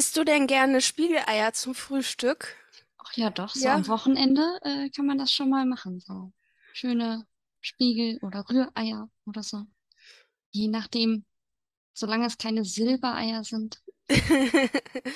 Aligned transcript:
Isst 0.00 0.16
du 0.16 0.24
denn 0.24 0.46
gerne 0.46 0.80
Spiegeleier 0.80 1.52
zum 1.52 1.74
Frühstück? 1.74 2.56
Ach 2.96 3.12
ja, 3.12 3.28
doch, 3.28 3.54
so 3.54 3.66
Ja. 3.66 3.74
am 3.74 3.86
Wochenende 3.86 4.40
äh, 4.62 4.88
kann 4.88 5.04
man 5.04 5.18
das 5.18 5.30
schon 5.30 5.50
mal 5.50 5.66
machen. 5.66 6.00
So 6.00 6.32
schöne 6.72 7.26
Spiegel- 7.60 8.16
oder 8.22 8.48
Rühreier 8.48 9.10
oder 9.26 9.42
so. 9.42 9.66
Je 10.52 10.68
nachdem, 10.68 11.26
solange 11.94 12.26
es 12.26 12.38
keine 12.38 12.64
Silbereier 12.64 13.44
sind. 13.44 13.82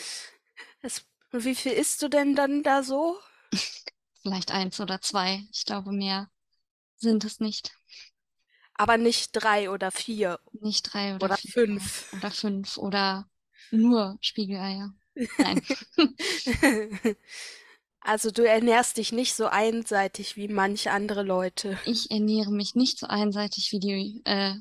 Und 1.32 1.44
wie 1.44 1.54
viel 1.54 1.72
isst 1.72 2.00
du 2.02 2.08
denn 2.08 2.34
dann 2.34 2.62
da 2.62 2.82
so? 2.82 3.18
Vielleicht 4.22 4.50
eins 4.50 4.80
oder 4.80 5.00
zwei. 5.00 5.46
Ich 5.52 5.64
glaube, 5.64 5.92
mehr 5.92 6.30
sind 6.96 7.24
es 7.24 7.40
nicht. 7.40 7.72
Aber 8.74 8.98
nicht 8.98 9.30
drei 9.32 9.70
oder 9.70 9.90
vier 9.90 10.38
Nicht 10.60 10.92
drei 10.92 11.14
oder 11.16 11.28
oder 11.28 11.36
vier 11.36 11.52
fünf. 11.52 12.06
oder 12.12 12.30
fünf 12.30 12.76
oder 12.78 13.28
nur 13.74 14.18
Spiegeleier. 14.20 14.94
Nein. 15.38 15.62
Also 18.06 18.30
du 18.30 18.46
ernährst 18.46 18.98
dich 18.98 19.12
nicht 19.12 19.34
so 19.34 19.46
einseitig 19.46 20.36
wie 20.36 20.48
manche 20.48 20.90
andere 20.90 21.22
Leute. 21.22 21.78
Ich 21.86 22.10
ernähre 22.10 22.52
mich 22.52 22.74
nicht 22.74 22.98
so 22.98 23.06
einseitig 23.06 23.72
wie 23.72 23.78
die 23.78 24.20
äh, 24.26 24.56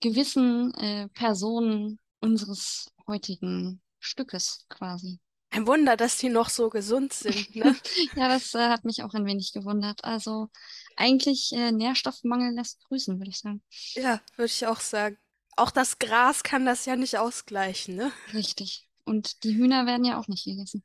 gewissen 0.00 0.74
äh, 0.74 1.08
Personen 1.08 1.98
unseres 2.20 2.92
heutigen 3.06 3.80
Stückes 3.98 4.66
quasi. 4.68 5.20
Ein 5.48 5.66
Wunder, 5.66 5.96
dass 5.96 6.18
die 6.18 6.28
noch 6.28 6.50
so 6.50 6.68
gesund 6.68 7.14
sind, 7.14 7.56
ne? 7.56 7.74
Ja, 8.14 8.28
das 8.28 8.54
äh, 8.54 8.68
hat 8.68 8.84
mich 8.84 9.02
auch 9.02 9.14
ein 9.14 9.24
wenig 9.24 9.52
gewundert. 9.52 10.04
Also 10.04 10.48
eigentlich 10.96 11.50
äh, 11.52 11.72
Nährstoffmangel 11.72 12.54
lässt 12.54 12.84
grüßen, 12.88 13.18
würde 13.18 13.30
ich 13.30 13.38
sagen. 13.38 13.62
Ja, 13.94 14.20
würde 14.36 14.52
ich 14.52 14.66
auch 14.66 14.80
sagen. 14.80 15.16
Auch 15.56 15.70
das 15.70 15.98
Gras 15.98 16.42
kann 16.42 16.64
das 16.64 16.86
ja 16.86 16.96
nicht 16.96 17.18
ausgleichen, 17.18 17.94
ne? 17.94 18.10
Richtig. 18.32 18.88
Und 19.04 19.44
die 19.44 19.54
Hühner 19.54 19.84
werden 19.86 20.04
ja 20.04 20.18
auch 20.18 20.28
nicht 20.28 20.44
gegessen. 20.44 20.82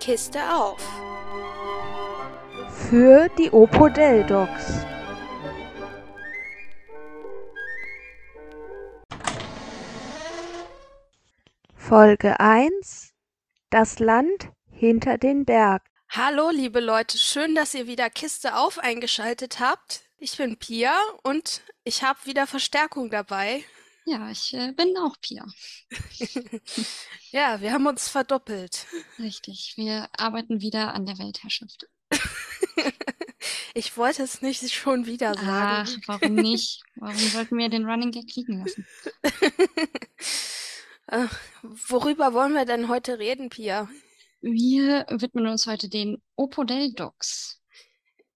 Kiste 0.00 0.40
auf. 0.52 0.80
Für 2.88 3.28
die 3.38 3.50
Opodel-Docs. 3.50 4.86
Folge 11.76 12.40
1 12.40 13.12
Das 13.68 13.98
Land 13.98 14.50
hinter 14.70 15.18
den 15.18 15.44
Berg. 15.44 15.91
Hallo, 16.14 16.50
liebe 16.50 16.80
Leute, 16.80 17.16
schön, 17.16 17.54
dass 17.54 17.72
ihr 17.72 17.86
wieder 17.86 18.10
Kiste 18.10 18.54
auf 18.54 18.78
eingeschaltet 18.78 19.60
habt. 19.60 20.02
Ich 20.18 20.36
bin 20.36 20.58
Pia 20.58 20.94
und 21.22 21.62
ich 21.84 22.02
habe 22.02 22.18
wieder 22.24 22.46
Verstärkung 22.46 23.08
dabei. 23.08 23.64
Ja, 24.04 24.30
ich 24.30 24.52
äh, 24.52 24.72
bin 24.72 24.94
auch 24.98 25.16
Pia. 25.22 25.46
Ja, 27.30 27.62
wir 27.62 27.72
haben 27.72 27.86
uns 27.86 28.10
verdoppelt. 28.10 28.86
Richtig. 29.18 29.72
Wir 29.76 30.06
arbeiten 30.18 30.60
wieder 30.60 30.92
an 30.92 31.06
der 31.06 31.18
Weltherrschaft. 31.18 31.88
Ich 33.74 33.96
wollte 33.96 34.22
es 34.22 34.42
nicht 34.42 34.70
schon 34.70 35.06
wieder 35.06 35.32
Ach, 35.34 35.42
sagen. 35.86 36.02
warum 36.06 36.34
nicht? 36.34 36.82
Warum 36.96 37.16
sollten 37.16 37.56
wir 37.56 37.70
den 37.70 37.86
Running 37.86 38.10
Gag 38.10 38.28
kriegen 38.28 38.58
lassen? 38.62 38.86
Äh, 41.08 41.26
worüber 41.88 42.32
wollen 42.32 42.54
wir 42.54 42.64
denn 42.64 42.88
heute 42.88 43.18
reden, 43.18 43.50
Pia? 43.50 43.88
Wir 44.42 45.06
widmen 45.08 45.46
uns 45.46 45.66
heute 45.66 45.88
den 45.88 46.22
Opodel-Docs. 46.36 47.62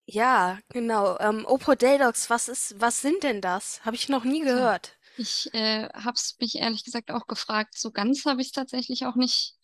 Ja, 0.07 0.59
genau. 0.71 1.17
Ähm, 1.21 1.45
Opodel-Docs, 1.47 2.29
was 2.31 2.49
ist, 2.49 2.81
was 2.81 3.01
sind 3.03 3.23
denn 3.23 3.41
das? 3.41 3.85
Habe 3.85 3.95
ich 3.97 4.09
noch 4.09 4.25
nie 4.25 4.41
Tja, 4.43 4.43
gehört. 4.43 4.97
ich 5.17 5.53
äh, 5.55 5.89
habe 5.95 6.15
es 6.17 6.37
mich 6.41 6.57
ehrlich 6.57 6.85
gesagt 6.85 7.11
auch 7.11 7.27
gefragt. 7.27 7.77
So 7.79 7.91
ganz 7.93 8.25
habe 8.25 8.41
ich 8.41 8.49
es 8.49 8.53
tatsächlich 8.53 9.07
auch 9.07 9.17
nicht 9.17 9.55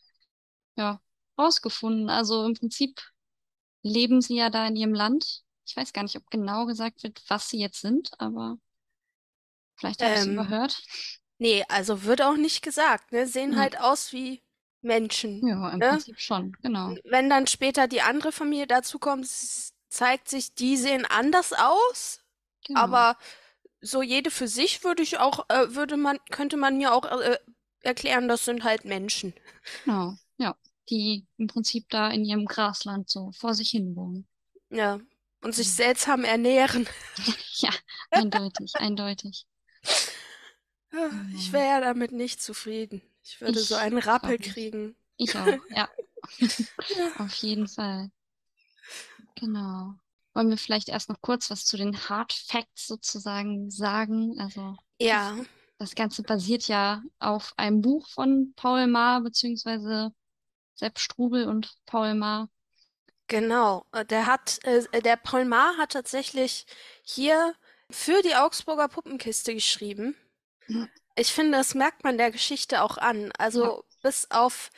ja, 0.76 1.00
rausgefunden. 1.38 2.10
Also 2.10 2.46
im 2.46 2.54
Prinzip 2.54 3.00
leben 3.82 4.22
sie 4.22 4.36
ja 4.36 4.50
da 4.50 4.66
in 4.68 4.76
ihrem 4.76 4.94
Land. 4.94 5.44
Ich 5.66 5.76
weiß 5.76 5.92
gar 5.94 6.02
nicht, 6.04 6.16
ob 6.16 6.30
genau 6.30 6.66
gesagt 6.66 7.02
wird, 7.04 7.22
was 7.28 7.50
sie 7.50 7.60
jetzt 7.60 7.80
sind, 7.82 8.10
aber 8.20 8.58
vielleicht 9.76 10.02
habe 10.04 10.14
ich 10.14 10.20
es 10.22 10.26
Ähm, 10.26 10.26
überhört. 10.26 10.82
nee, 11.38 11.64
also 11.68 12.04
wird 12.04 12.22
auch 12.22 12.36
nicht 12.36 12.62
gesagt, 12.62 13.12
ne? 13.12 13.26
Sehen 13.26 13.56
Ja, 13.56 13.58
halt 13.58 13.80
aus 13.80 14.12
wie 14.12 14.42
Menschen, 14.82 15.46
ja, 15.46 15.70
im 15.70 15.78
ne? 15.78 15.88
Prinzip 15.90 16.20
schon, 16.20 16.56
genau. 16.62 16.94
Wenn 17.04 17.30
dann 17.30 17.46
später 17.46 17.88
die 17.88 18.02
andere 18.02 18.32
Familie 18.32 18.66
dazukommt, 18.66 19.26
zeigt 19.88 20.28
sich, 20.28 20.54
die 20.54 20.76
sehen 20.76 21.06
anders 21.06 21.52
aus, 21.52 22.20
Genau. 22.66 22.80
aber 22.80 23.16
so 23.80 24.02
jede 24.02 24.30
für 24.30 24.48
sich 24.48 24.84
würde 24.84 25.02
ich 25.02 25.18
auch, 25.18 25.48
äh, 25.48 25.74
würde 25.74 25.96
man, 25.96 26.18
könnte 26.30 26.56
man 26.56 26.78
mir 26.78 26.92
auch 26.94 27.04
äh, 27.04 27.38
erklären, 27.82 28.28
das 28.28 28.44
sind 28.44 28.64
halt 28.64 28.84
Menschen. 28.84 29.34
Genau, 29.84 30.14
ja. 30.38 30.56
Die 30.90 31.26
im 31.38 31.46
Prinzip 31.46 31.88
da 31.90 32.10
in 32.10 32.24
ihrem 32.24 32.44
Grasland 32.46 33.08
so 33.10 33.32
vor 33.32 33.54
sich 33.54 33.70
hin 33.70 33.94
wohnen. 33.96 34.26
Ja. 34.70 35.00
Und 35.42 35.54
sich 35.54 35.70
seltsam 35.72 36.24
ernähren. 36.24 36.88
Ja, 37.54 37.70
eindeutig, 38.10 38.72
eindeutig. 38.76 39.46
Ja, 40.92 41.10
Ich 41.34 41.50
Genau. 41.50 41.52
wäre 41.52 41.66
ja 41.68 41.80
damit 41.80 42.12
nicht 42.12 42.42
zufrieden. 42.42 43.02
Ich 43.24 43.40
würde 43.40 43.64
so 43.64 43.74
Ich 43.74 43.76
einen 43.76 43.98
auch 43.98 44.06
Rappel 44.06 44.38
nicht. 44.38 44.52
kriegen. 44.52 44.96
Ich 45.16 45.36
auch, 45.36 45.60
ja. 45.74 45.88
Ja. 46.88 47.12
Auf 47.16 47.32
jeden 47.34 47.68
Fall. 47.68 48.10
Genau. 49.34 49.94
Wollen 50.34 50.48
wir 50.50 50.56
vielleicht 50.58 50.88
erst 50.88 51.08
noch 51.08 51.20
kurz 51.20 51.50
was 51.50 51.64
zu 51.66 51.76
den 51.76 52.08
Hard 52.08 52.32
Facts 52.32 52.86
sozusagen 52.86 53.70
sagen? 53.70 54.38
Also 54.40 54.76
das, 55.08 55.08
Ja, 55.08 55.36
das 55.78 55.94
Ganze 55.94 56.22
basiert 56.22 56.68
ja 56.68 57.02
auf 57.18 57.52
einem 57.56 57.80
Buch 57.82 58.08
von 58.08 58.52
Paul 58.56 58.86
Maar 58.86 59.22
beziehungsweise 59.22 60.12
Sepp 60.74 60.98
Strubel 61.00 61.48
und 61.48 61.76
Paul 61.86 62.14
Maar. 62.14 62.48
genau. 63.28 63.86
Äh, 63.92 64.04
Der 64.04 64.26
hat, 64.26 64.60
äh, 64.64 65.02
der 65.02 65.16
Paul 65.16 65.44
Maar 65.44 65.76
hat 65.78 65.92
tatsächlich 65.92 66.66
hier 67.04 67.54
für 67.90 68.22
die 68.22 68.34
Augsburger 68.36 68.88
Puppenkiste 68.88 69.54
geschrieben. 69.54 70.16
Ja, 71.16 71.22
Ich 71.22 71.32
finde, 71.32 71.58
das 71.58 71.74
merkt 71.74 72.04
man 72.04 72.18
der 72.18 72.30
Geschichte 72.30 72.82
auch 72.82 72.98
an. 72.98 73.26
ja, 73.26 73.30
Also 73.38 73.84
bis 74.02 74.30
auf 74.30 74.70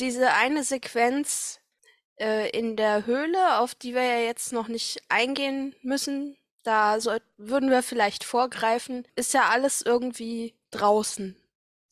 diese 0.00 0.32
eine 0.32 0.64
Sequenz 0.64 1.60
äh, 2.18 2.50
in 2.50 2.76
der 2.76 3.06
Höhle, 3.06 3.58
auf 3.58 3.74
die 3.74 3.94
wir 3.94 4.02
ja 4.02 4.20
jetzt 4.20 4.52
noch 4.52 4.68
nicht 4.68 5.02
eingehen 5.08 5.74
müssen, 5.82 6.36
da 6.62 7.00
soll, 7.00 7.20
würden 7.36 7.70
wir 7.70 7.82
vielleicht 7.82 8.24
vorgreifen, 8.24 9.06
ist 9.16 9.34
ja 9.34 9.48
alles 9.48 9.82
irgendwie 9.82 10.54
draußen. 10.70 11.36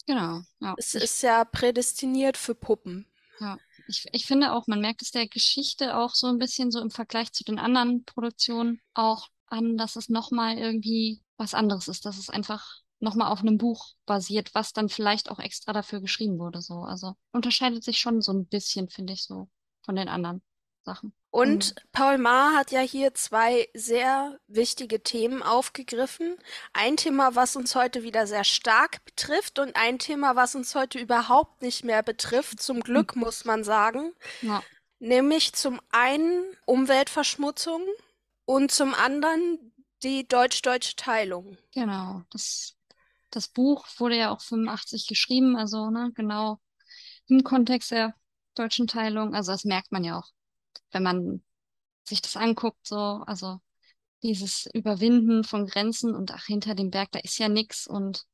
genau. 0.06 0.42
Ja, 0.60 0.74
Es 0.76 0.94
ist 0.94 1.22
ja 1.22 1.44
prädestiniert 1.44 2.36
für 2.36 2.54
Puppen. 2.54 3.06
ja. 3.40 3.58
Ich, 3.88 4.04
ich 4.12 4.26
finde 4.26 4.52
auch, 4.52 4.66
man 4.66 4.80
merkt 4.80 5.02
es 5.02 5.12
der 5.12 5.28
Geschichte 5.28 5.96
auch 5.96 6.14
so 6.14 6.26
ein 6.26 6.38
bisschen 6.38 6.72
so 6.72 6.80
im 6.80 6.90
Vergleich 6.90 7.32
zu 7.32 7.44
den 7.44 7.60
anderen 7.60 8.04
Produktionen 8.04 8.80
auch 8.94 9.28
an, 9.46 9.76
dass 9.76 9.94
es 9.94 10.08
nochmal 10.08 10.58
irgendwie 10.58 11.22
was 11.36 11.54
anderes 11.54 11.86
ist, 11.86 12.04
dass 12.04 12.18
es 12.18 12.28
einfach 12.28 12.80
nochmal 13.00 13.30
auf 13.30 13.40
einem 13.40 13.58
Buch 13.58 13.94
basiert, 14.06 14.54
was 14.54 14.72
dann 14.72 14.88
vielleicht 14.88 15.30
auch 15.30 15.38
extra 15.38 15.72
dafür 15.72 16.00
geschrieben 16.00 16.38
wurde, 16.38 16.60
so. 16.62 16.80
Also 16.80 17.14
unterscheidet 17.32 17.84
sich 17.84 17.98
schon 17.98 18.20
so 18.22 18.32
ein 18.32 18.46
bisschen, 18.46 18.88
finde 18.88 19.12
ich, 19.12 19.24
so 19.24 19.48
von 19.82 19.96
den 19.96 20.08
anderen 20.08 20.42
Sachen. 20.84 21.12
Und 21.30 21.74
Und 21.74 21.74
Paul 21.92 22.16
Maar 22.16 22.54
hat 22.54 22.70
ja 22.70 22.80
hier 22.80 23.12
zwei 23.12 23.68
sehr 23.74 24.38
wichtige 24.46 25.02
Themen 25.02 25.42
aufgegriffen. 25.42 26.36
Ein 26.72 26.96
Thema, 26.96 27.34
was 27.34 27.56
uns 27.56 27.74
heute 27.74 28.02
wieder 28.02 28.26
sehr 28.26 28.44
stark 28.44 29.04
betrifft 29.04 29.58
und 29.58 29.76
ein 29.76 29.98
Thema, 29.98 30.36
was 30.36 30.54
uns 30.54 30.74
heute 30.74 30.98
überhaupt 30.98 31.60
nicht 31.60 31.84
mehr 31.84 32.02
betrifft, 32.02 32.62
zum 32.62 32.80
Glück 32.80 33.16
muss 33.16 33.44
man 33.44 33.64
sagen, 33.64 34.12
ja, 34.40 34.62
nämlich 34.98 35.52
zum 35.52 35.80
einen 35.90 36.42
Umweltverschmutzung 36.64 37.82
und 38.46 38.70
zum 38.70 38.94
anderen 38.94 39.72
die 40.02 40.26
deutsch-deutsche 40.26 40.96
Teilung. 40.96 41.58
genau. 41.72 42.22
Das, 42.30 42.75
das 43.36 43.48
Buch 43.48 43.86
wurde 43.98 44.16
ja 44.16 44.30
auch 44.30 44.40
85 44.40 45.06
geschrieben, 45.06 45.56
also 45.56 45.90
ne, 45.90 46.10
genau 46.14 46.58
im 47.26 47.44
Kontext 47.44 47.90
der 47.90 48.14
deutschen 48.54 48.86
Teilung. 48.86 49.34
Also 49.34 49.52
das 49.52 49.66
merkt 49.66 49.92
man 49.92 50.04
ja 50.04 50.18
auch, 50.18 50.30
wenn 50.90 51.02
man 51.02 51.44
sich 52.08 52.22
das 52.22 52.38
anguckt, 52.38 52.86
so, 52.86 52.96
also 52.96 53.60
dieses 54.22 54.66
Überwinden 54.72 55.44
von 55.44 55.66
Grenzen 55.66 56.14
und 56.14 56.32
ach, 56.32 56.46
hinter 56.46 56.74
dem 56.74 56.90
Berg, 56.90 57.12
da 57.12 57.18
ist 57.18 57.36
ja 57.36 57.50
nix 57.50 57.86
und 57.86 58.24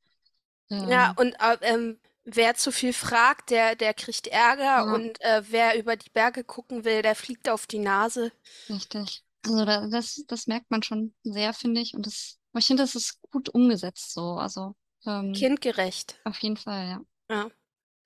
Ja, 0.69 1.09
ähm, 1.09 1.15
und 1.17 1.33
äh, 1.33 1.57
ähm, 1.63 1.99
wer 2.23 2.55
zu 2.55 2.71
viel 2.71 2.93
fragt, 2.93 3.49
der, 3.49 3.75
der 3.75 3.93
kriegt 3.93 4.27
Ärger 4.27 4.85
ja, 4.85 4.95
und 4.95 5.19
äh, 5.19 5.43
wer 5.49 5.77
über 5.77 5.97
die 5.97 6.11
Berge 6.11 6.45
gucken 6.45 6.85
will, 6.85 7.01
der 7.01 7.15
fliegt 7.15 7.49
auf 7.49 7.67
die 7.67 7.79
Nase. 7.79 8.31
richtig. 8.69 9.23
Also 9.45 9.65
da, 9.65 9.87
das, 9.87 10.23
das 10.27 10.47
merkt 10.47 10.71
man 10.71 10.83
schon 10.83 11.13
sehr, 11.23 11.53
finde 11.53 11.81
ich. 11.81 11.93
Und 11.93 12.05
das, 12.05 12.39
ich 12.57 12.65
finde, 12.65 12.83
das 12.83 12.95
ist 12.95 13.21
gut 13.31 13.49
umgesetzt 13.49 14.13
so. 14.13 14.35
Also 14.35 14.75
ähm, 15.05 15.33
Kindgerecht. 15.33 16.19
auf 16.23 16.37
jeden 16.39 16.57
Fall, 16.57 16.87
ja. 16.87 17.01
Ja. 17.35 17.51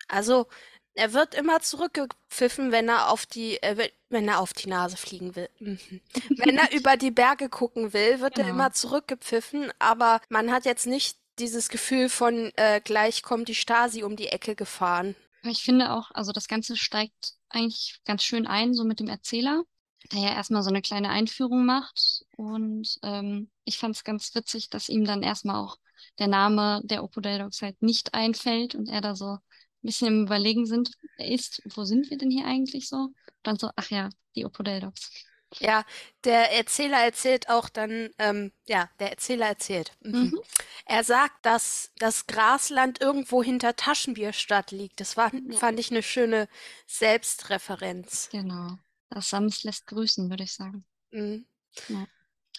Also, 0.08 0.48
er 0.96 1.14
wird 1.14 1.36
immer 1.36 1.60
zurückgepfiffen, 1.62 2.72
wenn 2.72 2.90
er 2.90 3.10
auf 3.12 3.26
die, 3.26 3.62
äh, 3.64 3.78
we- 3.78 3.92
wenn 4.10 4.28
er 4.28 4.40
auf 4.40 4.54
die 4.54 4.70
Nase 4.70 4.98
fliegen 4.98 5.36
will. 5.36 5.50
Wenn 6.38 6.58
er 6.58 6.72
über 6.74 6.98
die 6.98 7.12
Berge 7.12 7.50
gucken 7.50 7.94
will, 7.94 8.20
wird 8.22 8.38
er 8.38 8.46
Genau. 8.46 8.56
immer 8.56 8.72
zurückgepfiffen, 8.74 9.72
aber 9.80 10.22
man 10.30 10.52
hat 10.52 10.66
jetzt 10.66 10.88
nicht 10.88 11.18
dieses 11.40 11.70
Gefühl 11.70 12.10
von 12.10 12.52
äh, 12.56 12.82
gleich 12.84 13.22
kommt 13.22 13.48
die 13.48 13.56
Stasi 13.56 14.04
um 14.04 14.16
die 14.16 14.28
Ecke 14.30 14.56
gefahren. 14.56 15.16
Ich 15.44 15.64
finde 15.64 15.92
auch, 15.94 16.10
also 16.12 16.32
das 16.32 16.48
Ganze 16.48 16.76
steigt 16.78 17.34
eigentlich 17.50 18.00
ganz 18.06 18.24
schön 18.24 18.48
ein, 18.48 18.74
so 18.74 18.84
mit 18.86 19.00
dem 19.00 19.08
Erzähler, 19.08 19.64
der 20.12 20.20
ja 20.22 20.34
erstmal 20.34 20.64
so 20.64 20.70
eine 20.70 20.82
kleine 20.82 21.10
Einführung 21.10 21.66
macht. 21.66 22.26
Und 22.38 22.98
ähm, 23.04 23.50
ich 23.66 23.78
fand 23.78 23.96
es 23.96 24.04
ganz 24.04 24.34
witzig, 24.36 24.70
dass 24.72 24.90
ihm 24.90 25.06
dann 25.06 25.22
erstmal 25.22 25.58
auch 25.58 25.78
der 26.20 26.28
Name 26.28 26.82
der 26.84 27.04
Opodeldocs 27.04 27.62
halt 27.62 27.82
nicht 27.82 28.14
einfällt 28.14 28.76
und 28.76 28.90
er 28.90 29.02
da 29.02 29.16
so 29.16 29.34
ein 29.34 29.40
bisschen 29.82 30.08
im 30.08 30.26
Überlegen 30.26 30.66
sind, 30.66 30.92
ist, 31.18 31.62
wo 31.76 31.84
sind 31.86 32.10
wir 32.10 32.18
denn 32.18 32.32
hier 32.32 32.46
eigentlich 32.46 32.90
so? 32.90 33.10
dann 33.48 33.58
so, 33.58 33.72
ach 33.76 33.90
ja, 33.90 34.10
die 34.36 34.46
Opodeldocs. 34.46 35.12
Ja, 35.60 35.86
der 36.26 36.52
Erzähler 36.58 37.04
erzählt 37.04 37.50
auch 37.50 37.70
dann, 37.70 38.10
ähm, 38.20 38.52
ja, 38.66 38.90
der 39.00 39.12
Erzähler 39.12 39.48
erzählt. 39.48 39.94
Mhm. 40.02 40.20
Mhm. 40.20 40.40
Er 40.86 41.04
sagt, 41.06 41.46
dass 41.46 41.92
das 41.98 42.28
Grasland 42.28 43.00
irgendwo 43.00 43.42
hinter 43.42 43.76
Taschenbierstadt 43.76 44.72
liegt. 44.72 45.00
Das 45.00 45.16
war, 45.16 45.34
ja. 45.34 45.58
fand 45.58 45.80
ich 45.80 45.90
eine 45.90 46.04
schöne 46.04 46.50
Selbstreferenz. 46.86 48.28
Genau. 48.32 48.78
Das 49.10 49.30
Sams 49.30 49.64
lässt 49.64 49.88
grüßen, 49.88 50.30
würde 50.30 50.44
ich 50.44 50.54
sagen. 50.54 50.86
Mhm. 51.12 51.46
Ja. 51.88 52.06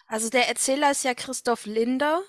Also 0.07 0.31
der 0.31 0.49
Erzähler 0.49 0.91
ist 0.91 1.05
ja 1.05 1.13
Christoph 1.13 1.67
Linder. 1.67 2.23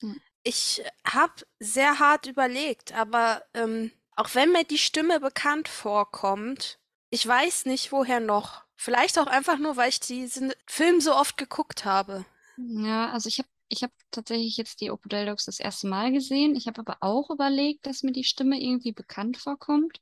Mhm. 0.00 0.20
Ich 0.44 0.82
habe 1.06 1.34
sehr 1.60 1.98
hart 1.98 2.26
überlegt, 2.26 2.92
aber 2.92 3.42
ähm, 3.54 3.92
auch 4.16 4.34
wenn 4.34 4.52
mir 4.52 4.64
die 4.64 4.78
Stimme 4.78 5.20
bekannt 5.20 5.68
vorkommt, 5.68 6.78
ich 7.10 7.26
weiß 7.26 7.66
nicht, 7.66 7.92
woher 7.92 8.20
noch. 8.20 8.62
Vielleicht 8.74 9.18
auch 9.18 9.26
einfach 9.26 9.58
nur, 9.58 9.76
weil 9.76 9.90
ich 9.90 10.00
diesen 10.00 10.52
Film 10.66 11.00
so 11.00 11.14
oft 11.14 11.36
geguckt 11.36 11.84
habe. 11.84 12.24
Ja, 12.56 13.10
also 13.10 13.28
ich 13.28 13.38
habe 13.38 13.48
ich 13.68 13.82
hab 13.82 13.90
tatsächlich 14.10 14.56
jetzt 14.56 14.80
die 14.80 14.90
Opodel 14.90 15.26
Dogs 15.26 15.46
das 15.46 15.58
erste 15.58 15.86
Mal 15.86 16.12
gesehen. 16.12 16.56
Ich 16.56 16.66
habe 16.66 16.80
aber 16.80 16.98
auch 17.00 17.30
überlegt, 17.30 17.86
dass 17.86 18.02
mir 18.02 18.12
die 18.12 18.24
Stimme 18.24 18.60
irgendwie 18.60 18.92
bekannt 18.92 19.38
vorkommt. 19.38 20.00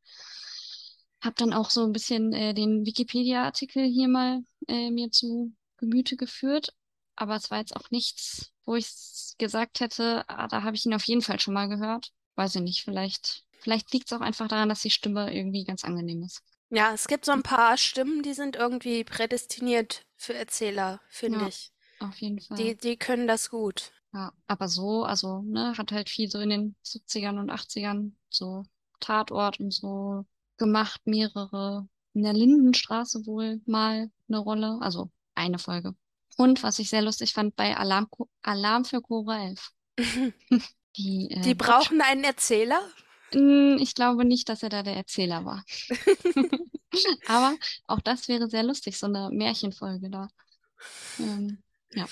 Habe 1.21 1.37
dann 1.37 1.53
auch 1.53 1.71
so 1.71 1.85
ein 1.85 1.93
bisschen 1.93 2.33
äh, 2.33 2.55
den 2.55 2.85
Wikipedia-Artikel 2.85 3.85
hier 3.85 4.09
mal 4.09 4.43
äh, 4.67 4.91
mir 4.91 5.11
zu 5.11 5.53
Gemüte 5.77 6.17
geführt. 6.17 6.75
Aber 7.21 7.37
es 7.37 7.51
war 7.51 7.59
jetzt 7.59 7.77
auch 7.77 7.91
nichts, 7.91 8.51
wo 8.65 8.75
ich 8.77 8.89
gesagt 9.39 9.81
hätte, 9.81 10.25
ah, 10.29 10.49
da 10.49 10.63
habe 10.63 10.75
ich 10.77 10.87
ihn 10.87 10.95
auf 10.95 11.05
jeden 11.05 11.23
Fall 11.23 11.39
schon 11.39 11.55
mal 11.55 11.69
gehört. 11.69 12.13
Weiß 12.35 12.55
ich 12.55 12.63
nicht, 12.63 12.83
vielleicht, 12.83 13.45
vielleicht 13.61 13.93
liegt 13.93 14.11
es 14.11 14.17
auch 14.17 14.23
einfach 14.23 14.49
daran, 14.49 14.71
dass 14.71 14.81
die 14.81 14.91
Stimme 14.91 15.33
irgendwie 15.35 15.65
ganz 15.65 15.85
angenehm 15.85 16.23
ist. 16.23 16.43
Ja, 16.71 16.93
es 16.95 17.09
gibt 17.09 17.25
so 17.25 17.33
ein 17.33 17.43
paar 17.43 17.77
Stimmen, 17.77 18.23
die 18.23 18.33
sind 18.33 18.57
irgendwie 18.57 19.05
prädestiniert 19.05 20.03
für 20.17 20.35
Erzähler, 20.35 21.01
finde 21.09 21.41
Ja, 21.41 21.49
ich. 21.49 21.71
auf 21.99 22.21
jeden 22.21 22.39
Die, 22.39 22.47
Fall. 22.47 22.77
die 22.77 22.97
können 22.97 23.27
das 23.27 23.51
gut. 23.51 23.93
Ja, 24.13 24.33
aber 24.47 24.69
so, 24.69 25.05
also, 25.05 25.43
ne, 25.43 25.77
hat 25.79 25.93
halt 25.93 26.09
viel 26.09 26.31
so 26.31 26.41
in 26.41 26.51
den 26.51 26.77
70ern 26.83 27.39
und 27.39 27.51
80ern 27.51 28.13
so 28.29 28.65
Tatort 29.01 29.61
und 29.61 29.73
so 29.73 30.27
gemacht, 30.59 31.01
mehrere. 31.05 31.89
In 32.13 32.23
der 32.25 32.33
Lindenstraße 32.33 33.25
wohl 33.27 33.61
mal 33.67 34.11
eine 34.29 34.39
Rolle, 34.39 34.79
also 34.81 35.11
eine 35.35 35.59
Folge. 35.59 35.95
Und 36.41 36.63
was 36.63 36.79
ich 36.79 36.89
sehr 36.89 37.03
lustig 37.03 37.35
fand, 37.35 37.55
bei 37.55 37.77
Alarm, 37.77 38.09
Alarm 38.41 38.87
für 38.87 39.03
Cora 39.03 39.45
11. 39.45 39.73
Die, 40.97 41.31
äh, 41.31 41.41
Die 41.43 41.55
brauchen 41.55 42.01
einen 42.01 42.25
Erzähler? 42.25 42.81
Hm, 43.33 43.77
ich 43.79 43.95
glaube 43.95 44.25
nicht, 44.25 44.49
dass 44.49 44.63
er 44.63 44.71
da 44.71 44.83
der 44.83 44.97
Erzähler 44.97 45.45
war. 45.45 45.63
Aber 47.27 47.55
auch 47.89 48.01
das 48.01 48.27
wäre 48.29 48.49
sehr 48.49 48.63
lustig, 48.63 48.97
so 48.97 49.05
eine 49.05 49.29
Märchenfolge 49.31 50.09
da. 50.09 50.29
Ähm, 51.19 51.63
ja. 51.93 52.07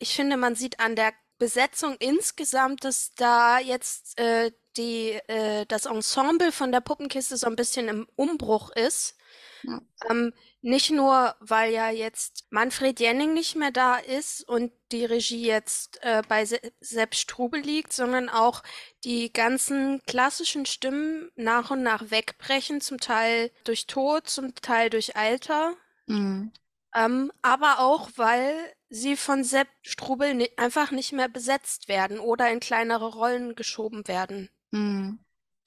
Ich 0.00 0.16
finde, 0.16 0.36
man 0.36 0.56
sieht 0.56 0.80
an 0.80 0.96
der 0.96 1.12
Besetzung 1.38 1.94
insgesamt, 2.00 2.82
dass 2.82 3.14
da 3.14 3.60
jetzt 3.60 4.18
äh, 4.18 4.50
die, 4.76 5.12
äh, 5.28 5.64
das 5.66 5.86
Ensemble 5.86 6.50
von 6.50 6.72
der 6.72 6.80
Puppenkiste 6.80 7.36
so 7.36 7.46
ein 7.46 7.54
bisschen 7.54 7.86
im 7.86 8.08
Umbruch 8.16 8.70
ist. 8.70 9.14
Ja. 9.62 9.80
Ähm, 10.08 10.32
nicht 10.60 10.90
nur, 10.90 11.34
weil 11.40 11.72
ja 11.72 11.90
jetzt 11.90 12.46
Manfred 12.50 13.00
Jenning 13.00 13.34
nicht 13.34 13.56
mehr 13.56 13.70
da 13.70 13.96
ist 13.96 14.48
und 14.48 14.72
die 14.92 15.04
Regie 15.04 15.44
jetzt 15.44 15.98
äh, 16.02 16.22
bei 16.28 16.44
Se 16.44 16.60
Sepp 16.80 17.14
Strubel 17.14 17.60
liegt, 17.60 17.92
sondern 17.92 18.28
auch 18.28 18.62
die 19.04 19.32
ganzen 19.32 20.02
klassischen 20.06 20.66
Stimmen 20.66 21.30
nach 21.34 21.70
und 21.70 21.82
nach 21.82 22.10
wegbrechen, 22.10 22.80
zum 22.80 22.98
Teil 22.98 23.50
durch 23.64 23.86
Tod, 23.86 24.28
zum 24.28 24.54
Teil 24.54 24.90
durch 24.90 25.16
Alter. 25.16 25.74
Mhm. 26.06 26.52
Ähm, 26.94 27.32
aber 27.40 27.78
auch, 27.80 28.10
weil 28.16 28.54
sie 28.88 29.16
von 29.16 29.44
Sepp 29.44 29.68
Strubel 29.82 30.34
ni 30.34 30.50
einfach 30.56 30.90
nicht 30.90 31.12
mehr 31.12 31.28
besetzt 31.28 31.88
werden 31.88 32.18
oder 32.18 32.50
in 32.50 32.60
kleinere 32.60 33.14
Rollen 33.14 33.54
geschoben 33.54 34.06
werden. 34.06 34.50
Mhm. 34.70 35.18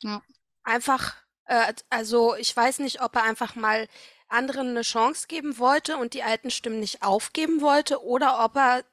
Ja. 0.01 0.21
Einfach 0.63 1.15
äh, 1.45 1.73
also 1.89 2.35
ich 2.35 2.55
weiß 2.55 2.79
nicht, 2.79 3.01
ob 3.01 3.15
er 3.15 3.23
einfach 3.23 3.55
mal 3.55 3.87
anderen 4.27 4.69
eine 4.69 4.81
Chance 4.81 5.27
geben 5.27 5.59
wollte 5.59 5.97
und 5.97 6.13
die 6.13 6.23
alten 6.23 6.51
Stimmen 6.51 6.79
nicht 6.79 7.03
aufgeben 7.03 7.61
wollte 7.61 8.03
oder 8.03 8.43
ob 8.43 8.55
er 8.55 8.83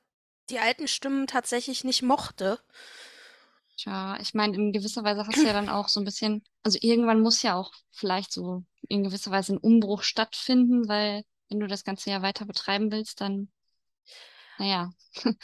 die 0.50 0.58
alten 0.58 0.88
Stimmen 0.88 1.26
tatsächlich 1.26 1.84
nicht 1.84 2.02
mochte. 2.02 2.58
Tja, 3.76 4.19
ich 4.20 4.34
meine, 4.34 4.54
in 4.54 4.72
gewisser 4.72 5.02
Weise 5.04 5.26
hast 5.26 5.38
du 5.38 5.46
ja 5.46 5.52
dann 5.54 5.69
auch 5.69 5.88
so 5.88 6.00
ein 6.00 6.04
bisschen, 6.04 6.44
also 6.62 6.78
irgendwann 6.81 7.20
muss 7.20 7.43
ja 7.43 7.54
auch 7.56 7.72
vielleicht 7.90 8.32
so 8.32 8.62
in 8.88 9.02
gewisser 9.02 9.31
Weise 9.31 9.55
ein 9.55 9.58
Umbruch 9.58 10.02
stattfinden, 10.02 10.88
weil 10.88 11.25
wenn 11.48 11.60
du 11.60 11.66
das 11.66 11.84
Ganze 11.84 12.10
ja 12.10 12.22
weiter 12.22 12.44
betreiben 12.44 12.93
willst, 12.93 13.20
dann, 13.20 13.50
naja, 14.58 14.93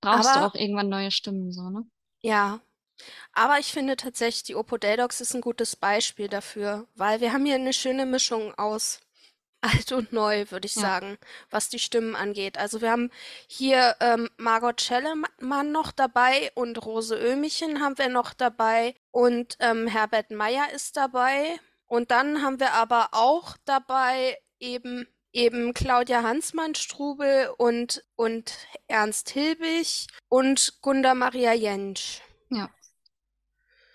brauchst 0.00 0.30
Aber, 0.30 0.40
du 0.40 0.46
auch 0.46 0.54
irgendwann 0.54 0.88
neue 0.88 1.10
Stimmen, 1.10 1.52
so, 1.52 1.70
ne? 1.70 1.84
Ja, 2.22 2.60
aber 3.32 3.58
ich 3.58 3.72
finde 3.72 3.96
tatsächlich, 3.96 4.42
die 4.44 4.54
Opodeldocs 4.54 5.20
ist 5.20 5.34
ein 5.34 5.40
gutes 5.40 5.76
Beispiel 5.76 6.28
dafür, 6.28 6.86
weil 6.94 7.20
wir 7.20 7.32
haben 7.32 7.44
hier 7.44 7.56
eine 7.56 7.72
schöne 7.72 8.06
Mischung 8.06 8.54
aus 8.58 9.00
alt 9.60 9.92
und 9.92 10.12
neu, 10.12 10.46
würde 10.50 10.66
ich 10.66 10.76
ja. 10.76 10.82
sagen, 10.82 11.18
was 11.50 11.68
die 11.68 11.78
Stimmen 11.78 12.16
angeht. 12.16 12.56
Also 12.56 12.80
wir 12.80 12.90
haben 12.90 13.10
hier 13.46 13.94
ähm, 14.00 14.30
Margot 14.38 14.80
Schellemann 14.80 15.70
noch 15.70 15.92
dabei 15.92 16.50
und 16.54 16.84
Rose 16.86 17.14
Ömichen 17.16 17.80
haben 17.80 17.98
wir 17.98 18.08
noch 18.08 18.32
dabei 18.32 18.94
und 19.10 19.56
ähm, 19.60 19.86
Herbert 19.86 20.30
Meyer 20.30 20.72
ist 20.72 20.96
dabei. 20.96 21.60
Und 21.86 22.10
dann 22.10 22.42
haben 22.42 22.60
wir 22.60 22.72
aber 22.72 23.08
auch 23.12 23.56
dabei 23.64 24.38
eben 24.60 25.06
eben 25.32 25.74
Claudia 25.74 26.22
Hansmann-Strubel 26.22 27.50
und, 27.56 28.04
und 28.16 28.54
Ernst 28.88 29.30
Hilbig 29.30 30.06
und 30.28 30.80
Gunda 30.82 31.14
Maria 31.14 31.52
Jentsch. 31.52 32.20
Ja. 32.50 32.68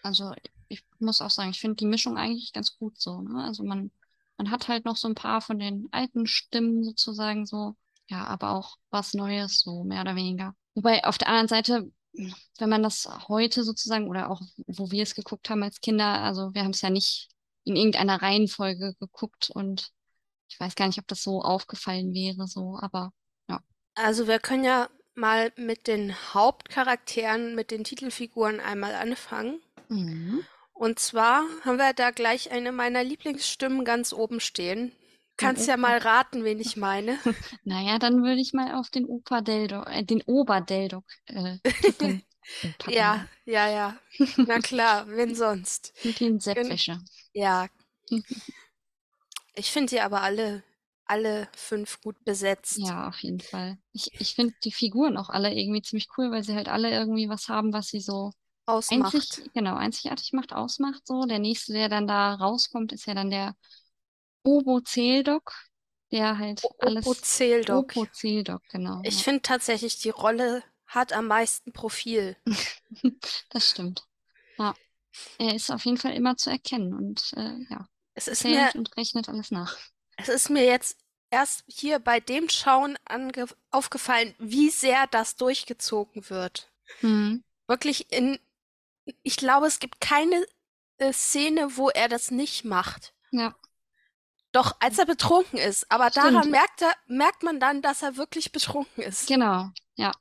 Also 0.06 0.34
ich 0.68 0.84
muss 1.00 1.20
auch 1.20 1.32
sagen, 1.32 1.50
ich 1.50 1.60
finde 1.60 1.78
die 1.78 1.88
Mischung 1.88 2.16
eigentlich 2.16 2.54
ganz 2.54 2.78
gut 2.78 3.02
so. 3.02 3.22
Ne? 3.22 3.44
Also 3.44 3.64
man, 3.64 3.90
man 4.38 4.52
hat 4.52 4.68
halt 4.68 4.86
noch 4.86 4.98
so 4.98 5.08
ein 5.08 5.16
paar 5.16 5.42
von 5.42 5.58
den 5.58 5.88
alten 5.92 6.28
Stimmen 6.28 6.84
sozusagen 6.84 7.48
so, 7.48 7.76
ja, 8.08 8.24
aber 8.26 8.52
auch 8.52 8.78
was 8.92 9.16
Neues, 9.16 9.62
so 9.62 9.84
mehr 9.84 10.02
oder 10.02 10.16
weniger. 10.16 10.56
Wobei 10.76 11.04
auf 11.06 11.18
der 11.18 11.30
anderen 11.30 11.48
Seite, 11.48 11.92
wenn 12.60 12.70
man 12.70 12.84
das 12.84 13.10
heute 13.28 13.64
sozusagen 13.64 14.08
oder 14.08 14.30
auch 14.30 14.42
wo 14.68 14.92
wir 14.92 15.02
es 15.02 15.16
geguckt 15.16 15.50
haben 15.50 15.64
als 15.64 15.82
Kinder, 15.82 16.22
also 16.22 16.54
wir 16.54 16.64
haben 16.64 16.72
es 16.72 16.82
ja 16.82 16.92
nicht 16.92 17.30
in 17.64 17.76
irgendeiner 17.76 18.22
Reihenfolge 18.22 18.94
geguckt 19.00 19.50
und 19.50 19.90
ich 20.50 20.60
weiß 20.60 20.76
gar 20.76 20.86
nicht, 20.86 21.00
ob 21.00 21.08
das 21.08 21.24
so 21.24 21.42
aufgefallen 21.42 22.14
wäre, 22.14 22.48
so, 22.48 22.78
aber 22.80 23.12
ja. 23.50 23.60
Also 23.96 24.28
wir 24.28 24.38
können 24.38 24.64
ja 24.66 24.88
mal 25.16 25.52
mit 25.56 25.88
den 25.88 26.14
Hauptcharakteren, 26.36 27.56
mit 27.56 27.72
den 27.72 27.84
Titelfiguren 27.84 28.60
einmal 28.60 28.94
anfangen. 28.94 29.60
Mhm. 29.90 30.44
Und 30.74 31.00
zwar 31.00 31.44
haben 31.64 31.78
wir 31.78 31.94
da 31.94 32.12
gleich 32.12 32.52
eine 32.52 32.72
meiner 32.72 33.04
Lieblingsstimmen 33.04 33.86
ganz 33.86 34.12
oben 34.12 34.40
stehen. 34.40 34.92
Kannst 35.38 35.68
ja 35.68 35.76
mal 35.76 35.98
raten, 35.98 36.44
wen 36.44 36.60
ich 36.60 36.78
meine. 36.78 37.18
naja, 37.64 38.00
dann 38.00 38.24
würde 38.24 38.40
ich 38.40 38.54
mal 38.54 38.76
auf 38.76 38.90
den 38.90 39.06
Opa 39.06 39.42
Deldok, 39.42 39.90
äh, 39.90 40.04
den 40.04 40.22
Oberdeldok 40.24 41.04
äh, 41.28 41.58
ja, 42.88 43.28
ja, 43.46 43.70
ja. 43.70 43.98
Na 44.38 44.60
klar, 44.60 45.08
wen 45.10 45.36
sonst? 45.36 45.94
Mit 46.04 46.20
den 46.20 46.40
Seppwäsche. 46.40 47.00
Ja. 47.34 47.68
Ich 49.56 49.72
finde 49.72 49.90
sie 49.90 50.00
aber 50.00 50.22
alle, 50.22 50.64
alle 51.06 51.50
fünf 51.56 52.02
gut 52.02 52.24
besetzt. 52.24 52.78
Ja, 52.78 53.08
auf 53.08 53.20
jeden 53.20 53.42
Fall. 53.42 53.78
Ich, 53.92 54.12
ich 54.20 54.36
finde 54.36 54.54
die 54.64 54.72
Figuren 54.72 55.18
auch 55.18 55.30
alle 55.30 55.54
irgendwie 55.54 55.82
ziemlich 55.82 56.08
cool, 56.18 56.32
weil 56.32 56.44
sie 56.44 56.56
halt 56.56 56.70
alle 56.70 56.92
irgendwie 56.92 57.30
was 57.30 57.50
haben, 57.50 57.74
was 57.74 57.88
sie 57.88 58.00
so 58.00 58.32
Ausmacht. 58.66 59.14
Einzig, 59.14 59.52
genau, 59.54 59.76
einzigartig 59.76 60.34
macht, 60.34 60.54
ausmacht 60.54 61.06
so. 61.06 61.26
Der 61.26 61.40
nächste, 61.40 61.74
der 61.74 61.90
dann 61.90 62.08
da 62.08 62.34
rauskommt, 62.34 62.94
ist 62.94 63.06
ja 63.06 63.14
dann 63.14 63.30
der 63.30 63.56
Obo-Zeldok, 64.44 65.54
der 66.12 66.38
halt 66.38 66.64
alles. 66.80 67.06
Obo-Zeldok. 67.06 67.96
Obo-Zeldok, 67.96 68.62
genau. 68.70 69.02
Ich 69.04 69.18
ja. 69.18 69.24
finde 69.24 69.42
tatsächlich, 69.42 70.00
die 70.00 70.10
Rolle 70.10 70.64
hat 70.88 71.14
am 71.14 71.28
meisten 71.28 71.74
Profil. 71.74 72.38
das 73.50 73.70
stimmt. 73.70 74.06
Ja. 74.58 74.74
Er 75.38 75.56
ist 75.56 75.72
auf 75.72 75.86
jeden 75.86 75.98
Fall 75.98 76.14
immer 76.14 76.38
zu 76.38 76.50
erkennen 76.50 76.94
und 76.94 77.34
äh, 77.38 77.58
ja. 77.70 77.88
Es 78.14 78.28
ist 78.28 78.44
mir, 78.46 78.72
und 78.76 78.96
rechnet 78.96 79.28
alles 79.30 79.52
nach. 79.52 79.78
Es 80.18 80.30
ist 80.30 80.50
mir 80.50 80.64
jetzt 80.64 80.98
erst 81.30 81.66
hier 81.68 82.00
bei 82.00 82.22
dem 82.22 82.48
Schauen 82.50 82.98
aufgefallen, 83.72 84.34
wie 84.40 84.70
sehr 84.70 85.06
das 85.08 85.36
durchgezogen 85.36 86.30
wird. 86.30 86.72
Hm. 87.00 87.44
wirklich 87.68 88.12
in, 88.14 88.38
ich 89.24 89.38
glaube, 89.38 89.68
es 89.68 89.80
gibt 89.80 90.02
keine 90.02 90.46
äh, 90.98 91.14
Szene, 91.14 91.78
wo 91.78 91.90
er 91.90 92.08
das 92.08 92.32
nicht 92.32 92.66
macht. 92.66 93.14
Ja. 93.32 93.56
Doch, 94.52 94.76
als 94.80 94.98
er 95.00 95.06
betrunken 95.06 95.60
ist. 95.60 95.92
Aber 95.92 96.10
Stimmt. 96.10 96.28
daran 96.28 96.50
merkt, 96.50 96.82
er, 96.82 96.94
merkt 97.08 97.44
man 97.44 97.60
dann, 97.60 97.82
dass 97.82 98.02
er 98.02 98.16
wirklich 98.18 98.52
betrunken 98.52 99.04
ist. 99.04 99.28
Genau, 99.28 99.70
ja, 99.96 100.12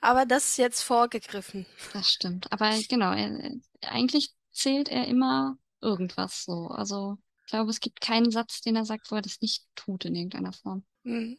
Aber 0.00 0.24
das 0.26 0.50
ist 0.50 0.56
jetzt 0.58 0.82
vorgegriffen. 0.82 1.66
das 1.92 2.10
stimmt. 2.10 2.52
Aber 2.52 2.70
genau, 2.88 3.12
er, 3.12 3.50
eigentlich 3.82 4.34
zählt 4.52 4.88
er 4.88 5.06
immer 5.06 5.58
irgendwas 5.80 6.44
so. 6.44 6.68
Also 6.68 7.18
ich 7.44 7.50
glaube, 7.50 7.70
es 7.70 7.80
gibt 7.80 8.00
keinen 8.00 8.30
Satz, 8.30 8.60
den 8.62 8.76
er 8.76 8.84
sagt, 8.84 9.10
wo 9.10 9.16
er 9.16 9.22
das 9.22 9.40
nicht 9.40 9.64
tut 9.74 10.04
in 10.04 10.14
irgendeiner 10.14 10.52
Form. 10.52 10.84
Mhm. 11.02 11.38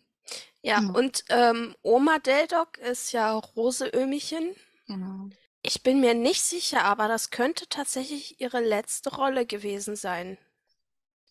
Ja, 0.61 0.81
Ja. 0.81 0.89
und 0.89 1.23
ähm, 1.29 1.75
Oma 1.81 2.19
Deldok 2.19 2.77
ist 2.77 3.13
ja 3.13 3.31
Rose 3.33 3.89
Ömichen. 3.93 4.53
Genau. 4.87 5.29
Ich 5.67 5.83
bin 5.83 5.99
mir 5.99 6.13
nicht 6.13 6.43
sicher, 6.43 6.85
aber 6.85 7.09
das 7.09 7.29
könnte 7.29 7.67
tatsächlich 7.67 8.39
ihre 8.39 8.61
letzte 8.61 9.13
Rolle 9.13 9.45
gewesen 9.45 9.97
sein. 9.97 10.37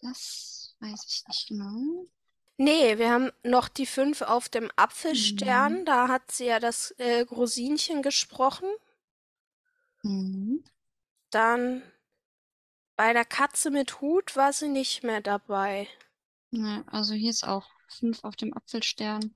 Das 0.02 0.76
weiß 0.80 1.06
ich 1.08 1.26
nicht 1.26 1.48
genau. 1.48 2.06
Nee, 2.58 2.98
wir 2.98 3.10
haben 3.10 3.32
noch 3.42 3.68
die 3.70 3.86
fünf 3.86 4.20
auf 4.20 4.50
dem 4.50 4.70
Apfelstern. 4.76 5.86
Da 5.86 6.08
hat 6.08 6.30
sie 6.30 6.44
ja 6.44 6.60
das 6.60 6.94
äh, 6.98 7.24
Grosinchen 7.24 8.02
gesprochen. 8.02 8.68
Mhm. 10.02 10.62
Dann 11.30 11.82
bei 12.94 13.14
der 13.14 13.24
Katze 13.24 13.70
mit 13.70 14.02
Hut 14.02 14.36
war 14.36 14.52
sie 14.52 14.68
nicht 14.68 15.02
mehr 15.02 15.22
dabei. 15.22 15.88
Ja, 16.50 16.84
also 16.88 17.14
hier 17.14 17.30
ist 17.30 17.48
auch 17.48 17.70
fünf 17.88 18.22
auf 18.22 18.36
dem 18.36 18.52
Apfelstern. 18.54 19.34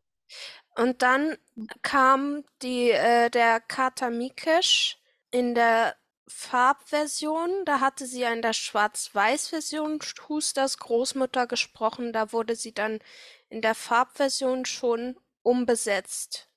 Und 0.76 1.02
dann 1.02 1.36
kam 1.82 2.44
die, 2.62 2.90
äh, 2.90 3.30
der 3.30 3.60
Kater 3.60 4.10
Mikesh 4.10 4.98
in 5.30 5.54
der 5.54 5.96
Farbversion. 6.26 7.64
Da 7.64 7.80
hatte 7.80 8.06
sie 8.06 8.20
ja 8.20 8.32
in 8.32 8.42
der 8.42 8.52
Schwarz-Weiß-Version 8.52 9.98
Husters 10.28 10.78
Großmutter 10.78 11.46
gesprochen. 11.46 12.12
Da 12.12 12.32
wurde 12.32 12.54
sie 12.54 12.72
dann 12.72 13.00
in 13.48 13.62
der 13.62 13.74
Farbversion 13.74 14.64
schon 14.64 15.16
umbesetzt. 15.42 16.48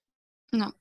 Ja. 0.51 0.73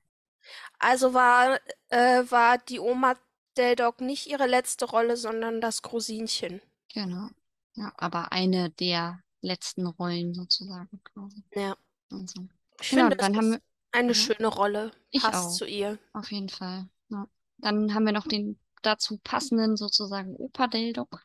Also 0.79 1.13
war, 1.13 1.59
äh, 1.89 2.23
war 2.29 2.57
die 2.57 2.79
Oma 2.79 3.15
Del 3.57 3.75
Dog 3.75 4.01
nicht 4.01 4.27
ihre 4.27 4.47
letzte 4.47 4.85
Rolle, 4.85 5.15
sondern 5.15 5.61
das 5.61 5.81
Grosinchen. 5.81 6.61
Genau. 6.93 7.29
Ja, 7.75 7.93
aber 7.97 8.31
eine 8.31 8.69
der 8.71 9.21
letzten 9.41 9.85
Rollen 9.85 10.33
sozusagen 10.33 11.01
quasi. 11.03 11.43
Ja. 11.53 11.75
Also, 12.11 12.47
Ich 12.81 12.89
genau, 12.89 13.03
finde, 13.03 13.17
dann 13.17 13.37
haben 13.37 13.51
wir 13.51 13.61
eine 13.91 14.07
Ja. 14.09 14.13
schöne 14.13 14.47
Rolle. 14.47 14.91
Ich 15.11 15.21
Passt 15.21 15.47
auch. 15.47 15.55
zu 15.57 15.65
ihr. 15.65 15.99
auf 16.13 16.31
jeden 16.31 16.49
Fall. 16.49 16.87
Ja. 17.09 17.27
Dann 17.57 17.93
haben 17.93 18.05
wir 18.05 18.13
noch 18.13 18.27
den 18.27 18.59
dazu 18.81 19.17
passenden 19.23 19.77
sozusagen 19.77 20.35
Opa 20.35 20.67
Deldok, 20.67 21.23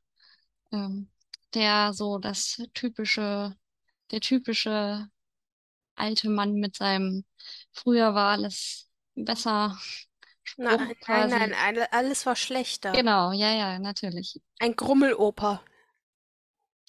ähm, 0.73 1.11
der 1.55 1.93
so 1.95 2.19
das 2.19 2.62
typische, 2.75 3.57
der 4.11 4.21
typische 4.21 5.09
alte 5.97 6.28
Mann 6.31 6.55
mit 6.55 6.76
seinem 6.76 7.25
früher 7.73 8.14
war 8.14 8.33
alles 8.33 8.88
besser 9.17 9.76
Spruch 10.45 10.64
Nein, 10.64 10.78
nein, 10.88 10.97
quasi. 11.00 11.35
nein, 11.38 11.55
alle- 11.55 11.93
alles 11.93 12.25
war 12.26 12.37
schlechter. 12.37 12.93
Genau, 12.93 13.33
ja, 13.33 13.52
ja, 13.52 13.78
natürlich. 13.78 14.40
Ein 14.61 14.76
Grummeloper. 14.76 15.62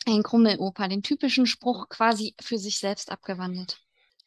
Ein 0.05 0.21
Grummeloper, 0.23 0.87
den 0.87 1.03
typischen 1.03 1.45
Spruch 1.45 1.89
quasi 1.89 2.35
für 2.39 2.57
sich 2.57 2.77
selbst 2.79 3.11
abgewandelt. 3.11 3.79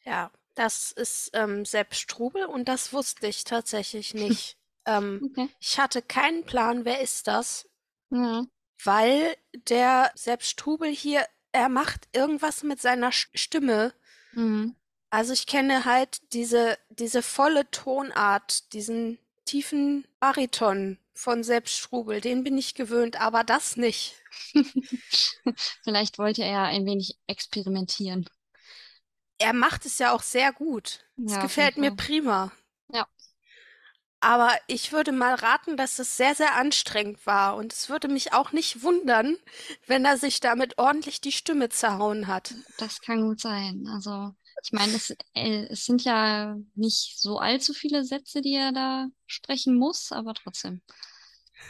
Ja, 0.05 0.31
das 0.55 0.91
ist 0.91 1.31
ähm, 1.33 1.65
Sepp 1.65 1.95
Strubel 1.95 2.45
und 2.45 2.67
das 2.67 2.93
wusste 2.93 3.27
ich 3.27 3.43
tatsächlich 3.43 4.13
nicht. 4.13 4.57
ähm, 4.85 5.21
Okay. 5.23 5.49
ich 5.59 5.79
hatte 5.79 6.01
keinen 6.01 6.45
Plan, 6.45 6.85
wer 6.85 7.01
ist 7.01 7.27
das, 7.27 7.67
Ja. 8.11 8.45
weil 8.83 9.35
der 9.69 10.11
Sepp 10.15 10.43
Strubel 10.43 10.89
hier, 10.89 11.25
er 11.51 11.69
macht 11.69 12.07
irgendwas 12.13 12.63
mit 12.63 12.81
seiner 12.81 13.11
Stimme. 13.11 13.93
Mhm. 14.33 14.75
Also 15.09 15.33
ich 15.33 15.45
kenne 15.47 15.85
halt 15.85 16.21
diese, 16.33 16.77
diese 16.89 17.21
volle 17.21 17.69
Tonart, 17.71 18.73
diesen 18.73 19.19
tiefen 19.45 20.07
Bariton 20.19 20.97
von 21.13 21.43
Sepp 21.43 21.69
Strubel, 21.69 22.19
den 22.21 22.43
bin 22.43 22.57
ich 22.57 22.73
gewöhnt, 22.75 23.21
aber 23.21 23.43
das 23.43 23.77
nicht. 23.77 24.15
Vielleicht 25.83 26.17
wollte 26.17 26.43
er 26.43 26.63
ein 26.63 26.85
wenig 26.85 27.17
experimentieren. 27.27 28.27
Er 29.39 29.53
macht 29.53 29.85
es 29.85 29.99
ja 29.99 30.11
auch 30.11 30.21
sehr 30.21 30.53
gut. 30.53 31.05
Es 31.25 31.33
Ja, 31.33 31.41
gefällt 31.41 31.77
mir 31.77 31.91
prima. 31.91 32.51
Ja. 32.93 33.07
Aber 34.21 34.51
ich 34.67 34.93
würde 34.93 35.11
mal 35.11 35.35
raten, 35.35 35.75
dass 35.75 35.99
es 35.99 36.15
sehr, 36.15 36.33
sehr 36.33 36.55
anstrengend 36.55 37.25
war. 37.25 37.55
Und 37.57 37.73
es 37.73 37.89
würde 37.89 38.07
mich 38.07 38.31
auch 38.33 38.53
nicht 38.53 38.81
wundern, 38.81 39.37
wenn 39.85 40.05
er 40.05 40.17
sich 40.17 40.39
damit 40.39 40.77
ordentlich 40.77 41.19
die 41.19 41.33
Stimme 41.33 41.69
zerhauen 41.69 42.27
hat. 42.27 42.53
Das 42.77 43.01
kann 43.01 43.21
gut 43.27 43.41
sein. 43.41 43.85
Also, 43.87 44.33
ich 44.63 44.71
meine, 44.71 44.93
es, 44.95 45.09
äh, 45.33 45.65
es 45.69 45.85
sind 45.85 46.03
ja 46.03 46.55
nicht 46.75 47.19
so 47.19 47.37
allzu 47.39 47.73
viele 47.73 48.05
Sätze, 48.05 48.41
die 48.41 48.55
er 48.55 48.71
da 48.71 49.07
sprechen 49.25 49.75
muss, 49.75 50.11
aber 50.11 50.33
trotzdem. 50.33 50.81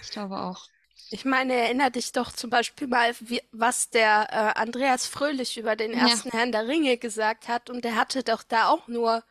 Ich 0.04 0.12
glaube 0.12 0.40
auch. 0.40 0.68
Ich 1.14 1.26
meine, 1.26 1.54
erinner 1.54 1.92
dich 1.92 2.12
doch 2.12 2.32
zum 2.32 2.50
Beispiel 2.50 2.88
mal, 2.88 3.14
wie, 3.20 3.40
was 3.52 3.92
der 3.92 4.28
äh, 4.32 4.60
Andreas 4.60 5.06
Fröhlich 5.06 5.60
über 5.60 5.76
den 5.76 5.92
Ja. 5.92 6.08
ersten 6.08 6.32
Herrn 6.32 6.52
der 6.52 6.68
Ringe 6.68 6.98
gesagt 6.98 7.48
hat. 7.48 7.70
Und 7.70 7.86
der 7.86 7.96
hatte 7.96 8.24
doch 8.24 8.42
da 8.42 8.70
auch 8.70 8.88
nur 8.88 9.24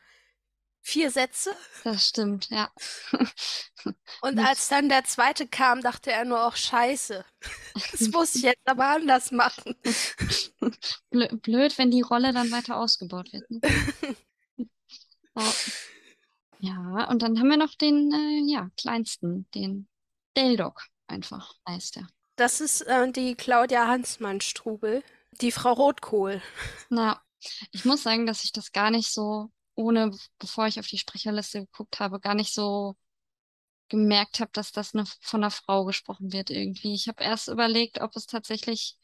vier 0.80 1.10
Sätze. 1.10 1.56
Das 1.82 2.08
stimmt, 2.08 2.50
ja. 2.50 2.70
Und 4.20 4.38
als 4.38 4.68
dann 4.68 4.88
der 4.88 5.02
zweite 5.02 5.48
kam, 5.48 5.80
dachte 5.82 6.12
er 6.12 6.24
nur 6.24 6.46
auch 6.46 6.54
Scheiße. 6.56 7.24
Das 7.90 8.02
muss 8.10 8.34
ich 8.36 8.42
jetzt 8.42 8.66
aber 8.68 8.86
anders 8.90 9.32
machen. 9.32 9.74
Blö- 11.10 11.36
Blöd, 11.40 11.78
wenn 11.78 11.90
die 11.90 12.02
Rolle 12.02 12.32
dann 12.32 12.50
weiter 12.52 12.76
ausgebaut 12.76 13.32
wird. 13.32 13.50
Ne? 13.50 13.60
Ja. 15.36 15.42
Ja, 16.58 17.08
und 17.10 17.22
dann 17.22 17.38
haben 17.38 17.48
wir 17.48 17.56
noch 17.56 17.74
den, 17.74 18.12
äh, 18.12 18.52
ja, 18.52 18.70
kleinsten, 18.76 19.46
den 19.54 19.88
Deldok 20.36 20.82
einfach 21.12 21.54
heißt 21.68 21.98
er. 21.98 22.06
Das 22.36 22.60
ist 22.60 22.82
äh, 22.82 23.12
die 23.12 23.34
Claudia 23.34 23.86
Hansmann-Strubel, 23.86 25.04
die 25.40 25.52
Frau 25.52 25.72
Rotkohl. 25.72 26.42
Na, 26.90 27.22
ich 27.70 27.84
muss 27.84 28.02
sagen, 28.02 28.26
dass 28.26 28.44
ich 28.44 28.52
das 28.52 28.72
gar 28.72 28.90
nicht 28.90 29.12
so, 29.12 29.50
ohne, 29.74 30.16
bevor 30.38 30.66
ich 30.66 30.80
auf 30.80 30.86
die 30.86 30.98
Sprecherliste 30.98 31.60
geguckt 31.60 32.00
habe, 32.00 32.20
gar 32.20 32.34
nicht 32.34 32.54
so 32.54 32.96
gemerkt 33.88 34.40
habe, 34.40 34.50
dass 34.54 34.72
das 34.72 34.94
eine, 34.94 35.04
von 35.20 35.42
einer 35.42 35.50
Frau 35.50 35.84
gesprochen 35.84 36.32
wird 36.32 36.50
irgendwie. 36.50 36.94
Ich 36.94 37.08
habe 37.08 37.22
erst 37.22 37.48
überlegt, 37.48 38.00
ob 38.00 38.16
es 38.16 38.26
tatsächlich 38.26 38.96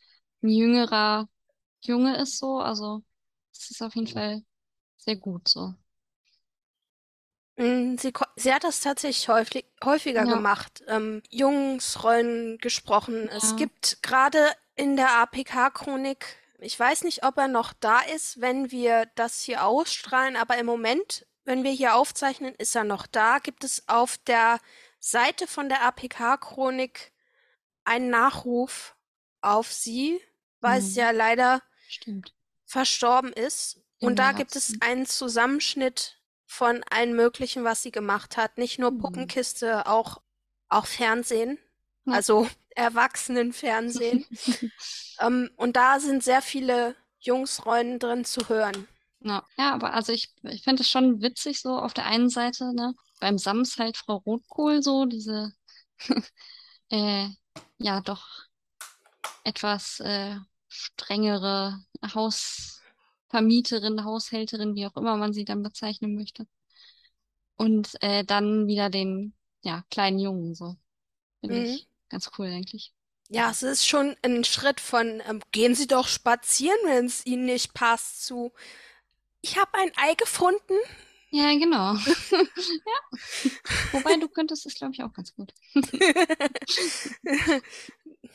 ein 0.42 0.48
jüngerer 0.48 1.28
Junge 1.82 2.16
ist 2.16 2.38
so. 2.38 2.58
Also 2.58 3.04
es 3.52 3.70
ist 3.70 3.82
auf 3.82 3.94
jeden 3.94 4.06
Fall 4.06 4.42
sehr 4.96 5.16
gut 5.16 5.48
so. 5.48 5.74
Mm, 7.58 7.96
Sie, 7.98 8.12
sie 8.36 8.54
hat 8.54 8.64
das 8.64 8.80
tatsächlich 8.80 9.28
häufig, 9.28 9.66
häufiger 9.84 10.26
Ja. 10.26 10.28
gemacht, 10.28 10.84
ähm, 10.86 11.22
Jungsrollen 11.30 12.58
gesprochen. 12.58 13.28
Es 13.28 13.50
Ja. 13.50 13.56
gibt 13.56 14.02
gerade 14.02 14.38
in 14.76 14.96
der 14.96 15.10
APK-Chronik, 15.22 16.24
ich 16.60 16.78
weiß 16.78 17.02
nicht, 17.04 17.24
ob 17.24 17.36
er 17.38 17.48
noch 17.48 17.72
da 17.72 18.00
ist, 18.00 18.40
wenn 18.40 18.70
wir 18.70 19.06
das 19.16 19.42
hier 19.42 19.64
ausstrahlen, 19.64 20.36
aber 20.36 20.58
im 20.58 20.66
Moment, 20.66 21.26
wenn 21.44 21.64
wir 21.64 21.72
hier 21.72 21.94
aufzeichnen, 21.96 22.54
ist 22.56 22.74
er 22.76 22.84
noch 22.84 23.06
da. 23.06 23.38
Gibt 23.40 23.64
es 23.64 23.88
auf 23.88 24.18
der 24.18 24.60
Seite 25.00 25.46
von 25.48 25.68
der 25.68 25.82
APK-Chronik 25.84 27.12
einen 27.84 28.10
Nachruf 28.10 28.96
auf 29.40 29.72
sie, 29.72 30.20
weil 30.60 30.80
Mhm. 30.80 30.82
sie 30.82 31.00
ja 31.00 31.10
leider 31.12 31.62
Stimmt. 31.88 32.34
verstorben 32.66 33.32
ist. 33.32 33.80
Und 34.00 34.18
da 34.20 34.32
März, 34.32 34.38
gibt 34.38 34.56
es 34.56 34.70
ne? 34.70 34.80
einen 34.80 35.06
Zusammenschnitt 35.06 36.17
von 36.48 36.82
allem 36.90 37.14
Möglichen, 37.14 37.62
was 37.64 37.82
sie 37.82 37.92
gemacht 37.92 38.36
hat. 38.36 38.58
Nicht 38.58 38.80
nur 38.80 38.90
Mhm. 38.90 38.98
Puppenkiste, 38.98 39.86
auch, 39.86 40.22
auch 40.68 40.86
Fernsehen. 40.86 41.58
Ja. 42.06 42.14
Also 42.14 42.48
Erwachsenenfernsehen. 42.70 44.26
ähm, 45.20 45.50
und 45.56 45.76
da 45.76 46.00
sind 46.00 46.24
sehr 46.24 46.42
viele 46.42 46.96
Jungsrollen 47.20 47.98
drin 48.00 48.24
zu 48.24 48.48
hören. 48.48 48.88
Ja, 49.20 49.44
ja, 49.56 49.74
aber 49.74 49.92
also 49.94 50.12
ich, 50.12 50.32
ich 50.44 50.62
finde 50.62 50.82
es 50.82 50.90
schon 50.90 51.20
witzig 51.22 51.60
so 51.60 51.76
auf 51.78 51.92
der 51.94 52.06
einen 52.06 52.30
Seite, 52.30 52.72
ne? 52.74 52.94
Beim 53.20 53.36
Sams 53.38 53.76
halt 53.78 53.96
Frau 53.96 54.16
Rotkohl 54.16 54.82
so, 54.82 55.04
diese 55.06 55.52
äh, 56.90 57.28
ja 57.78 58.00
doch 58.00 58.26
etwas 59.44 60.00
äh, 60.00 60.36
strengere 60.68 61.80
Hausvermieterin, 63.32 64.04
Haushälterin, 64.04 64.74
wie 64.74 64.86
auch 64.86 64.96
immer 64.96 65.16
man 65.16 65.32
sie 65.32 65.44
dann 65.44 65.62
bezeichnen 65.62 66.14
möchte. 66.14 66.46
Und 67.56 68.02
äh, 68.02 68.24
dann 68.24 68.66
wieder 68.68 68.88
den 68.90 69.34
ja, 69.62 69.84
kleinen 69.90 70.18
Jungen 70.18 70.54
so. 70.54 70.76
Finde 71.40 71.58
Mhm. 71.58 71.62
ich 71.62 71.88
ganz 72.10 72.30
cool 72.38 72.48
eigentlich. 72.48 72.94
Ja, 73.30 73.50
es 73.50 73.62
ist 73.62 73.86
schon 73.86 74.16
ein 74.22 74.44
Schritt 74.44 74.80
von, 74.80 75.20
ähm, 75.28 75.40
gehen 75.52 75.74
Sie 75.74 75.86
doch 75.86 76.08
spazieren, 76.08 76.78
wenn 76.84 77.06
es 77.06 77.26
Ihnen 77.26 77.44
nicht 77.44 77.74
passt, 77.74 78.24
zu, 78.24 78.52
ich 79.42 79.58
habe 79.58 79.70
ein 79.78 79.92
Ei 79.96 80.14
gefunden, 80.14 80.74
Ja, 81.30 81.52
genau. 81.58 81.94
ja. 82.86 83.18
Wobei 83.90 84.16
du 84.16 84.28
könntest 84.28 84.66
es, 84.66 84.74
glaube 84.74 84.94
ich, 84.94 85.02
auch 85.02 85.12
ganz 85.12 85.34
gut. 85.34 85.52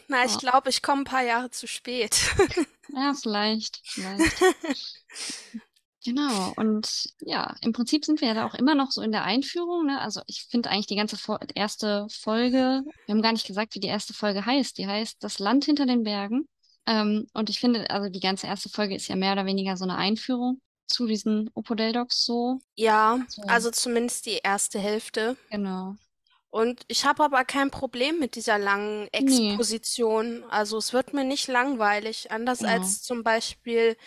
Na, 0.08 0.26
ich 0.26 0.38
glaube, 0.38 0.70
ich 0.70 0.82
komme 0.82 1.02
ein 1.02 1.06
paar 1.06 1.24
Jahre 1.24 1.50
zu 1.52 1.68
spät. 1.68 2.16
Ja, 2.96 3.14
vielleicht, 3.14 3.82
vielleicht. 3.84 4.42
Genau, 6.06 6.52
und 6.58 7.14
ja, 7.22 7.56
im 7.62 7.72
Prinzip 7.72 8.04
sind 8.04 8.20
wir 8.20 8.28
ja 8.28 8.34
da 8.34 8.46
auch 8.46 8.56
immer 8.56 8.76
noch 8.76 8.92
so 8.92 9.02
in 9.02 9.14
der 9.14 9.24
Einführung, 9.24 9.86
ne? 9.86 10.02
Also 10.02 10.20
ich 10.28 10.44
finde 10.50 10.70
eigentlich 10.70 10.88
die 10.88 10.98
ganze 10.98 11.16
Fo 11.18 11.38
erste 11.56 12.08
Folge, 12.12 12.84
wir 13.06 13.16
haben 13.16 13.22
gar 13.22 13.32
nicht 13.32 13.48
gesagt, 13.48 13.74
wie 13.76 13.80
die 13.80 13.88
erste 13.88 14.14
Folge 14.14 14.46
heißt. 14.46 14.78
Die 14.78 14.86
heißt 14.86 15.24
Das 15.24 15.40
Land 15.40 15.64
hinter 15.64 15.86
den 15.86 16.04
Bergen. 16.04 16.50
Ähm, 16.86 17.28
und 17.34 17.50
ich 17.50 17.62
finde, 17.62 17.90
also 17.90 18.10
die 18.10 18.20
ganze 18.20 18.48
erste 18.48 18.68
Folge 18.68 18.96
ist 18.96 19.08
ja 19.08 19.16
mehr 19.16 19.32
oder 19.32 19.46
weniger 19.46 19.78
so 19.78 19.86
eine 19.86 19.96
Einführung 19.96 20.60
zu 20.88 21.08
diesen 21.08 21.50
Opodeldocs 21.54 22.26
so. 22.26 22.60
Ja, 22.76 23.20
So. 23.30 23.44
also 23.44 23.72
zumindest 23.72 24.26
die 24.26 24.42
erste 24.44 24.80
Hälfte. 24.80 25.38
Genau. 25.50 25.96
Und 26.53 26.83
ich 26.88 27.05
habe 27.05 27.24
aber 27.24 27.45
kein 27.45 27.72
Problem 27.72 28.19
mit 28.19 28.36
dieser 28.36 28.60
langen 28.60 29.07
Nee. 29.17 29.57
Exposition. 29.57 30.43
Also 30.50 30.77
es 30.77 30.93
wird 30.93 31.13
mir 31.13 31.24
nicht 31.24 31.48
langweilig, 31.48 32.31
anders 32.31 32.62
Genau. 32.62 32.72
als 32.74 33.01
zum 33.01 33.24
Beispiel 33.24 33.98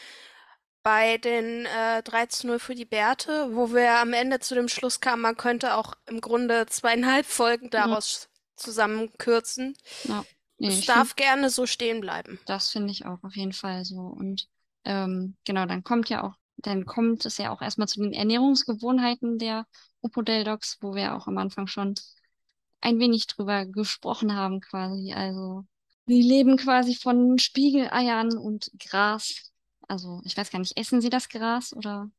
bei 0.83 1.19
den 1.19 1.67
äh, 1.67 2.03
13.0 2.03 2.59
für 2.61 2.75
die 2.77 2.85
Bärte, 2.85 3.55
wo 3.55 3.73
wir 3.75 3.99
am 3.99 4.13
Ende 4.13 4.39
zu 4.41 4.55
dem 4.55 4.69
Schluss 4.69 5.01
kamen, 5.01 5.23
man 5.23 5.37
könnte 5.37 5.75
auch 5.77 5.95
im 6.07 6.21
Grunde 6.21 6.67
zweieinhalb 6.67 7.27
Folgen 7.27 7.71
daraus 7.71 8.29
zusammenkürzen. 8.57 9.77
Ja. 10.05 10.27
Nee, 10.59 10.69
Es 10.69 10.79
ich 10.79 10.87
darf 10.87 11.09
find, 11.09 11.17
gerne 11.17 11.51
so 11.51 11.67
stehen 11.67 12.01
bleiben. 12.01 12.39
das 12.45 12.71
finde 12.71 12.93
ich 12.93 13.05
auch 13.07 13.23
auf 13.25 13.37
jeden 13.37 13.53
Fall 13.53 13.85
so. 13.85 13.99
Und 14.01 14.49
ähm, 14.85 15.37
genau, 15.45 15.67
dann 15.67 15.83
kommt 15.85 16.09
ja 16.09 16.23
auch, 16.25 16.35
dann 16.57 16.87
kommt 16.87 17.25
es 17.27 17.39
ja 17.39 17.51
auch 17.51 17.61
erstmal 17.63 17.89
zu 17.89 18.01
den 18.03 18.13
Ernährungsgewohnheiten 18.13 19.39
der 19.39 19.67
Opodeldocs, 20.01 20.79
wo 20.81 20.95
wir 20.95 21.15
auch 21.15 21.27
am 21.27 21.39
Anfang 21.39 21.67
schon 21.67 21.95
ein 22.81 22.99
wenig 22.99 23.27
drüber 23.27 23.67
gesprochen 23.67 24.35
haben, 24.35 24.61
quasi. 24.61 25.13
Also, 25.13 25.65
die 26.09 26.23
leben 26.23 26.57
quasi 26.57 26.95
von 26.95 27.39
Spiegeleiern 27.39 28.37
und 28.37 28.71
Gras. 28.79 29.53
Also, 29.89 30.21
ich 30.25 30.37
weiß 30.37 30.51
gar 30.51 30.59
nicht, 30.59 30.77
essen 30.77 31.01
sie 31.01 31.11
das 31.11 31.29
Gras 31.29 31.73
oder 31.73 32.11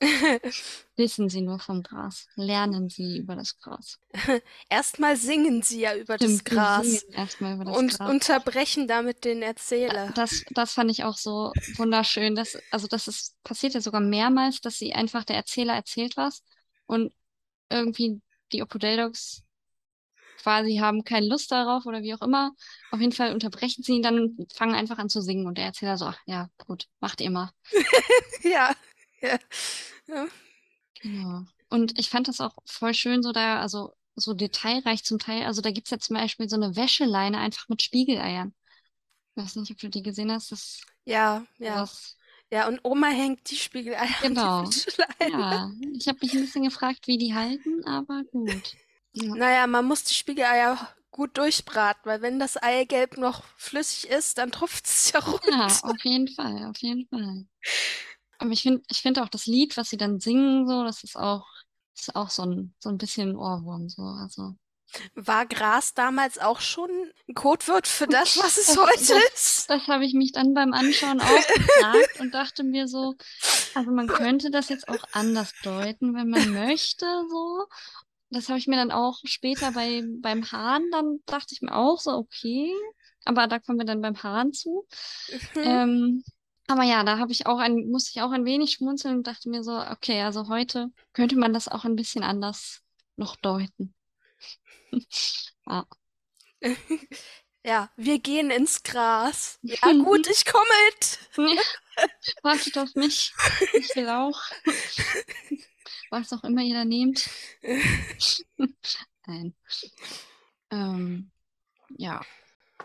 wissen 0.96 1.28
sie 1.28 1.42
nur 1.42 1.58
vom 1.58 1.82
Gras? 1.82 2.26
Lernen 2.34 2.88
sie 2.88 3.18
über 3.18 3.36
das 3.36 3.58
Gras? 3.58 3.98
Erstmal 4.68 5.16
singen 5.16 5.62
sie 5.62 5.80
ja 5.80 5.94
über 5.94 6.16
das 6.16 6.30
Stimmt, 6.30 6.50
wir 6.50 6.56
Gras 6.56 7.02
über 7.02 7.64
das 7.64 7.76
und 7.76 7.98
Gras. 7.98 8.10
unterbrechen 8.10 8.88
damit 8.88 9.24
den 9.24 9.42
Erzähler. 9.42 10.12
Das, 10.14 10.44
das 10.50 10.72
fand 10.72 10.90
ich 10.90 11.04
auch 11.04 11.16
so 11.16 11.52
wunderschön. 11.76 12.34
Das, 12.34 12.58
also 12.70 12.86
das 12.86 13.08
ist, 13.08 13.42
passiert 13.44 13.74
ja 13.74 13.80
sogar 13.80 14.00
mehrmals, 14.00 14.60
dass 14.60 14.78
sie 14.78 14.94
einfach, 14.94 15.24
der 15.24 15.36
Erzähler 15.36 15.74
erzählt 15.74 16.16
was 16.16 16.42
und 16.86 17.12
irgendwie 17.68 18.20
die 18.52 18.62
Opodeldocs 18.62 19.42
quasi 20.42 20.76
haben 20.76 21.04
keine 21.04 21.26
Lust 21.28 21.50
darauf 21.52 21.86
oder 21.86 22.02
wie 22.02 22.14
auch 22.14 22.22
immer. 22.22 22.52
Auf 22.90 23.00
jeden 23.00 23.12
Fall 23.12 23.32
unterbrechen 23.32 23.82
sie 23.82 23.94
ihn 23.94 24.02
dann 24.02 24.18
und 24.36 24.52
fangen 24.54 24.74
einfach 24.74 24.98
an 24.98 25.08
zu 25.08 25.20
singen 25.20 25.46
und 25.46 25.58
der 25.58 25.66
Erzähler 25.66 25.96
so, 25.96 26.06
ach 26.06 26.18
ja, 26.26 26.48
gut, 26.66 26.86
macht 27.00 27.20
ihr 27.20 27.30
mal. 27.30 27.50
Ja. 28.42 28.74
Ja. 29.20 29.38
Ja. 30.06 30.26
Genau. 31.02 31.44
Und 31.68 31.98
ich 31.98 32.10
fand 32.10 32.28
das 32.28 32.40
auch 32.40 32.56
voll 32.66 32.94
schön, 32.94 33.22
so 33.22 33.32
da, 33.32 33.60
also 33.60 33.92
so 34.16 34.34
detailreich 34.34 35.04
zum 35.04 35.18
Teil. 35.18 35.44
Also 35.44 35.60
da 35.62 35.70
gibt's 35.70 35.90
ja 35.90 35.98
zum 35.98 36.16
Beispiel 36.16 36.48
so 36.48 36.56
eine 36.56 36.76
Wäscheleine 36.76 37.38
einfach 37.38 37.68
mit 37.68 37.82
Spiegeleiern. 37.82 38.54
Ich 39.36 39.42
weiß 39.42 39.56
nicht, 39.56 39.70
ob 39.70 39.78
du 39.78 39.88
die 39.88 40.02
gesehen 40.02 40.32
hast. 40.32 40.52
Das 40.52 40.80
Ja, 41.04 41.44
ja. 41.58 41.86
sowas 41.86 42.16
Ja, 42.50 42.66
und 42.68 42.80
Oma 42.82 43.08
hängt 43.08 43.48
die 43.50 43.56
Spiegeleier 43.56 44.00
an 44.02 44.08
die 44.22 44.28
Genau. 44.28 44.66
Wäscheleine. 44.66 45.42
Ja, 45.42 45.70
ich 45.94 46.08
habe 46.08 46.18
mich 46.22 46.34
ein 46.34 46.40
bisschen 46.40 46.64
gefragt, 46.64 47.06
wie 47.06 47.18
die 47.18 47.34
halten, 47.34 47.84
aber 47.86 48.24
gut. 48.24 48.74
Ja, 49.12 49.34
Naja, 49.34 49.66
man 49.66 49.84
muss 49.86 50.04
die 50.04 50.14
Spiegeleier 50.14 50.88
gut 51.10 51.36
durchbraten, 51.36 52.02
weil 52.04 52.22
wenn 52.22 52.38
das 52.38 52.56
Eigelb 52.56 53.16
noch 53.18 53.42
flüssig 53.56 54.08
ist, 54.10 54.38
dann 54.38 54.52
tropft 54.52 54.86
es 54.86 55.10
ja 55.12 55.20
ja, 55.20 55.26
runter. 55.26 55.66
auf 55.82 56.04
jeden 56.04 56.28
Fall, 56.28 56.66
auf 56.66 56.78
jeden 56.78 57.08
Fall. 57.08 57.46
Aber 58.38 58.50
ich 58.50 58.62
finde, 58.62 58.82
ich 58.88 59.02
finde 59.02 59.22
auch 59.22 59.28
das 59.28 59.46
Lied, 59.46 59.76
was 59.76 59.90
sie 59.90 59.96
dann 59.96 60.20
singen, 60.20 60.66
so, 60.68 60.84
das 60.84 61.02
ist 61.04 61.16
auch, 61.16 61.46
ist 61.96 62.14
auch 62.14 62.30
so 62.30 62.44
ein, 62.44 62.74
so 62.78 62.88
ein 62.88 62.98
bisschen 62.98 63.30
ein 63.30 63.36
Ohrwurm, 63.36 63.88
so, 63.88 64.02
also. 64.02 64.54
War 65.14 65.46
Gras 65.46 65.94
damals 65.94 66.38
auch 66.38 66.60
schon 66.60 66.90
ein 67.28 67.34
Codewort 67.34 67.86
für 67.86 68.06
das, 68.08 68.36
was 68.38 68.56
es 68.56 68.66
Das- 68.74 68.76
heute 68.76 68.98
das- 69.14 69.32
ist? 69.34 69.70
Das 69.70 69.88
habe 69.88 70.04
ich 70.04 70.14
mich 70.14 70.32
dann 70.32 70.54
beim 70.54 70.72
Anschauen 70.72 71.20
auch 71.20 71.46
gefragt 71.46 72.20
und 72.20 72.32
dachte 72.34 72.62
mir 72.64 72.86
so, 72.88 73.14
also 73.74 73.90
man 73.90 74.06
könnte 74.06 74.50
das 74.50 74.68
jetzt 74.68 74.88
auch 74.88 75.02
anders 75.12 75.52
deuten, 75.64 76.14
wenn 76.14 76.28
man 76.30 76.52
möchte, 76.52 77.04
so. 77.28 77.66
Das 78.30 78.48
habe 78.48 78.58
ich 78.58 78.66
mir 78.66 78.76
dann 78.76 78.92
auch 78.92 79.18
später 79.24 79.72
bei, 79.72 80.02
beim 80.20 80.50
Hahn, 80.50 80.84
dann 80.92 81.18
dachte 81.26 81.54
ich 81.54 81.62
mir 81.62 81.74
auch 81.74 81.98
so, 82.00 82.12
okay. 82.12 82.72
Aber 83.24 83.46
da 83.46 83.58
kommen 83.58 83.78
wir 83.78 83.84
dann 83.84 84.00
beim 84.00 84.22
Hahn 84.22 84.52
zu. 84.52 84.86
Mhm. 85.54 85.62
Ähm, 85.62 86.24
aber 86.68 86.84
ja, 86.84 87.02
da 87.02 87.18
habe 87.18 87.32
ich 87.32 87.46
auch 87.46 87.58
ein, 87.58 87.90
musste 87.90 88.12
ich 88.14 88.22
auch 88.22 88.30
ein 88.30 88.44
wenig 88.44 88.72
schmunzeln 88.72 89.18
und 89.18 89.26
dachte 89.26 89.50
mir 89.50 89.64
so, 89.64 89.76
okay, 89.76 90.22
also 90.22 90.48
heute 90.48 90.90
könnte 91.12 91.36
man 91.36 91.52
das 91.52 91.66
auch 91.68 91.84
ein 91.84 91.96
bisschen 91.96 92.22
anders 92.22 92.82
noch 93.16 93.36
deuten. 93.36 93.94
Ja. 95.66 95.86
Ja, 97.62 97.90
wir 97.96 98.18
gehen 98.18 98.50
ins 98.50 98.82
Gras. 98.82 99.58
Ja, 99.60 99.92
gut, 100.04 100.26
ich 100.28 100.46
komme 100.46 100.64
mit. 101.36 101.58
Wartet 102.42 102.78
auf 102.78 102.94
mich. 102.94 103.34
Ich 103.74 103.94
will 103.96 104.08
auch. 104.08 104.40
Was 106.10 106.32
auch 106.32 106.44
immer 106.44 106.62
ihr 106.62 106.74
da 106.74 106.84
nehmt. 106.84 107.28
Nein. 109.26 109.54
Ähm, 110.70 111.30
ja, 111.98 112.20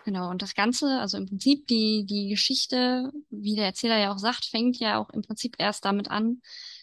genau. 0.05 0.29
Und 0.29 0.41
das 0.41 0.55
Ganze, 0.55 0.99
also 0.99 1.17
im 1.17 1.27
Prinzip 1.27 1.67
die, 1.67 2.05
die 2.05 2.29
Geschichte, 2.29 3.11
wie 3.29 3.55
der 3.55 3.65
Erzähler 3.65 3.97
ja 3.99 4.13
auch 4.13 4.19
sagt, 4.19 4.45
fängt 4.45 4.77
ja 4.79 4.99
auch 4.99 5.09
im 5.11 5.21
Prinzip 5.21 5.55
erst 5.59 5.85
damit 5.85 6.09
an, 6.09 6.41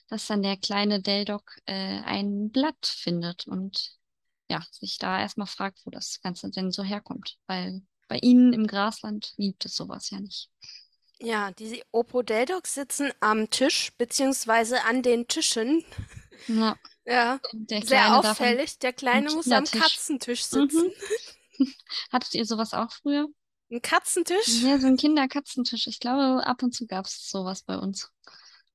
dass 0.08 0.26
dann 0.26 0.42
der 0.42 0.56
kleine 0.56 1.00
Deldoc 1.00 1.58
äh, 1.66 2.00
ein 2.02 2.50
Blatt 2.50 2.86
findet 2.86 3.46
und 3.46 3.98
ja, 4.50 4.64
sich 4.70 4.98
da 4.98 5.20
erstmal 5.20 5.46
fragt, 5.46 5.80
wo 5.86 5.90
das 5.90 6.20
Ganze 6.20 6.50
denn 6.50 6.70
so 6.72 6.82
herkommt. 6.82 7.38
Weil 7.46 7.82
bei 8.08 8.18
ihnen 8.18 8.52
im 8.52 8.66
Grasland 8.66 9.34
gibt 9.38 9.64
es 9.64 9.74
sowas 9.76 10.10
ja 10.10 10.20
nicht. 10.20 10.50
Ja, 11.22 11.52
diese 11.52 11.80
Opodeldocs 11.92 12.74
sitzen 12.74 13.12
am 13.20 13.48
Tisch, 13.50 13.92
beziehungsweise 13.96 14.82
an 14.84 15.02
den 15.02 15.28
Tischen. 15.28 15.84
Ja, 16.48 16.76
Ja, 17.04 17.40
der 17.52 17.82
sehr 17.82 18.16
auffällig. 18.16 18.78
Der 18.80 18.92
Kleine 18.92 19.30
muss 19.30 19.50
am. 19.50 19.64
Katzentisch 19.64 20.44
sitzen. 20.44 20.92
Hattet 22.12 22.34
ihr 22.34 22.44
sowas 22.44 22.74
auch 22.74 22.90
früher? 22.90 23.28
Ein 23.70 23.82
Katzentisch? 23.82 24.62
Ja, 24.62 24.78
so 24.78 24.86
ein 24.86 24.96
Kinderkatzentisch. 24.96 25.86
Ich 25.86 26.00
glaube, 26.00 26.46
ab 26.46 26.62
und 26.62 26.74
zu 26.74 26.86
gab 26.86 27.06
es 27.06 27.28
sowas 27.30 27.62
bei 27.62 27.78
uns. 27.78 28.10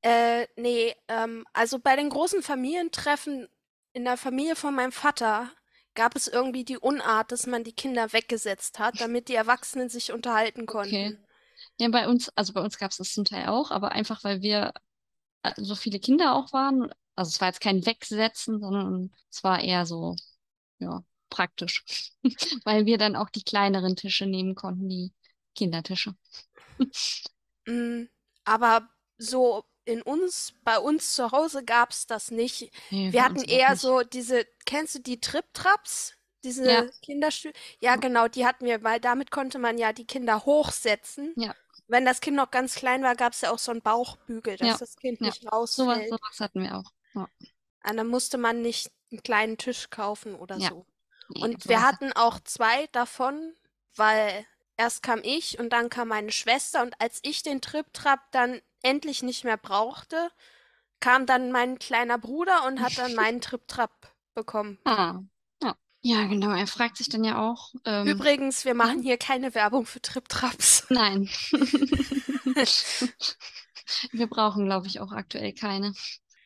Äh, 0.01 0.47
nee, 0.55 0.95
ähm, 1.07 1.45
also 1.53 1.79
bei 1.79 1.95
den 1.95 2.09
großen 2.09 2.41
Familientreffen 2.41 3.47
in 3.93 4.05
der 4.05 4.17
Familie 4.17 4.55
von 4.55 4.73
meinem 4.73 4.91
Vater 4.91 5.51
gab 5.95 6.15
es 6.15 6.27
irgendwie 6.27 6.63
die 6.63 6.77
Unart, 6.77 7.31
dass 7.31 7.47
man 7.47 7.63
die 7.63 7.73
Kinder 7.73 8.13
weggesetzt 8.13 8.79
hat, 8.79 9.01
damit 9.01 9.27
die 9.27 9.35
Erwachsenen 9.35 9.89
sich 9.89 10.11
unterhalten 10.11 10.65
konnten. 10.65 11.26
Ja, 11.79 11.89
bei 11.89 12.07
uns, 12.07 12.29
also 12.35 12.53
bei 12.53 12.61
uns 12.61 12.77
gab 12.77 12.91
es 12.91 12.97
das 12.97 13.13
zum 13.13 13.25
Teil 13.25 13.47
auch, 13.47 13.71
aber 13.71 13.91
einfach, 13.91 14.23
weil 14.23 14.41
wir 14.41 14.73
äh, 15.43 15.53
so 15.57 15.75
viele 15.75 15.99
Kinder 15.99 16.35
auch 16.35 16.53
waren. 16.53 16.91
Also 17.15 17.29
es 17.29 17.41
war 17.41 17.49
jetzt 17.49 17.61
kein 17.61 17.85
Wegsetzen, 17.85 18.59
sondern 18.61 19.13
es 19.31 19.43
war 19.43 19.61
eher 19.61 19.85
so, 19.85 20.15
ja, 20.79 21.03
praktisch. 21.29 21.83
Weil 22.65 22.85
wir 22.85 22.97
dann 22.97 23.15
auch 23.15 23.29
die 23.29 23.43
kleineren 23.43 23.95
Tische 23.95 24.25
nehmen 24.27 24.55
konnten, 24.55 24.89
die 24.89 25.13
Kindertische. 25.55 26.15
Mm, 27.67 28.05
aber 28.45 28.89
so 29.17 29.63
in 29.85 30.01
uns, 30.01 30.53
bei 30.63 30.79
uns 30.79 31.13
zu 31.13 31.31
Hause 31.31 31.63
gab 31.63 31.91
es 31.91 32.07
das 32.07 32.31
nicht. 32.31 32.71
Nee, 32.91 33.11
Wir 33.11 33.23
hatten 33.23 33.43
eher 33.43 33.75
so 33.75 34.01
diese, 34.03 34.45
kennst 34.65 34.95
du 34.95 34.99
die 34.99 35.19
Trip-Traps? 35.21 36.13
Diese 36.43 36.65
Ja. 36.69 36.85
Kinderstühle? 37.01 37.53
Ja, 37.79 37.95
genau, 37.95 38.27
die 38.27 38.45
hatten 38.45 38.65
wir, 38.65 38.83
weil 38.83 38.99
damit 38.99 39.31
konnte 39.31 39.59
man 39.59 39.77
ja 39.77 39.93
die 39.93 40.05
Kinder 40.05 40.45
hochsetzen. 40.45 41.35
Ja. 41.35 41.53
Wenn 41.87 42.05
das 42.05 42.19
Kind 42.21 42.35
noch 42.37 42.51
ganz 42.51 42.75
klein 42.75 43.03
war, 43.03 43.15
gab 43.15 43.33
es 43.33 43.41
ja 43.41 43.51
auch 43.51 43.59
so 43.59 43.71
einen 43.71 43.81
Bauchbügel, 43.81 44.57
dass 44.57 44.67
Ja, 44.67 44.77
das 44.77 44.95
Kind 44.97 45.19
ja. 45.21 45.27
nicht 45.27 45.51
rausfällt. 45.51 46.09
sowas 46.09 46.39
hatten 46.39 46.61
wir 46.61 46.75
auch. 46.77 46.91
Ja. 47.13 47.27
Und 47.89 47.97
dann 47.97 48.07
musste 48.07 48.37
man 48.37 48.61
nicht 48.61 48.91
einen 49.11 49.23
kleinen 49.23 49.57
Tisch 49.57 49.89
kaufen 49.89 50.35
oder 50.35 50.59
so. 50.59 50.85
Nee, 51.29 51.43
Und 51.43 51.67
wir 51.67 51.81
hatten 51.81 52.11
auch 52.13 52.39
zwei 52.41 52.87
davon, 52.87 53.55
weil 53.95 54.45
erst 54.75 55.01
kam 55.03 55.21
ich 55.23 55.59
und 55.59 55.69
dann 55.71 55.89
kam 55.89 56.09
meine 56.09 56.31
Schwester. 56.31 56.81
Und 56.83 56.99
als 56.99 57.19
ich 57.23 57.43
den 57.43 57.61
Trip-Trap 57.61 58.19
dann 58.31 58.61
endlich 58.81 59.23
nicht 59.23 59.43
mehr 59.45 59.57
brauchte, 59.57 60.29
kam 60.99 61.25
dann 61.25 61.51
mein 61.51 61.79
kleiner 61.79 62.17
Bruder 62.17 62.65
und 62.65 62.81
hat 62.81 62.97
dann 62.97 63.13
meinen 63.15 63.41
Trip-Trap 63.41 63.91
bekommen. 64.35 64.79
Ah, 64.85 65.19
ja. 66.07 66.25
Genau. 66.27 66.51
Er 66.51 66.67
fragt 66.67 66.97
sich 66.97 67.09
dann 67.09 67.23
ja 67.23 67.39
auch. 67.49 67.73
Ähm, 67.85 68.07
Übrigens, 68.07 68.65
wir 68.65 68.73
machen 68.73 69.01
hier 69.01 69.17
keine 69.17 69.53
Werbung 69.55 69.85
für 69.85 70.01
Trip-Traps. 70.01 70.87
nein. 70.89 71.29
Wir 74.11 74.27
brauchen, 74.27 74.65
glaube 74.65 74.87
ich, 74.87 74.99
auch 74.99 75.11
aktuell 75.11 75.53
keine. 75.53 75.93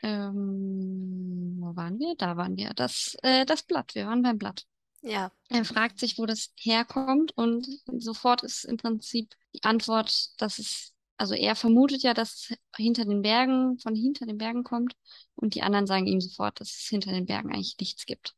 ähm, 0.04 1.58
wo 1.60 1.76
waren 1.76 2.00
wir? 2.00 2.16
Da 2.18 2.38
waren 2.38 2.56
wir. 2.58 2.74
Das, 2.74 3.16
äh, 3.24 3.46
das 3.46 3.64
Blatt. 3.64 3.96
Wir 3.96 4.08
waren 4.08 4.22
beim 4.22 4.38
Blatt. 4.38 4.66
Ja. 5.02 5.32
Er 5.50 5.66
fragt 5.66 6.00
sich, 6.00 6.18
wo 6.20 6.26
das 6.26 6.54
herkommt 6.60 7.32
und 7.38 7.68
sofort 7.98 8.44
ist 8.44 8.64
im 8.66 8.78
Prinzip 8.78 9.36
die 9.56 9.64
Antwort, 9.64 10.40
dass 10.42 10.60
es, 10.60 10.94
also 11.18 11.34
er 11.34 11.56
vermutet 11.56 12.04
ja, 12.04 12.14
dass 12.14 12.50
es 12.52 12.58
hinter 12.78 13.06
den 13.06 13.22
Bergen, 13.24 13.80
von 13.80 13.96
hinter 13.96 14.26
den 14.28 14.38
Bergen 14.38 14.64
kommt 14.64 14.96
und 15.36 15.56
die 15.56 15.64
anderen 15.64 15.88
sagen 15.88 16.06
ihm 16.08 16.22
sofort, 16.22 16.60
dass 16.62 16.70
es 16.70 16.88
hinter 16.90 17.12
den 17.12 17.26
Bergen 17.26 17.52
eigentlich 17.52 17.78
nichts 17.80 18.06
gibt. 18.06 18.36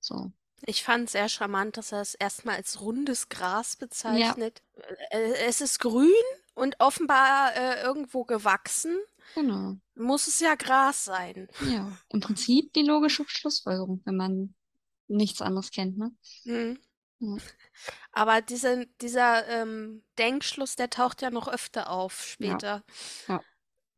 So. 0.00 0.32
Ich 0.64 0.84
fand 0.84 1.10
sehr 1.10 1.28
charmant, 1.28 1.76
dass 1.76 1.92
er 1.92 2.00
es 2.00 2.14
erstmal 2.14 2.56
als 2.56 2.80
rundes 2.80 3.28
Gras 3.28 3.76
bezeichnet. 3.76 4.62
Äh, 5.10 5.46
Es 5.46 5.60
ist 5.60 5.80
grün 5.80 6.08
und 6.54 6.78
offenbar 6.78 7.54
äh, 7.56 7.82
irgendwo 7.82 8.24
gewachsen. 8.24 8.96
Genau. 9.34 9.76
Muss 9.94 10.28
es 10.28 10.40
ja 10.40 10.54
Gras 10.54 11.04
sein. 11.04 11.48
Ja. 11.68 11.90
Im 12.10 12.20
Prinzip 12.20 12.72
die 12.74 12.82
logische 12.82 13.24
Schlussfolgerung, 13.26 14.02
wenn 14.04 14.16
man 14.16 14.54
nichts 15.08 15.42
anderes 15.42 15.70
kennt, 15.70 15.98
ne? 15.98 16.12
Mhm. 16.44 16.78
Ja. 17.18 17.36
Aber 18.12 18.40
diese, 18.42 18.86
dieser 19.00 19.46
ähm, 19.48 20.04
Denkschluss, 20.18 20.76
der 20.76 20.90
taucht 20.90 21.22
ja 21.22 21.30
noch 21.30 21.48
öfter 21.48 21.90
auf 21.90 22.24
später. 22.24 22.84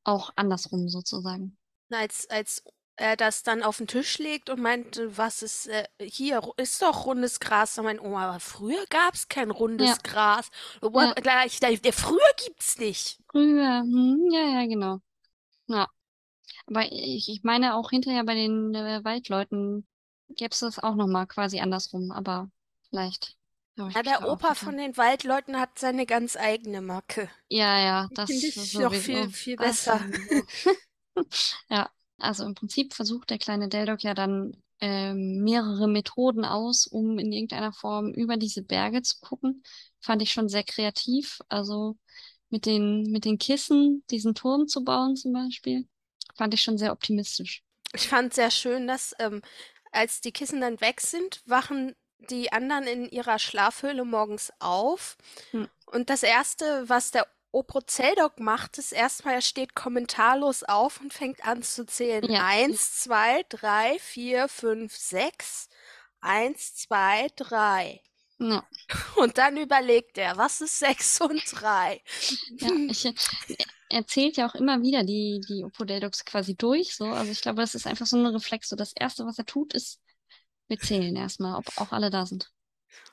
Auch 0.05 0.33
andersrum 0.37 0.88
sozusagen. 0.88 1.57
Als, 1.90 2.29
als 2.29 2.62
er 2.96 3.16
das 3.16 3.42
dann 3.42 3.62
auf 3.62 3.78
den 3.78 3.87
Tisch 3.87 4.18
legt 4.18 4.50
und 4.50 4.61
meinte, 4.61 5.16
was 5.16 5.42
ist 5.42 5.66
äh, 5.68 5.85
hier, 6.00 6.42
ist 6.57 6.80
doch 6.83 7.07
rundes 7.07 7.40
Gras. 7.40 7.74
Da 7.74 7.83
meint 7.83 8.00
Oma, 8.00 8.28
aber 8.28 8.40
früher 8.40 8.85
gab 8.90 9.14
es 9.14 9.28
kein 9.28 9.50
rundes 9.50 9.87
Ja. 9.88 10.02
Gras. 10.02 10.50
Oma, 10.80 11.07
Ja. 11.07 11.14
gleich, 11.14 11.61
der, 11.61 11.92
früher 11.92 12.20
gibt's 12.44 12.78
nicht. 12.78 13.18
Früher, 13.30 13.80
hm, 13.83 14.28
ja, 14.33 14.61
ja, 14.61 14.66
genau. 14.66 15.00
Ja. 15.68 15.88
Aber 16.66 16.85
ich, 16.92 17.28
ich 17.28 17.42
meine 17.44 17.76
auch 17.76 17.90
hinterher 17.90 18.24
bei 18.24 18.35
den 18.35 18.74
äh, 18.74 19.04
Waldleuten 19.04 19.87
gäbe 20.30 20.52
es 20.52 20.61
das 20.61 20.78
auch 20.78 20.94
nochmal 20.96 21.26
quasi 21.26 21.61
andersrum, 21.61 22.12
aber 22.12 22.50
vielleicht 22.90 23.37
Ja, 23.94 24.02
der 24.02 24.28
Opa 24.28 24.54
von 24.54 24.76
den 24.76 24.96
Waldleuten 24.96 25.59
hat 25.59 25.78
seine 25.78 26.07
ganz 26.07 26.37
eigene 26.37 26.80
Macke. 26.83 27.30
Ja, 27.48 27.78
ja, 27.78 28.09
das 28.14 28.26
finde 28.26 28.46
ich 28.48 28.57
ist 28.57 28.74
noch 28.74 28.92
viel, 28.94 29.30
viel 29.30 29.57
Das 29.57 29.87
besser. 29.87 30.00
Ja, 31.68 31.90
also 32.18 32.44
im 32.44 32.55
Prinzip 32.55 32.94
versucht 32.94 33.31
der 33.31 33.38
kleine 33.38 33.68
Deldok 33.68 34.03
ja 34.03 34.14
dann 34.14 34.57
ähm, 34.81 35.42
mehrere 35.42 35.88
Methoden 35.88 36.44
aus, 36.44 36.87
um 36.87 37.18
in 37.18 37.33
irgendeiner 37.33 37.72
Form 37.72 38.12
über 38.12 38.37
diese 38.37 38.62
Berge 38.62 39.03
zu 39.03 39.18
gucken. 39.20 39.62
Fand 40.00 40.22
ich 40.22 40.33
schon 40.33 40.48
sehr 40.48 40.64
kreativ. 40.64 41.40
Also 41.48 41.96
mit 42.50 42.66
den, 42.66 43.11
mit 43.11 43.24
den 43.24 43.38
Kissen 43.38 44.05
diesen 44.11 44.35
Turm 44.35 44.68
zu 44.68 44.85
bauen 44.85 45.16
zum 45.16 45.33
Beispiel, 45.33 45.88
fand 46.37 46.55
ich 46.55 46.62
schon 46.62 46.79
sehr 46.79 46.92
optimistisch. 46.92 47.62
Ich 47.94 48.09
fand 48.09 48.35
sehr 48.35 48.50
schön, 48.50 48.87
dass 48.87 49.14
ähm, 49.18 49.42
als 49.92 50.20
die 50.20 50.33
Kissen 50.33 50.61
dann 50.61 50.81
weg 50.81 51.00
sind, 51.00 51.42
wachen 51.46 51.94
die 52.31 52.53
anderen 52.53 52.85
in 52.85 53.09
ihrer 53.09 53.38
Schlafhöhle 53.38 54.05
morgens 54.05 54.53
auf. 54.59 55.16
Hm. 55.50 55.68
Und 55.87 56.11
das 56.11 56.22
Erste, 56.22 56.88
was 56.88 57.11
der 57.11 57.27
Oprozeldok 57.54 58.40
macht, 58.40 58.78
ist 58.78 58.92
erstmal, 58.92 59.34
er 59.34 59.40
steht 59.42 59.74
kommentarlos 59.74 60.62
auf 60.64 61.00
und 61.00 61.12
fängt 61.12 61.46
an 61.46 61.62
zu 61.62 61.86
zählen. 61.86 62.30
Ja. 62.30 62.44
Eins, 62.46 63.00
zwei, 63.00 63.44
drei, 63.48 63.98
vier, 64.00 64.48
fünf, 64.48 64.96
sechs. 64.96 65.68
Eins, 66.20 66.74
zwei, 66.74 67.28
drei. 67.36 68.00
Ja, 68.38 68.64
Und 69.16 69.38
dann 69.38 69.56
überlegt 69.56 70.18
er, 70.18 70.36
was 70.36 70.60
ist 70.60 70.78
sechs 70.78 71.20
und 71.20 71.42
drei? 71.52 72.02
ja, 72.58 72.70
ich, 72.88 73.04
äh, 73.04 73.14
er 73.88 74.06
zählt 74.06 74.36
ja 74.36 74.48
auch 74.48 74.54
immer 74.54 74.82
wieder 74.82 75.04
die, 75.04 75.40
die 75.48 75.64
Opodeldoks 75.64 76.24
quasi 76.24 76.56
durch, 76.56 76.96
so. 76.96 77.04
Also 77.06 77.30
ich 77.30 77.40
glaube, 77.40 77.60
das 77.60 77.74
ist 77.74 77.86
einfach 77.86 78.06
so 78.06 78.16
ein 78.16 78.26
Reflex. 78.26 78.68
So 78.68 78.76
das 78.76 78.92
Erste, 78.92 79.24
was 79.24 79.38
er 79.38 79.46
tut, 79.46 79.72
ist, 79.74 80.00
wir 80.68 80.78
zählen 80.78 81.14
erstmal, 81.14 81.56
ob 81.56 81.66
auch 81.76 81.92
alle 81.92 82.10
da 82.10 82.26
sind. 82.26 82.50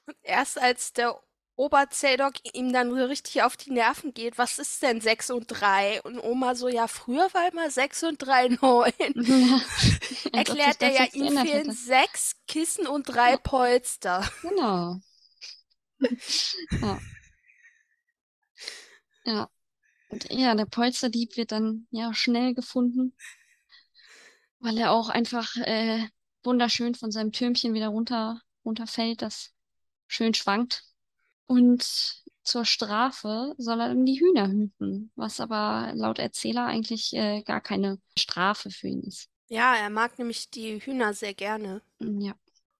Und 0.05 0.17
erst 0.23 0.59
als 0.59 0.93
der 0.93 1.21
Oberzähdok 1.55 2.33
ihm 2.53 2.73
dann 2.73 2.89
so 2.89 3.05
richtig 3.05 3.43
auf 3.43 3.57
die 3.57 3.71
Nerven 3.71 4.13
geht, 4.13 4.37
was 4.37 4.57
ist 4.59 4.81
denn 4.81 5.01
6 5.01 5.29
und 5.31 5.45
3? 5.47 6.01
Und 6.03 6.19
Oma 6.19 6.55
so, 6.55 6.67
ja, 6.69 6.87
früher 6.87 7.29
war 7.33 7.49
immer 7.51 7.69
6 7.69 8.03
und 8.03 8.17
3 8.19 8.47
neun. 8.61 8.93
Ja, 9.15 9.61
als 10.33 10.49
ob 10.49 10.59
Erklärt 10.59 10.81
er 10.81 10.91
ja, 10.91 11.05
ihm 11.13 11.37
fehlen 11.37 11.69
hätte. 11.69 11.71
sechs 11.71 12.35
Kissen 12.47 12.87
und 12.87 13.03
drei 13.05 13.31
Ja. 13.31 13.37
Polster. 13.37 14.29
Genau. 14.41 14.99
Ja. 16.81 17.01
Ja. 19.25 19.49
Und 20.09 20.31
ja, 20.31 20.55
der 20.55 20.65
Polsterdieb 20.65 21.37
wird 21.37 21.51
dann 21.53 21.87
ja 21.91 22.13
schnell 22.13 22.53
gefunden, 22.55 23.15
weil 24.59 24.77
er 24.77 24.91
auch 24.91 25.09
einfach 25.09 25.55
äh, 25.57 26.07
wunderschön 26.43 26.95
von 26.95 27.11
seinem 27.11 27.31
Türmchen 27.31 27.73
wieder 27.73 27.89
runter, 27.89 28.41
runterfällt, 28.65 29.21
das 29.21 29.51
schön 30.07 30.33
schwankt. 30.33 30.85
Und 31.51 32.23
zur 32.43 32.65
Strafe 32.65 33.53
soll 33.57 33.79
er 33.81 33.89
dann 33.89 34.05
die 34.05 34.19
Hühner 34.19 34.47
hüten, 34.49 35.11
was 35.15 35.39
aber 35.39 35.91
laut 35.95 36.19
Erzähler 36.19 36.65
eigentlich 36.65 37.13
äh, 37.13 37.43
gar 37.43 37.61
keine 37.61 37.99
Strafe 38.17 38.71
für 38.71 38.87
ihn 38.87 39.03
ist. 39.03 39.29
Ja, 39.49 39.75
er 39.75 39.91
mag 39.91 40.17
nämlich 40.17 40.49
die 40.49 40.79
Hühner 40.81 41.13
sehr 41.13 41.35
gerne. 41.35 41.83
Ja, 41.99 42.33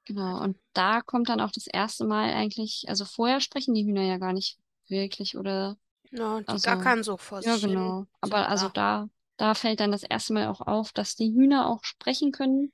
genau. 0.06 0.42
Und 0.44 0.58
da 0.74 1.02
kommt 1.02 1.30
dann 1.30 1.42
auch 1.42 1.52
das 1.52 1.68
erste 1.68 2.06
Mal 2.06 2.34
eigentlich, 2.34 2.86
also 2.88 3.06
vorher 3.06 3.40
sprechen 3.42 3.74
die 3.74 3.86
Hühner 3.86 4.04
ja 4.04 4.18
gar 4.18 4.34
nicht 4.34 4.58
wirklich 4.88 5.38
oder 5.38 5.78
Ja, 6.12 6.40
die 6.42 6.60
Also, 6.60 6.62
gackern 6.62 7.04
so 7.04 7.18
vor 7.18 7.42
ja, 7.42 7.58
sich 7.58 7.64
hin. 7.66 7.96
genau. 7.96 8.08
Aber 8.22 8.50
also 8.50 8.70
da. 8.70 8.74
da, 8.74 9.10
da 9.38 9.56
fällt 9.56 9.80
dann 9.82 9.92
das 9.94 10.04
erste 10.04 10.34
Mal 10.34 10.48
auch 10.50 10.62
auf, 10.62 10.94
dass 10.94 11.16
die 11.16 11.34
Hühner 11.34 11.68
auch 11.70 11.84
sprechen 11.86 12.32
können, 12.32 12.72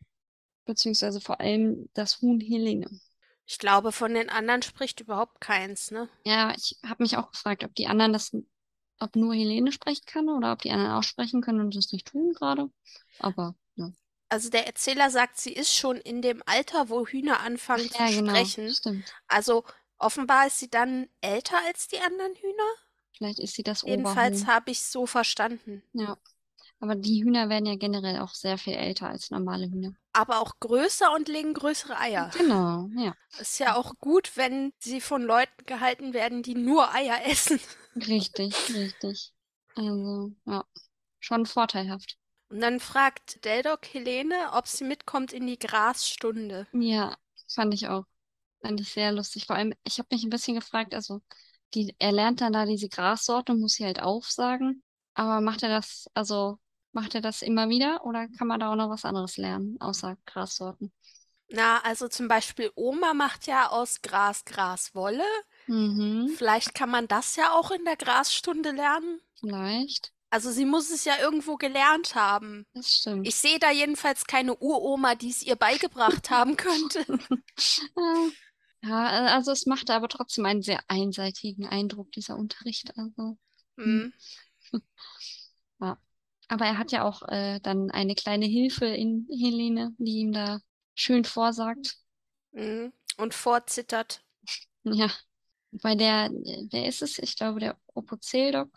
beziehungsweise 0.66 1.22
vor 1.22 1.40
allem 1.42 1.90
das 1.96 2.22
Huhn 2.22 2.40
Helene. 2.42 2.90
Ich 3.50 3.60
glaube, 3.60 3.92
von 3.94 4.14
den 4.14 4.30
anderen 4.30 4.62
spricht 4.62 5.00
überhaupt 5.00 5.40
keins, 5.40 5.90
ne? 5.90 6.10
Ja, 6.26 6.54
ich 6.56 6.78
habe 6.86 7.02
mich 7.04 7.16
auch 7.16 7.32
gefragt, 7.32 7.64
ob 7.64 7.74
die 7.76 7.88
anderen 7.88 8.12
das, 8.12 8.36
ob 9.00 9.16
nur 9.16 9.34
Helene 9.34 9.72
sprechen 9.72 10.06
kann 10.06 10.28
oder 10.30 10.52
ob 10.52 10.62
die 10.62 10.72
anderen 10.72 10.92
auch 10.92 11.04
sprechen 11.04 11.42
können 11.42 11.62
und 11.62 11.76
das 11.76 11.94
nicht 11.94 12.08
tun 12.08 12.34
gerade. 12.34 12.70
Aber 13.20 13.56
ja. 13.76 13.90
Also 14.30 14.50
der 14.50 14.68
Erzähler 14.68 15.10
sagt, 15.10 15.40
sie 15.40 15.54
ist 15.54 15.74
schon 15.74 15.96
in 15.98 16.22
dem 16.22 16.44
Alter, 16.46 16.90
wo 16.90 17.08
Hühner 17.08 17.40
anfangen 17.40 17.90
Ja, 17.98 18.08
zu 18.08 18.16
genau, 18.18 18.32
sprechen. 18.34 18.74
stimmt. 18.74 19.14
Also 19.30 19.64
offenbar 19.98 20.48
ist 20.48 20.60
sie 20.60 20.70
dann 20.70 21.08
älter 21.22 21.58
als 21.66 21.88
die 21.88 22.00
anderen 22.00 22.36
Hühner. 22.36 22.74
Vielleicht 23.18 23.40
ist 23.40 23.56
sie 23.56 23.64
das 23.64 23.84
Jedenfalls 23.84 24.42
Oberhuhn. 24.42 24.54
habe 24.54 24.72
ich 24.72 24.80
es 24.80 24.92
so 24.92 25.06
verstanden. 25.06 25.82
Ja. 25.94 26.18
Aber 26.80 26.96
die 26.96 27.24
Hühner 27.24 27.50
werden 27.50 27.66
ja 27.66 27.76
generell 27.76 28.20
auch 28.20 28.34
sehr 28.34 28.58
viel 28.58 28.74
älter 28.74 29.10
als 29.10 29.32
normale 29.32 29.66
Hühner. 29.66 29.94
Aber 30.14 30.40
auch 30.42 30.54
größer 30.60 31.14
und 31.14 31.28
legen 31.28 31.54
größere 31.54 31.98
Eier. 32.00 32.30
Genau, 32.38 32.88
ja. 32.96 33.16
Ist 33.40 33.60
ja 33.60 33.76
auch 33.76 33.94
gut, 34.00 34.32
wenn 34.36 34.74
sie 34.80 35.02
von 35.02 35.24
Leuten 35.24 35.66
gehalten 35.66 36.14
werden, 36.14 36.44
die 36.44 36.56
nur 36.56 36.94
Eier 36.94 37.20
essen. 37.26 37.60
Richtig, 37.96 38.54
richtig. 38.74 39.34
Also, 39.76 40.34
ja. 40.46 40.64
Schon 41.20 41.46
vorteilhaft. 41.46 42.18
Und 42.50 42.62
dann 42.62 42.80
fragt 42.80 43.44
Deldok 43.44 43.86
Helene, 43.94 44.36
ob 44.54 44.68
sie 44.68 44.84
mitkommt 44.84 45.34
in 45.34 45.48
die 45.48 45.60
Grasstunde. 45.60 46.68
Ja, 46.72 47.18
fand 47.50 47.74
ich 47.74 47.88
auch. 47.88 48.06
Fand 48.62 48.80
ich 48.80 48.92
sehr 48.92 49.12
lustig. 49.12 49.46
Vor 49.46 49.56
allem, 49.56 49.74
ich 49.84 50.00
habe 50.00 50.08
mich 50.12 50.24
ein 50.24 50.30
bisschen 50.30 50.56
gefragt, 50.56 50.94
also 50.94 51.22
die, 51.74 51.96
er 52.00 52.12
lernt 52.12 52.42
dann 52.42 52.54
da 52.54 52.66
diese 52.66 52.88
Grassorte 52.88 53.52
und 53.52 53.60
muss 53.60 53.74
sie 53.74 53.86
halt 53.86 54.02
aufsagen. 54.02 54.84
Aber 55.16 55.42
macht 55.42 55.64
er 55.64 55.70
das, 55.70 56.10
also 56.14 56.60
macht 56.98 57.16
er 57.16 57.22
das 57.22 57.42
immer 57.42 57.70
wieder 57.70 58.04
oder 58.06 58.28
kann 58.28 58.48
man 58.48 58.60
da 58.60 58.72
auch 58.72 58.76
noch 58.76 58.90
was 58.90 59.06
anderes 59.06 59.38
lernen, 59.38 59.80
außer 59.80 60.18
Grassorten? 60.26 60.92
Na, 61.50 61.80
also 61.84 62.08
zum 62.10 62.28
Beispiel 62.28 62.72
Oma 62.76 63.14
macht 63.14 63.48
ja 63.48 63.70
aus 63.70 64.02
Gras 64.02 64.44
Graswolle. 64.44 65.24
Mhm, 65.68 66.28
Vielleicht 66.36 66.74
kann 66.74 66.90
man 66.90 67.08
das 67.08 67.36
ja 67.36 67.54
auch 67.54 67.72
in 67.72 67.86
der 67.86 67.96
Grasstunde 67.96 68.72
lernen. 68.72 69.22
vielleicht. 69.40 70.14
Also 70.30 70.52
sie 70.52 70.66
muss 70.66 70.90
es 70.92 71.06
ja 71.06 71.18
irgendwo 71.20 71.56
gelernt 71.56 72.16
haben. 72.16 72.66
Das 72.74 72.92
stimmt. 72.92 73.28
Ich 73.28 73.36
sehe 73.36 73.60
da 73.60 73.72
jedenfalls 73.72 74.26
keine 74.26 74.56
Uroma, 74.58 75.16
die 75.16 75.30
es 75.30 75.42
ihr 75.42 75.56
beigebracht 75.56 76.30
haben 76.30 76.58
könnte. 76.58 77.06
Ja, 78.84 79.34
also 79.36 79.52
es 79.52 79.66
machte 79.66 79.94
aber 79.94 80.08
trotzdem 80.08 80.46
einen 80.46 80.62
sehr 80.62 80.80
einseitigen 80.88 81.66
Eindruck, 81.66 82.12
dieser 82.12 82.38
Unterricht. 82.38 82.96
Also, 82.98 83.38
Hm. 83.78 84.12
ja. 85.82 85.98
Aber 86.48 86.66
er 86.66 86.78
hat 86.78 86.92
ja 86.92 87.04
auch 87.04 87.24
äh, 87.28 87.60
dann 87.62 87.92
eine 87.92 88.16
kleine 88.16 88.46
Hilfe 88.46 88.86
in 88.86 89.28
Helene, 89.30 89.94
die 89.98 90.20
ihm 90.20 90.32
da 90.32 90.60
schön 90.96 91.26
vorsagt. 91.26 91.98
Hm. 92.54 92.94
Und 93.18 93.34
vorzittert. 93.34 94.24
Ja. 94.84 95.10
Bei 95.72 95.96
der, 95.96 96.30
wer 96.72 96.88
ist 96.88 97.02
es? 97.02 97.20
Ich 97.20 97.36
glaube, 97.36 97.60
der 97.60 97.78
Opozeldok 97.94 98.70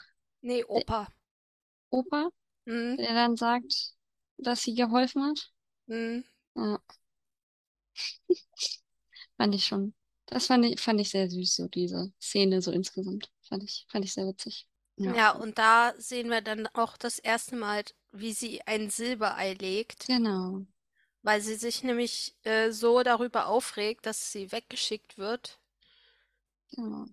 Nee, 0.42 0.64
Opa. 0.64 1.09
Opa, 1.90 2.30
Hm. 2.66 2.96
der 2.96 3.14
dann 3.14 3.37
sagt, 3.37 3.94
dass 4.38 4.62
sie 4.62 4.74
geholfen 4.74 5.22
hat. 5.24 5.52
Hm. 5.88 6.24
Ja. 6.56 6.80
Fand 9.38 9.54
ich 9.56 9.66
schon. 9.66 9.94
Das 10.26 10.46
fand 10.46 10.64
ich, 10.66 10.80
fand 10.80 11.00
ich 11.00 11.11
sehr 11.11 11.30
süß, 11.30 11.56
so 11.56 11.68
diese 11.68 12.12
Szene 12.20 12.62
so 12.62 12.72
insgesamt. 12.72 13.30
Fand 13.48 13.64
ich, 13.64 13.87
fand 13.90 14.04
ich 14.06 14.14
sehr 14.14 14.26
witzig. 14.28 14.68
Ja. 15.00 15.14
Ja, 15.16 15.30
und 15.32 15.58
da 15.58 15.94
sehen 15.98 16.30
wir 16.30 16.40
dann 16.42 16.66
auch 16.68 16.96
das 16.96 17.18
erste 17.18 17.56
Mal 17.56 17.84
wie 18.12 18.32
sie 18.32 18.62
ein 18.66 18.90
Silberei 18.90 19.54
legt, 19.54 20.08
Genau. 20.08 20.66
weil 21.22 21.40
sie 21.40 21.54
sich 21.54 21.82
nämlich 21.82 22.36
äh, 22.44 22.70
so 22.72 23.02
darüber 23.02 23.46
aufregt, 23.46 24.04
dass 24.06 24.32
sie 24.32 24.52
weggeschickt 24.52 25.16
wird. 25.18 25.58
Genau. 26.76 27.06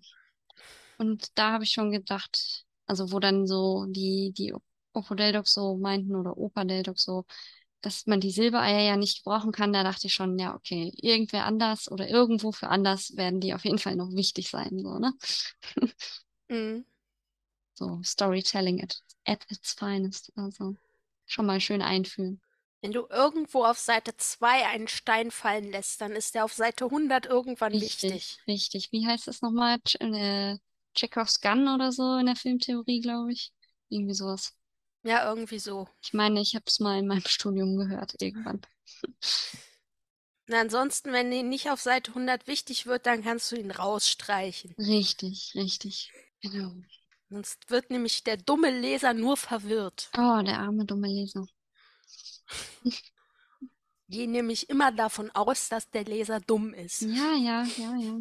Und 0.96 1.30
da 1.38 1.52
habe 1.52 1.64
ich 1.64 1.70
schon 1.72 1.92
gedacht, 1.92 2.64
also 2.86 3.12
wo 3.12 3.20
dann 3.20 3.46
so 3.46 3.86
die, 3.88 4.32
die 4.36 4.54
Opodeldocs 4.92 5.52
so 5.54 5.76
meinten 5.76 6.16
oder 6.16 6.36
Opa 6.36 6.64
Deldoc 6.64 6.98
so, 6.98 7.24
dass 7.80 8.06
man 8.06 8.20
die 8.20 8.32
Silbereier 8.32 8.80
ja 8.82 8.96
nicht 8.96 9.22
gebrauchen 9.24 9.52
kann, 9.52 9.72
da 9.72 9.84
dachte 9.84 10.08
ich 10.08 10.14
schon, 10.14 10.36
ja, 10.38 10.54
okay, 10.56 10.92
irgendwer 10.96 11.46
anders 11.46 11.90
oder 11.90 12.08
irgendwo 12.08 12.50
für 12.52 12.68
anders 12.68 13.16
werden 13.16 13.40
die 13.40 13.54
auf 13.54 13.64
jeden 13.64 13.78
Fall 13.78 13.94
noch 13.96 14.10
wichtig 14.14 14.50
sein, 14.50 14.70
so, 14.80 14.98
ne? 14.98 15.12
Mhm. 16.50 16.84
So 17.78 18.00
Storytelling 18.02 18.82
at, 18.82 19.00
at 19.24 19.46
its 19.50 19.72
finest. 19.72 20.32
Also 20.34 20.74
schon 21.26 21.46
mal 21.46 21.60
schön 21.60 21.80
einfühlen. 21.80 22.40
Wenn 22.80 22.90
du 22.92 23.06
irgendwo 23.08 23.64
auf 23.64 23.78
Seite 23.78 24.16
2 24.16 24.66
einen 24.66 24.88
Stein 24.88 25.30
fallen 25.30 25.70
lässt, 25.70 26.00
dann 26.00 26.12
ist 26.12 26.34
der 26.34 26.44
auf 26.44 26.52
Seite 26.52 26.86
100 26.86 27.26
irgendwann 27.26 27.72
Richtig, 27.72 28.10
wichtig. 28.10 28.38
richtig. 28.48 28.92
Wie 28.92 29.06
heißt 29.06 29.28
das 29.28 29.42
nochmal? 29.42 29.78
Ch 29.86 29.96
äh, 30.00 30.58
Chekhovs 30.94 31.40
Gun 31.40 31.68
oder 31.68 31.92
so 31.92 32.16
in 32.18 32.26
der 32.26 32.34
Filmtheorie, 32.36 33.00
glaube 33.00 33.32
ich. 33.32 33.52
Irgendwie 33.88 34.14
sowas. 34.14 34.54
Ja, 35.04 35.28
irgendwie 35.28 35.60
so. 35.60 35.88
Ich 36.02 36.12
meine, 36.12 36.40
ich 36.40 36.56
habe 36.56 36.64
es 36.66 36.80
mal 36.80 36.98
in 36.98 37.06
meinem 37.06 37.22
Studium 37.26 37.76
gehört, 37.76 38.20
irgendwann. 38.20 38.60
Und 40.48 40.54
ansonsten, 40.54 41.12
wenn 41.12 41.30
die 41.30 41.42
nicht 41.44 41.70
auf 41.70 41.80
Seite 41.80 42.12
100 42.12 42.48
wichtig 42.48 42.86
wird, 42.86 43.06
dann 43.06 43.22
kannst 43.22 43.52
du 43.52 43.56
ihn 43.56 43.70
rausstreichen. 43.70 44.74
Richtig, 44.78 45.52
richtig. 45.54 46.10
Genau. 46.40 46.72
Sonst 47.30 47.70
wird 47.70 47.90
nämlich 47.90 48.24
der 48.24 48.38
dumme 48.38 48.70
Leser 48.70 49.12
nur 49.14 49.36
verwirrt. 49.36 50.10
Oh, 50.16 50.40
der 50.42 50.60
arme, 50.60 50.84
dumme 50.86 51.08
Leser. 51.08 51.46
Gehe 54.10 54.26
nämlich 54.26 54.70
immer 54.70 54.90
davon 54.90 55.30
aus, 55.32 55.68
dass 55.68 55.90
der 55.90 56.04
Leser 56.04 56.40
dumm 56.40 56.72
ist. 56.72 57.02
Ja, 57.02 57.34
ja, 57.34 57.64
ja, 57.76 57.94
ja. 57.96 58.18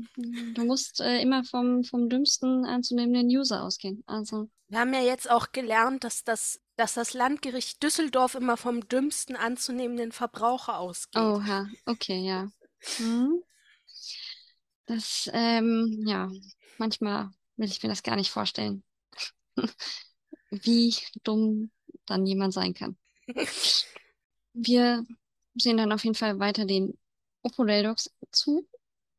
Du 0.54 0.66
musst 0.66 1.00
äh, 1.00 1.22
immer 1.22 1.46
vom, 1.46 1.86
vom 1.86 2.10
dümmsten 2.10 2.66
anzunehmenden 2.66 3.28
User 3.30 3.64
ausgehen. 3.64 4.04
Also, 4.06 4.50
Wir 4.68 4.80
haben 4.80 4.94
ja 4.94 5.00
jetzt 5.00 5.32
auch 5.32 5.54
gelernt, 5.54 6.04
dass 6.04 6.26
das, 6.26 6.60
dass 6.76 6.96
das 6.96 7.14
Landgericht 7.14 7.82
Düsseldorf 7.82 8.36
immer 8.36 8.58
vom 8.58 8.86
dümmsten 8.90 9.38
anzunehmenden 9.38 10.12
Verbraucher 10.12 10.78
ausgeht. 10.78 11.22
oha, 11.22 11.70
okay, 11.86 12.20
ja. 12.20 12.50
Hm. 12.98 13.42
Das, 14.88 15.30
ähm, 15.32 16.04
ja, 16.06 16.30
manchmal 16.78 17.30
will 17.56 17.70
ich 17.70 17.82
mir 17.82 17.90
das 17.90 18.04
gar 18.04 18.18
nicht 18.18 18.30
vorstellen, 18.32 18.84
wie 20.50 20.96
dumm 21.24 21.72
dann 22.06 22.26
jemand 22.26 22.54
sein 22.54 22.74
kann. 22.74 22.98
Wir 24.54 25.06
sehen 25.56 25.78
dann 25.78 25.92
auf 25.92 26.04
jeden 26.04 26.16
Fall 26.16 26.40
weiter 26.40 26.66
den 26.66 26.98
Opodeldocs 27.44 28.12
zu, 28.32 28.68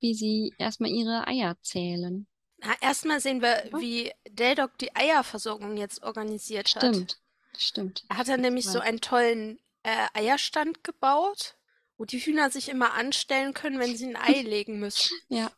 wie 0.01 0.14
sie 0.14 0.53
erstmal 0.59 0.90
ihre 0.90 1.27
Eier 1.27 1.57
zählen. 1.62 2.27
Na, 2.59 2.74
erstmal 2.81 3.20
sehen 3.20 3.40
wir, 3.40 3.70
wie 3.79 4.12
Deldoc 4.29 4.77
die 4.79 4.94
Eierversorgung 4.94 5.77
jetzt 5.77 6.03
organisiert 6.03 6.74
hat. 6.74 6.83
Stimmt, 6.83 7.20
stimmt. 7.57 8.05
Er 8.09 8.16
hat 8.16 8.29
dann 8.29 8.40
nämlich 8.40 8.66
so 8.66 8.81
einen 8.81 9.01
tollen 9.01 9.61
äh, 9.85 10.09
Eierstand 10.12 10.83
gebaut, 10.83 11.57
wo 11.98 12.05
die 12.05 12.18
Hühner 12.18 12.51
sich 12.51 12.68
immer 12.68 12.94
anstellen 12.94 13.55
können, 13.55 13.79
wenn 13.79 13.96
sie 13.96 14.07
ein 14.07 14.16
Ei 14.16 14.42
legen 14.42 14.81
müssen. 14.81 15.16
Ja, 15.29 15.53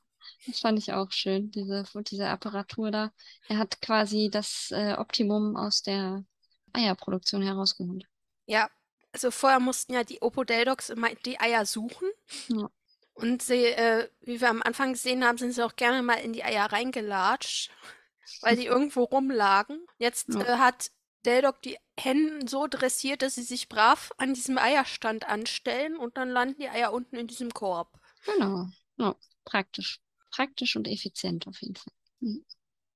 das 0.46 0.60
fand 0.60 0.78
ich 0.78 0.92
auch 0.92 1.10
schön, 1.12 1.50
diese, 1.50 1.84
diese 2.10 2.28
Apparatur 2.28 2.90
da. 2.90 3.12
Er 3.48 3.58
hat 3.58 3.80
quasi 3.80 4.30
das 4.30 4.70
äh, 4.70 4.94
Optimum 4.98 5.56
aus 5.56 5.82
der 5.82 6.24
Eierproduktion 6.72 7.42
herausgeholt. 7.42 8.06
Ja, 8.46 8.68
also 9.12 9.30
vorher 9.30 9.60
mussten 9.60 9.92
ja 9.92 10.04
die 10.04 10.20
Opodeldocs 10.22 10.90
immer 10.90 11.14
die 11.14 11.40
Eier 11.40 11.66
suchen. 11.66 12.08
Ja. 12.48 12.70
Und 13.14 13.42
sie, 13.42 13.66
äh, 13.66 14.08
wie 14.20 14.40
wir 14.40 14.48
am 14.48 14.62
Anfang 14.62 14.92
gesehen 14.92 15.24
haben, 15.24 15.36
sind 15.36 15.52
sie 15.52 15.64
auch 15.64 15.76
gerne 15.76 16.02
mal 16.02 16.14
in 16.14 16.32
die 16.32 16.44
Eier 16.44 16.72
reingelatscht, 16.72 17.70
weil 18.40 18.56
die 18.56 18.66
irgendwo 18.66 19.04
rumlagen. 19.04 19.86
Jetzt 19.98 20.28
Ja. 20.34 20.40
äh, 20.40 20.58
hat 20.58 20.90
Deldoc 21.26 21.60
die 21.62 21.76
Hennen 21.98 22.46
so 22.46 22.66
dressiert, 22.66 23.20
dass 23.20 23.34
sie 23.34 23.42
sich 23.42 23.68
brav 23.68 24.10
an 24.16 24.32
diesem 24.32 24.56
Eierstand 24.56 25.28
anstellen 25.28 25.96
und 25.96 26.16
dann 26.16 26.30
landen 26.30 26.60
die 26.60 26.68
Eier 26.68 26.92
unten 26.94 27.16
in 27.16 27.26
diesem 27.26 27.52
Korb. 27.52 28.00
Genau, 28.24 28.68
ja, 28.96 29.14
praktisch. 29.44 30.00
Praktisch 30.30 30.76
und 30.76 30.88
effizient 30.88 31.46
auf 31.46 31.60
jeden 31.62 31.76
Fall. 31.76 31.92
Mhm. 32.20 32.44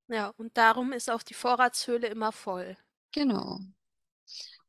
Ja, 0.09 0.29
und 0.39 0.57
darum 0.57 0.93
ist 0.93 1.11
auch 1.11 1.23
die 1.23 1.35
Vorratshöhle 1.35 2.07
immer 2.07 2.33
voll. 2.33 2.75
Genau. 3.13 3.61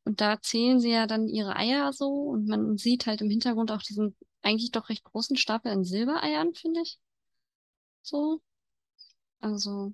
Und 0.06 0.22
da 0.22 0.42
zählen 0.42 0.80
sie 0.80 0.92
ja 0.92 1.06
dann 1.08 1.28
ihre 1.28 1.56
Eier 1.58 1.92
so 1.94 2.08
und 2.10 2.48
man 2.48 2.78
sieht 2.78 3.06
halt 3.08 3.22
im 3.22 3.30
Hintergrund 3.30 3.72
auch 3.72 3.82
diesen 3.82 4.16
eigentlich 4.42 4.72
doch 4.72 4.90
recht 4.90 5.04
großen 5.04 5.36
Stapel 5.38 5.72
an 5.72 5.84
Silbereiern, 5.84 6.54
finde 6.54 6.82
ich. 6.82 7.00
So. 8.04 8.42
Also, 9.40 9.94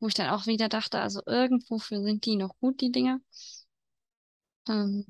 wo 0.00 0.08
ich 0.08 0.14
dann 0.14 0.30
auch 0.30 0.46
wieder 0.46 0.68
dachte, 0.70 1.00
also 1.00 1.22
irgendwofür 1.26 2.02
sind 2.02 2.26
die 2.26 2.36
noch 2.36 2.58
gut, 2.60 2.80
die 2.82 2.92
Dinger. 2.92 3.20
Ähm, 4.68 5.04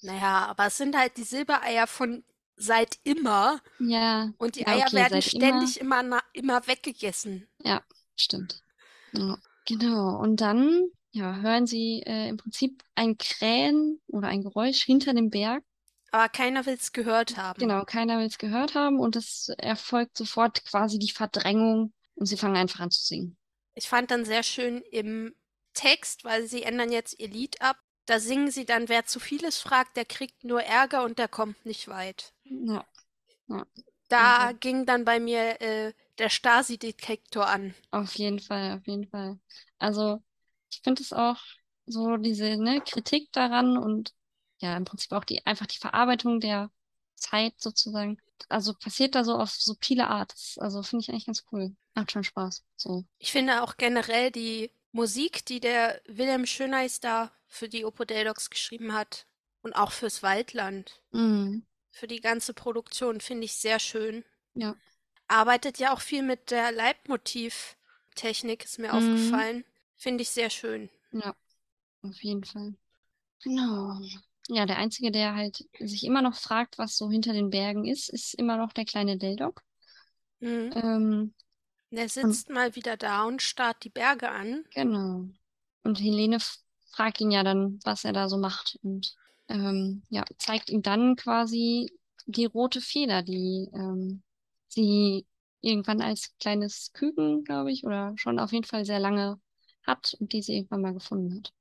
Naja, 0.00 0.46
aber 0.46 0.66
es 0.66 0.76
sind 0.78 0.96
halt 0.96 1.16
die 1.16 1.22
Silbereier 1.24 1.86
von 1.86 2.24
seit 2.56 2.98
immer 3.04 3.60
ja, 3.78 4.32
und 4.38 4.56
die 4.56 4.66
Ja, 4.66 4.74
Eier 4.74 4.86
okay, 4.86 4.96
werden 4.96 5.22
ständig 5.22 5.80
immer, 5.80 6.02
na, 6.02 6.22
immer 6.32 6.66
weggegessen. 6.66 7.48
stimmt. 8.16 8.62
Ja, 9.12 9.38
genau. 9.66 10.18
Und 10.20 10.40
dann, 10.40 10.88
ja, 11.12 11.36
hören 11.36 11.66
sie 11.66 12.02
äh, 12.06 12.28
im 12.28 12.36
Prinzip 12.36 12.82
ein 12.94 13.18
Krähen 13.18 14.00
oder 14.08 14.28
ein 14.28 14.42
Geräusch 14.42 14.82
hinter 14.84 15.14
dem 15.14 15.30
Berg. 15.30 15.64
Aber 16.10 16.28
keiner 16.28 16.64
will 16.66 16.74
es 16.74 16.92
gehört 16.92 17.36
haben. 17.36 17.60
Genau, 17.60 17.84
keiner 17.84 18.18
will 18.18 18.26
es 18.26 18.38
gehört 18.38 18.74
haben 18.74 18.98
und 18.98 19.16
es 19.16 19.48
erfolgt 19.58 20.16
sofort 20.16 20.64
quasi 20.64 20.98
die 20.98 21.10
Verdrängung 21.10 21.92
und 22.14 22.26
sie 22.26 22.36
fangen 22.36 22.56
einfach 22.56 22.80
an 22.80 22.90
zu 22.90 23.02
singen. 23.04 23.36
Ich 23.74 23.88
fand 23.88 24.10
dann 24.10 24.24
sehr 24.24 24.42
schön 24.42 24.82
im 24.90 25.34
Text, 25.74 26.24
weil 26.24 26.46
sie 26.46 26.62
ändern 26.62 26.90
jetzt 26.92 27.18
ihr 27.18 27.28
Lied 27.28 27.60
ab. 27.60 27.76
Da 28.06 28.18
singen 28.18 28.50
sie 28.50 28.64
dann, 28.64 28.88
wer 28.88 29.04
zu 29.06 29.20
vieles 29.20 29.60
fragt, 29.60 29.96
der 29.96 30.04
kriegt 30.04 30.44
nur 30.44 30.62
Ärger 30.62 31.04
und 31.04 31.18
der 31.18 31.28
kommt 31.28 31.64
nicht 31.66 31.88
weit. 31.88 32.32
Ja, 32.66 32.86
Da 34.08 34.52
Mhm. 34.52 34.60
ging 34.60 34.86
dann 34.86 35.04
bei 35.04 35.18
mir 35.18 35.60
äh, 35.60 35.92
der 36.18 36.28
Stasi-Detektor 36.28 37.48
an. 37.48 37.74
auf 37.90 38.14
jeden 38.14 38.38
Fall, 38.40 38.78
auf 38.78 38.86
jeden 38.86 39.08
Fall. 39.08 39.38
Also, 39.78 40.22
ich 40.70 40.80
finde 40.82 41.02
es 41.02 41.12
auch 41.12 41.36
so 41.86 42.16
diese, 42.16 42.56
ne, 42.56 42.80
Kritik 42.80 43.30
daran 43.32 43.76
und 43.76 44.14
ja, 44.60 44.76
im 44.76 44.84
Prinzip 44.84 45.12
auch 45.12 45.24
die, 45.24 45.44
einfach 45.46 45.66
die 45.66 45.78
Verarbeitung 45.78 46.40
der 46.40 46.70
Zeit 47.16 47.54
sozusagen. 47.60 48.18
Also 48.48 48.74
passiert 48.74 49.14
da 49.14 49.24
so 49.24 49.36
auf 49.36 49.50
subtile 49.50 50.08
Art. 50.08 50.32
Das, 50.32 50.56
also 50.58 50.82
finde 50.82 51.02
ich 51.02 51.10
eigentlich 51.10 51.26
ganz 51.26 51.44
cool. 51.52 51.74
Macht 51.94 52.12
schon 52.12 52.24
Spaß. 52.24 52.64
So. 52.76 53.04
Ich 53.18 53.32
finde 53.32 53.62
auch 53.62 53.78
generell 53.78 54.30
die 54.30 54.70
Musik, 54.92 55.46
die 55.46 55.60
der 55.60 56.02
Wilhelm 56.06 56.44
Schöneis 56.44 57.00
da 57.00 57.32
für 57.46 57.68
die 57.70 57.86
Opodeldocs 57.86 58.50
geschrieben 58.50 58.92
hat 58.92 59.26
und 59.62 59.72
auch 59.74 59.92
fürs 59.92 60.22
Waldland, 60.22 61.00
Mhm. 61.12 61.62
Für 61.92 62.08
die 62.08 62.20
ganze 62.20 62.54
Produktion, 62.54 63.20
finde 63.20 63.44
ich 63.44 63.54
sehr 63.54 63.78
schön. 63.78 64.24
Ja. 64.54 64.76
Arbeitet 65.28 65.78
ja 65.78 65.92
auch 65.94 66.00
viel 66.00 66.22
mit 66.22 66.50
der 66.52 66.70
Leitmotivtechnik, 66.72 68.64
ist 68.64 68.78
mir 68.78 68.92
Mhm. 68.92 68.94
aufgefallen. 68.94 69.64
Finde 69.96 70.22
ich 70.22 70.30
sehr 70.30 70.50
schön. 70.50 70.90
Ja, 71.12 71.34
auf 72.02 72.22
jeden 72.22 72.44
Fall. 72.44 72.74
Genau. 73.42 74.00
Ja, 74.48 74.66
der 74.66 74.78
Einzige, 74.78 75.10
der 75.12 75.34
halt 75.34 75.64
sich 75.80 76.04
immer 76.04 76.22
noch 76.22 76.34
fragt, 76.36 76.78
was 76.78 76.96
so 76.96 77.10
hinter 77.10 77.32
den 77.32 77.50
Bergen 77.50 77.86
ist, 77.86 78.08
ist 78.08 78.34
immer 78.34 78.56
noch 78.56 78.72
der 78.72 78.84
kleine 78.84 79.16
Deldoc. 79.18 79.62
Mhm. 80.40 80.72
Ähm, 80.74 81.34
Der 81.90 82.08
sitzt 82.08 82.50
mal 82.50 82.74
wieder 82.74 82.96
da 82.96 83.24
und 83.24 83.42
starrt 83.42 83.84
die 83.84 83.90
Berge 83.90 84.30
an. 84.30 84.64
genau. 84.74 85.26
Und 85.84 86.00
Helene 86.00 86.38
fragt 86.92 87.20
ihn 87.20 87.30
ja 87.30 87.42
dann, 87.42 87.80
was 87.84 88.04
er 88.04 88.12
da 88.12 88.28
so 88.28 88.36
macht 88.38 88.78
und 88.82 89.14
ähm, 89.52 90.02
ja, 90.08 90.24
zeigt 90.38 90.70
ihm 90.70 90.82
dann 90.82 91.16
quasi 91.16 91.92
die 92.26 92.46
rote 92.46 92.80
Feder, 92.80 93.22
die 93.22 93.68
ähm, 93.74 94.22
sie 94.68 95.26
irgendwann 95.60 96.00
als 96.00 96.34
kleines 96.40 96.92
Küken, 96.92 97.44
glaube 97.44 97.70
ich, 97.72 97.84
oder 97.84 98.14
schon 98.16 98.38
auf 98.38 98.52
jeden 98.52 98.64
Fall 98.64 98.84
sehr 98.84 99.00
lange 99.00 99.40
hat 99.86 100.16
und 100.18 100.32
die 100.32 100.42
sie 100.42 100.56
irgendwann 100.56 100.82
mal 100.82 100.94
gefunden 100.94 101.36
hat. 101.36 101.52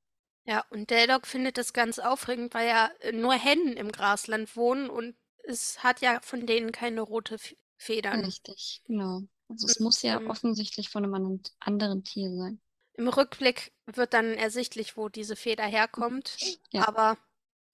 Ja, 0.45 0.65
und 0.69 0.89
Deldoc 0.89 1.27
findet 1.27 1.57
das 1.57 1.73
ganz 1.73 1.99
aufregend, 1.99 2.53
weil 2.53 2.67
ja 2.67 2.89
nur 3.13 3.33
Hennen 3.33 3.77
im 3.77 3.91
Grasland 3.91 4.55
wohnen 4.55 4.89
und 4.89 5.15
es 5.43 5.83
hat 5.83 6.01
ja 6.01 6.19
von 6.21 6.45
denen 6.45 6.71
keine 6.71 7.01
rote 7.01 7.35
F 7.35 7.55
Federn. 7.77 8.23
Richtig, 8.23 8.81
genau. 8.85 9.21
Also 9.49 9.67
es 9.67 9.77
Und, 9.77 9.85
muss 9.85 10.01
ja 10.03 10.19
ähm, 10.19 10.29
offensichtlich 10.29 10.89
von 10.89 11.03
einem 11.03 11.15
anderen, 11.15 11.41
anderen 11.59 12.03
Tier 12.03 12.29
sein. 12.35 12.61
Im 12.93 13.07
Rückblick 13.07 13.71
wird 13.87 14.13
dann 14.13 14.33
ersichtlich, 14.33 14.97
wo 14.97 15.09
diese 15.09 15.35
Feder 15.35 15.63
herkommt. 15.65 16.37
Ja. 16.71 16.87
Aber 16.87 17.17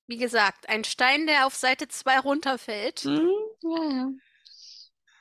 wie 0.07 0.17
gesagt, 0.17 0.69
ein 0.69 0.83
Stein, 0.83 1.27
der 1.27 1.45
auf 1.47 1.55
Seite 1.55 1.87
2 1.87 2.19
runterfällt. 2.19 3.01
Hm, 3.03 3.29
ja, 3.63 3.83
ja. 3.91 4.11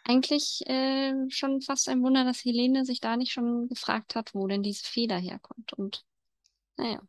Eigentlich 0.04 0.62
äh, 0.66 1.14
schon 1.30 1.60
fast 1.60 1.88
ein 1.88 2.02
Wunder, 2.02 2.24
dass 2.24 2.44
Helene 2.44 2.84
sich 2.84 3.00
da 3.00 3.16
nicht 3.16 3.32
schon 3.32 3.68
gefragt 3.68 4.14
hat, 4.14 4.34
wo 4.34 4.46
denn 4.46 4.62
diese 4.62 4.84
Feder 4.84 5.16
herkommt. 5.18 5.72
Und 5.72 6.04
naja, 6.76 7.00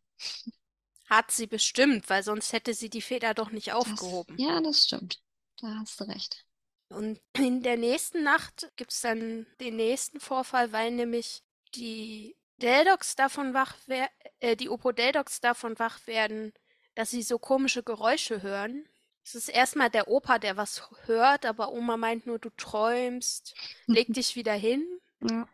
Hat 1.09 1.31
sie 1.31 1.47
bestimmt, 1.47 2.09
weil 2.09 2.23
sonst 2.23 2.53
hätte 2.53 2.73
sie 2.73 2.89
die 2.89 3.01
Feder 3.01 3.33
doch 3.33 3.51
nicht 3.51 3.67
Das, 3.67 3.75
aufgehoben. 3.75 4.37
ja, 4.37 4.61
das 4.61 4.83
stimmt. 4.83 5.21
Da 5.61 5.79
hast 5.79 5.99
du 5.99 6.03
recht. 6.05 6.45
Und 6.89 7.19
in 7.33 7.63
der 7.63 7.77
nächsten 7.77 8.23
Nacht 8.23 8.71
gibt 8.75 8.91
es 8.91 9.01
dann 9.01 9.45
den 9.59 9.75
nächsten 9.75 10.19
Vorfall, 10.19 10.71
weil 10.71 10.91
nämlich 10.91 11.43
die 11.75 12.35
Deldox 12.61 13.15
davon 13.15 13.53
wach 13.53 13.75
werden, 13.87 14.09
äh, 14.39 14.55
die 14.55 14.69
Opo-Deldox 14.69 15.41
davon 15.41 15.77
wach 15.79 16.05
werden, 16.07 16.53
dass 16.97 17.11
sie 17.11 17.21
so 17.21 17.37
komische 17.37 17.83
Geräusche 17.83 18.41
hören. 18.41 18.89
Es 19.23 19.35
ist 19.35 19.49
erstmal 19.49 19.91
der 19.91 20.07
Opa, 20.07 20.39
der 20.39 20.57
was 20.57 20.89
hört, 21.05 21.45
aber 21.45 21.71
Oma 21.71 21.95
meint 21.95 22.25
nur, 22.25 22.39
du 22.39 22.49
träumst, 22.49 23.53
leg 23.85 24.11
dich 24.11 24.35
wieder 24.35 24.53
hin. 24.53 24.83
Ja. 25.21 25.47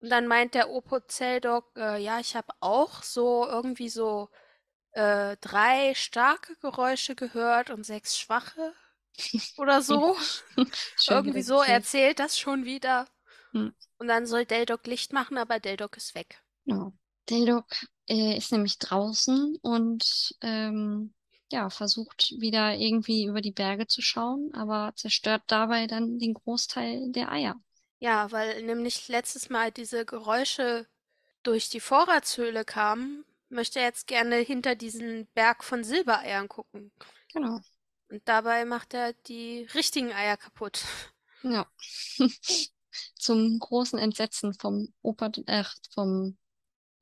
Und 0.00 0.10
dann 0.10 0.26
meint 0.26 0.54
der 0.54 0.70
Opo-Zelldog, 0.70 1.76
äh, 1.76 2.02
ja, 2.02 2.18
ich 2.18 2.34
habe 2.34 2.52
auch 2.58 3.04
so 3.04 3.46
irgendwie 3.46 3.88
so 3.88 4.30
äh, 4.94 5.36
drei 5.40 5.94
starke 5.94 6.56
Geräusche 6.56 7.14
gehört 7.14 7.70
und 7.70 7.86
sechs 7.86 8.18
schwache 8.18 8.74
oder 9.58 9.80
so. 9.80 10.16
Irgendwie 11.08 11.42
so, 11.42 11.60
er 11.60 11.74
erzählt 11.74 12.18
das 12.18 12.36
schon 12.36 12.64
wieder. 12.64 13.06
Hm. 13.52 13.72
Und 13.98 14.08
dann 14.08 14.26
soll 14.26 14.44
Deldok 14.44 14.88
Licht 14.88 15.12
machen, 15.12 15.38
aber 15.38 15.60
Deldok 15.60 15.96
ist 15.96 16.16
weg. 16.16 16.42
Genau. 16.64 16.92
Deldok 17.30 17.66
äh, 18.08 18.36
ist 18.36 18.52
nämlich 18.52 18.78
draußen 18.78 19.56
und 19.62 20.34
ähm, 20.40 21.14
ja, 21.50 21.68
versucht 21.70 22.32
wieder 22.38 22.74
irgendwie 22.74 23.26
über 23.26 23.40
die 23.40 23.52
Berge 23.52 23.86
zu 23.86 24.00
schauen, 24.00 24.52
aber 24.54 24.92
zerstört 24.96 25.42
dabei 25.46 25.86
dann 25.86 26.18
den 26.18 26.34
Großteil 26.34 27.12
der 27.12 27.30
Eier. 27.30 27.56
Ja, 27.98 28.32
weil 28.32 28.62
nämlich 28.62 29.08
letztes 29.08 29.50
Mal 29.50 29.70
diese 29.70 30.04
Geräusche 30.04 30.88
durch 31.42 31.68
die 31.68 31.80
Vorratshöhle 31.80 32.64
kamen, 32.64 33.24
möchte 33.48 33.78
er 33.78 33.86
jetzt 33.86 34.06
gerne 34.06 34.36
hinter 34.36 34.74
diesen 34.74 35.26
Berg 35.34 35.62
von 35.62 35.84
Silbereiern 35.84 36.48
gucken. 36.48 36.90
Genau. 37.32 37.60
Und 38.08 38.22
dabei 38.24 38.64
macht 38.64 38.94
er 38.94 39.12
die 39.12 39.68
richtigen 39.74 40.12
Eier 40.12 40.36
kaputt. 40.36 40.84
Ja. 41.42 41.66
Zum 43.14 43.58
großen 43.58 43.98
Entsetzen 43.98 44.52
vom 44.54 44.92
Opa, 45.02 45.30
äh, 45.46 45.64
vom 45.94 46.36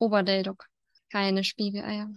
Oberdeldok. 0.00 0.66
Keine 1.10 1.44
Spiegeleier. 1.44 2.10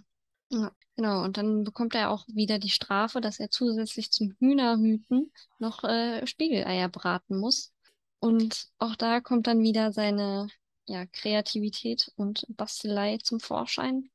Ja, 0.50 0.72
genau. 0.96 1.22
Und 1.22 1.36
dann 1.36 1.62
bekommt 1.62 1.94
er 1.94 2.10
auch 2.10 2.26
wieder 2.28 2.58
die 2.58 2.70
Strafe, 2.70 3.20
dass 3.20 3.38
er 3.38 3.50
zusätzlich 3.50 4.10
zum 4.10 4.34
Hühnerhüten 4.40 5.32
noch 5.58 5.84
äh, 5.84 6.26
Spiegeleier 6.26 6.88
braten 6.88 7.38
muss. 7.38 7.72
Und 8.18 8.68
auch 8.78 8.96
da 8.96 9.20
kommt 9.20 9.46
dann 9.46 9.62
wieder 9.62 9.92
seine 9.92 10.48
ja, 10.86 11.06
Kreativität 11.06 12.10
und 12.16 12.46
Bastelei 12.48 13.18
zum 13.18 13.38
Vorschein. 13.40 14.10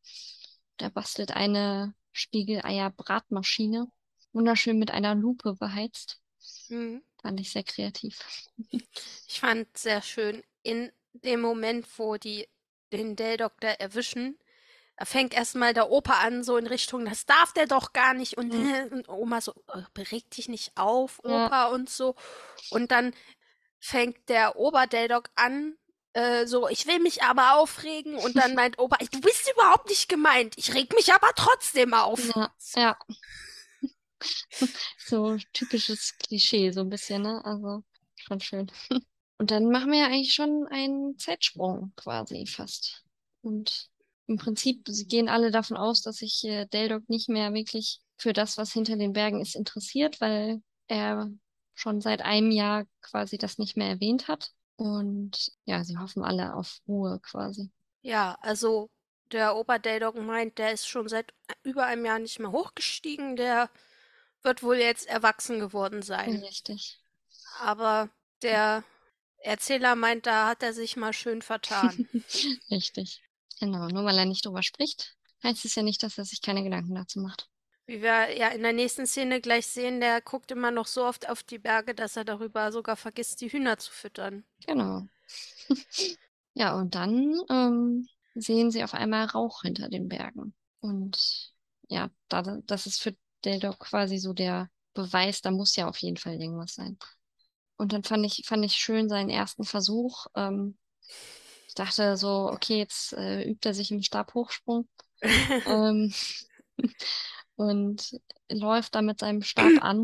Der 0.80 0.90
bastelt 0.90 1.32
eine 1.32 1.94
Spiegeleier-Bratmaschine, 2.12 3.88
wunderschön 4.34 4.80
mit 4.80 4.92
einer 4.92 5.16
Lupe 5.16 5.56
beheizt. 5.56 6.22
Mhm. 6.70 7.04
Fand 7.22 7.40
ich 7.40 7.52
sehr 7.52 7.64
kreativ. 7.64 8.20
Ich 9.28 9.40
fand 9.40 9.78
sehr 9.78 10.02
schön, 10.02 10.42
in 10.64 10.92
dem 11.14 11.42
Moment, 11.42 11.86
wo 11.98 12.18
die 12.18 12.48
den 12.92 13.16
Deldok 13.16 13.54
da 13.62 13.70
erwischen, 13.70 14.38
da 14.98 15.06
fängt 15.06 15.34
erstmal 15.34 15.74
der 15.74 15.90
Opa 15.90 16.14
an, 16.22 16.44
so 16.44 16.58
in 16.58 16.68
Richtung, 16.68 17.06
das 17.06 17.26
darf 17.26 17.54
der 17.54 17.68
doch 17.68 17.94
gar 17.94 18.14
nicht. 18.14 18.38
Und, 18.38 18.54
Mhm. 18.54 18.74
und 18.94 19.10
Oma 19.10 19.40
so, 19.42 19.54
"Äh, 19.74 19.84
bereg 19.94 20.30
dich 20.32 20.50
nicht 20.50 20.72
auf, 20.76 21.20
Ja. 21.24 21.46
Opa 21.46 21.66
und 21.68 21.90
so. 21.90 22.16
Und 22.72 22.92
dann 22.92 23.14
fängt 23.80 24.28
der 24.28 24.58
Oberdeldok 24.58 25.30
an, 25.36 25.78
äh, 26.14 26.46
so, 26.48 26.68
ich 26.68 26.86
will 26.88 27.00
mich 27.00 27.24
aber 27.24 27.54
aufregen. 27.56 28.16
Und 28.16 28.36
dann 28.36 28.56
meint 28.56 28.78
Opa, 28.78 28.98
du 28.98 29.22
bist 29.22 29.50
überhaupt 29.54 29.88
nicht 29.90 30.10
gemeint. 30.10 30.56
Ich 30.58 30.74
reg 30.74 30.94
mich 30.94 31.14
aber 31.14 31.30
trotzdem 31.36 31.94
auf. 31.94 32.20
Ja, 32.36 32.54
ja. 32.76 32.98
So 34.98 35.38
typisches 35.54 36.18
Klischee, 36.18 36.72
so 36.72 36.82
ein 36.82 36.90
bisschen, 36.90 37.22
ne? 37.22 37.42
Also 37.46 37.84
schon 38.16 38.42
schön. 38.42 38.70
Und 39.40 39.52
dann 39.52 39.72
machen 39.72 39.92
wir 39.92 40.00
ja 40.00 40.06
eigentlich 40.08 40.34
schon 40.34 40.68
einen 40.70 41.18
Zeitsprung 41.18 41.94
quasi 41.96 42.46
fast. 42.46 43.06
Und 43.42 43.90
im 44.28 44.38
Prinzip, 44.38 44.84
sie 44.88 45.08
gehen 45.08 45.30
alle 45.30 45.50
davon 45.50 45.78
aus, 45.78 46.02
dass 46.02 46.18
sich 46.18 46.44
äh, 46.44 46.66
Deldok 46.66 47.10
nicht 47.10 47.30
mehr 47.30 47.54
wirklich 47.54 48.02
für 48.18 48.34
das, 48.34 48.58
was 48.58 48.74
hinter 48.74 48.98
den 48.98 49.14
Bergen 49.14 49.42
ist, 49.42 49.56
interessiert, 49.56 50.20
weil 50.20 50.62
er 50.88 51.32
schon 51.74 52.02
seit 52.02 52.22
einem 52.22 52.52
Jahr 52.52 52.86
quasi 53.02 53.38
das 53.38 53.58
nicht 53.58 53.78
mehr 53.78 53.88
erwähnt 53.88 54.28
hat. 54.28 54.52
Und 54.76 55.52
ja, 55.64 55.86
sie 55.86 55.98
hoffen 55.98 56.24
alle 56.24 56.54
auf 56.54 56.82
Ruhe 56.86 57.20
quasi. 57.22 57.72
Ja, 58.02 58.38
also 58.42 58.90
der 59.32 59.56
Oberdeldok 59.56 60.16
meint, 60.16 60.58
der 60.58 60.74
ist 60.74 60.86
schon 60.88 61.08
seit 61.08 61.34
über 61.64 61.86
einem 61.86 62.06
Jahr 62.06 62.20
nicht 62.20 62.40
mehr 62.40 62.52
hochgestiegen. 62.52 63.38
Der 63.38 63.70
wird 64.44 64.64
wohl 64.64 64.78
jetzt 64.78 65.08
erwachsen 65.08 65.60
geworden 65.60 66.02
sein. 66.02 66.36
Richtig. 66.44 67.00
Aber 67.62 68.10
der 68.42 68.84
Erzähler 69.42 69.96
meint, 69.96 70.26
da 70.26 70.48
hat 70.48 70.64
er 70.64 70.74
sich 70.74 70.98
mal 70.98 71.14
schön 71.14 71.42
vertan. 71.42 72.08
Richtig. 72.72 73.22
Genau, 73.60 73.88
nur 73.88 74.06
weil 74.06 74.18
er 74.18 74.26
nicht 74.26 74.46
drüber 74.46 74.64
spricht, 74.64 75.16
heißt 75.44 75.66
es 75.66 75.76
ja 75.76 75.84
nicht, 75.84 76.04
dass 76.04 76.18
er 76.18 76.26
sich 76.26 76.42
keine 76.42 76.64
Gedanken 76.64 76.96
dazu 76.96 77.20
macht. 77.20 77.50
Wie 77.86 78.02
wir 78.02 78.38
ja 78.38 78.50
in 78.50 78.62
der 78.62 78.74
nächsten 78.74 79.08
Szene 79.08 79.42
gleich 79.42 79.66
sehen, 79.66 80.00
der 80.00 80.22
guckt 80.22 80.52
immer 80.52 80.72
noch 80.72 80.86
so 80.86 81.04
oft 81.04 81.28
auf 81.28 81.44
die 81.44 81.58
Berge, 81.58 81.96
dass 81.96 82.16
er 82.16 82.24
darüber 82.24 82.72
sogar 82.72 82.96
vergisst, 82.96 83.42
die 83.42 83.52
Hühner 83.52 83.78
zu 83.78 83.92
füttern. 83.92 84.44
Genau. 84.66 85.04
Ja, 86.56 86.76
und 86.76 86.96
dann 86.96 87.40
ähm, 87.50 88.08
sehen 88.36 88.70
sie 88.72 88.84
auf 88.84 88.94
einmal 88.94 89.26
Rauch 89.28 89.62
hinter 89.62 89.88
den 89.88 90.10
Bergen. 90.10 90.54
Und 90.82 91.54
ja, 91.88 92.10
da, 92.28 92.42
das 92.66 92.86
ist 92.86 93.02
für 93.02 93.16
Deldok 93.46 93.80
quasi 93.80 94.18
so 94.18 94.34
der 94.34 94.70
Beweis, 94.94 95.42
da 95.42 95.52
muss 95.52 95.76
ja 95.78 95.88
auf 95.88 95.98
jeden 96.00 96.18
Fall 96.18 96.34
irgendwas 96.34 96.74
sein. 96.74 96.98
Und 97.80 97.94
dann 97.94 98.04
fand 98.04 98.26
ich, 98.26 98.44
fand 98.46 98.66
ich 98.66 98.74
schön 98.74 99.08
seinen 99.08 99.30
ersten 99.30 99.64
Versuch. 99.64 100.28
Ähm, 100.36 100.78
ich 101.66 101.76
dachte 101.76 102.18
so, 102.18 102.50
okay, 102.52 102.78
jetzt 102.78 103.14
äh, 103.14 103.50
übt 103.50 103.68
er 103.68 103.74
sich 103.74 103.90
im 103.92 104.02
Stabhochsprung. 104.02 104.90
ähm, 105.66 106.14
und 107.56 108.20
läuft 108.52 108.96
da 108.96 109.02
mit 109.02 109.20
seinem 109.20 109.44
Stab 109.44 109.82
an. 109.82 110.04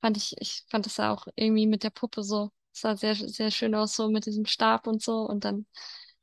Fand 0.00 0.16
ich, 0.16 0.34
ich 0.38 0.64
fand 0.70 0.86
das 0.86 0.96
ja 0.96 1.12
auch 1.12 1.26
irgendwie 1.36 1.66
mit 1.66 1.82
der 1.82 1.90
Puppe 1.90 2.22
so, 2.22 2.52
sah 2.72 2.96
sehr, 2.96 3.14
sehr 3.14 3.50
schön 3.50 3.74
aus, 3.74 3.94
so 3.94 4.08
mit 4.08 4.24
diesem 4.24 4.46
Stab 4.46 4.86
und 4.86 5.02
so. 5.02 5.20
Und 5.20 5.44
dann, 5.44 5.66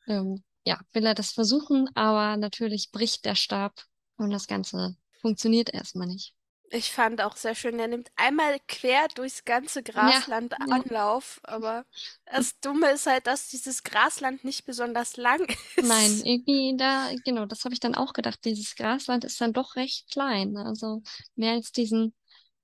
ähm, 0.07 0.43
ja, 0.65 0.79
will 0.93 1.05
er 1.05 1.13
das 1.13 1.31
versuchen, 1.31 1.89
aber 1.95 2.37
natürlich 2.37 2.91
bricht 2.91 3.25
der 3.25 3.35
Stab 3.35 3.83
und 4.17 4.31
das 4.31 4.47
Ganze 4.47 4.97
funktioniert 5.21 5.71
erstmal 5.71 6.07
nicht. 6.07 6.33
Ich 6.75 6.91
fand 6.91 7.21
auch 7.21 7.37
sehr 7.37 7.55
schön, 7.55 7.77
der 7.77 7.87
nimmt 7.87 8.11
einmal 8.17 8.59
quer 8.67 9.07
durchs 9.15 9.45
ganze 9.45 9.81
Grasland 9.81 10.51
ja. 10.51 10.75
Anlauf, 10.75 11.39
aber 11.43 11.85
das 12.25 12.59
Dumme 12.59 12.91
ist 12.91 13.07
halt, 13.07 13.27
dass 13.27 13.47
dieses 13.47 13.83
Grasland 13.83 14.43
nicht 14.43 14.65
besonders 14.65 15.15
lang 15.15 15.39
ist. 15.77 15.87
Nein, 15.87 16.21
irgendwie 16.25 16.75
da, 16.77 17.11
genau, 17.23 17.45
das 17.45 17.63
habe 17.63 17.73
ich 17.73 17.79
dann 17.79 17.95
auch 17.95 18.11
gedacht. 18.11 18.39
Dieses 18.43 18.75
Grasland 18.75 19.23
ist 19.23 19.39
dann 19.39 19.53
doch 19.53 19.77
recht 19.77 20.11
klein. 20.11 20.57
Also 20.57 21.01
mehr 21.35 21.53
als 21.53 21.71
diesen 21.71 22.13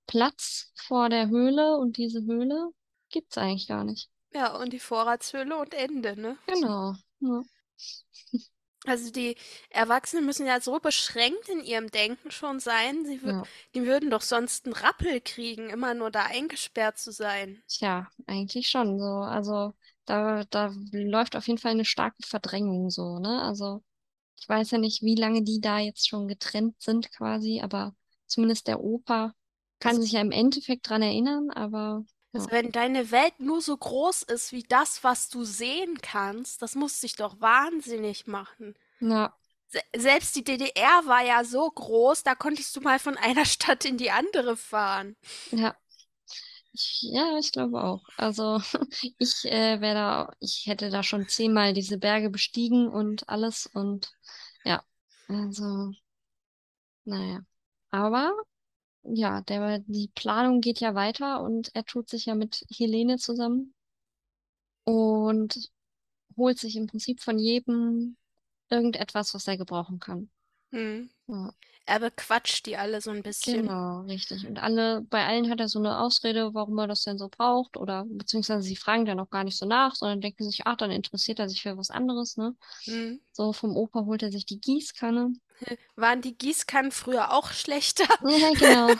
Platz 0.07 0.73
vor 0.75 1.07
der 1.07 1.29
Höhle 1.29 1.77
und 1.77 1.95
diese 1.95 2.21
Höhle 2.23 2.69
gibt's 3.09 3.37
eigentlich 3.37 3.69
gar 3.69 3.85
nicht. 3.85 4.09
Ja, 4.33 4.57
und 4.57 4.73
die 4.73 4.79
Vorratshöhle 4.79 5.55
und 5.57 5.73
Ende, 5.73 6.19
ne? 6.19 6.37
Genau. 6.47 6.95
Ja. 7.21 7.43
Also 8.85 9.11
die 9.11 9.35
Erwachsenen 9.69 10.25
müssen 10.25 10.47
ja 10.47 10.59
so 10.59 10.79
beschränkt 10.79 11.49
in 11.49 11.63
ihrem 11.63 11.91
Denken 11.91 12.31
schon 12.31 12.59
sein. 12.59 13.05
Sie, 13.05 13.19
wü- 13.19 13.29
Ja. 13.31 13.43
die 13.75 13.85
würden 13.85 14.09
doch 14.09 14.21
sonst 14.21 14.65
einen 14.65 14.73
Rappel 14.73 15.21
kriegen, 15.21 15.69
immer 15.69 15.93
nur 15.93 16.09
da 16.09 16.23
eingesperrt 16.25 16.97
zu 16.97 17.11
sein. 17.11 17.61
Tja, 17.67 18.09
eigentlich 18.25 18.69
schon 18.69 18.97
so. 18.97 19.05
Also 19.05 19.73
da, 20.05 20.43
da 20.49 20.73
läuft 20.91 21.35
auf 21.35 21.47
jeden 21.47 21.59
Fall 21.59 21.71
eine 21.71 21.85
starke 21.85 22.23
Verdrängung 22.25 22.89
so, 22.89 23.19
ne? 23.19 23.41
Also 23.43 23.83
ich 24.39 24.49
weiß 24.49 24.71
ja 24.71 24.79
nicht, 24.79 25.03
wie 25.03 25.15
lange 25.15 25.43
die 25.43 25.61
da 25.61 25.77
jetzt 25.77 26.09
schon 26.09 26.27
getrennt 26.27 26.81
sind 26.81 27.11
quasi, 27.11 27.61
aber 27.61 27.95
zumindest 28.25 28.67
der 28.67 28.81
Opa 28.83 29.35
kann 29.79 29.91
Also- 29.91 30.01
sich 30.01 30.13
ja 30.13 30.21
im 30.21 30.31
Endeffekt 30.31 30.89
dran 30.89 31.03
erinnern, 31.03 31.51
aber 31.51 32.03
Also 32.33 32.47
Ja. 32.47 32.51
wenn 32.51 32.71
deine 32.71 33.11
Welt 33.11 33.39
nur 33.39 33.61
so 33.61 33.75
groß 33.77 34.23
ist 34.23 34.51
wie 34.53 34.63
das, 34.63 35.03
was 35.03 35.29
du 35.29 35.43
sehen 35.43 35.99
kannst, 36.01 36.61
das 36.61 36.75
muss 36.75 36.99
dich 37.01 37.15
doch 37.15 37.39
wahnsinnig 37.41 38.27
machen. 38.27 38.75
ja, 38.99 39.37
Se 39.69 39.81
selbst 39.95 40.35
die 40.35 40.43
DDR 40.43 41.05
war 41.07 41.23
ja 41.25 41.43
so 41.45 41.69
groß, 41.69 42.23
da 42.23 42.35
konntest 42.35 42.75
du 42.75 42.81
mal 42.81 42.99
von 42.99 43.17
einer 43.17 43.45
Stadt 43.45 43.85
in 43.85 43.97
die 43.97 44.11
andere 44.11 44.57
fahren. 44.57 45.15
ja. 45.51 45.75
Ich, 46.73 46.99
ja, 47.03 47.37
ich 47.39 47.51
glaube 47.51 47.83
auch. 47.83 48.03
Also 48.17 48.59
ich 49.19 49.45
äh, 49.45 49.81
wäre 49.81 49.95
da, 49.95 50.33
ich 50.39 50.65
hätte 50.67 50.89
da 50.89 51.03
schon 51.03 51.27
zehnmal 51.27 51.73
diese 51.73 51.97
Berge 51.97 52.29
bestiegen 52.29 52.87
und 52.89 53.27
alles 53.29 53.67
und 53.67 54.11
ja, 54.65 54.83
also 55.27 55.91
naja. 57.05 57.43
Aber 57.91 58.33
ja, 59.03 59.41
der, 59.41 59.79
die 59.79 60.09
Planung 60.15 60.61
geht 60.61 60.79
ja 60.79 60.95
weiter 60.95 61.41
und 61.43 61.73
er 61.75 61.85
tut 61.85 62.09
sich 62.09 62.25
ja 62.25 62.35
mit 62.35 62.65
Helene 62.69 63.17
zusammen 63.17 63.73
und 64.83 65.71
holt 66.37 66.59
sich 66.59 66.75
im 66.77 66.87
Prinzip 66.87 67.21
von 67.21 67.39
jedem 67.39 68.17
irgendetwas, 68.69 69.33
was 69.33 69.47
er 69.47 69.57
gebrauchen 69.57 69.99
kann. 69.99 70.31
Mhm. 70.71 71.09
Ja. 71.27 71.53
Er 71.85 71.99
bequatscht 71.99 72.65
die 72.67 72.77
alle 72.77 73.01
so 73.01 73.11
ein 73.11 73.23
bisschen. 73.23 73.63
Genau, 73.63 74.01
richtig. 74.01 74.47
Und 74.47 74.59
alle, 74.59 75.01
bei 75.01 75.25
allen 75.25 75.49
hat 75.49 75.59
er 75.59 75.67
so 75.67 75.79
eine 75.79 75.99
Ausrede, 75.99 76.53
warum 76.53 76.77
er 76.77 76.87
das 76.87 77.03
denn 77.03 77.17
so 77.17 77.27
braucht, 77.27 77.75
oder 77.75 78.05
beziehungsweise 78.07 78.61
sie 78.61 78.75
fragen 78.75 79.05
dann 79.05 79.19
auch 79.19 79.29
gar 79.29 79.43
nicht 79.43 79.57
so 79.57 79.65
nach, 79.65 79.95
sondern 79.95 80.21
denken 80.21 80.43
sich, 80.43 80.61
ach, 80.65 80.77
dann 80.77 80.91
interessiert 80.91 81.39
er 81.39 81.49
sich 81.49 81.61
für 81.61 81.77
was 81.77 81.89
anderes, 81.89 82.37
ne? 82.37 82.55
Mhm. 82.85 83.19
So 83.31 83.51
vom 83.51 83.75
Opa 83.75 84.05
holt 84.05 84.23
er 84.23 84.31
sich 84.31 84.45
die 84.45 84.61
Gießkanne. 84.61 85.33
Waren 85.95 86.21
die 86.21 86.37
Gießkannen 86.37 86.91
früher 86.91 87.33
auch 87.33 87.51
schlechter? 87.51 88.07
Ja, 88.23 88.51
genau. 88.53 88.95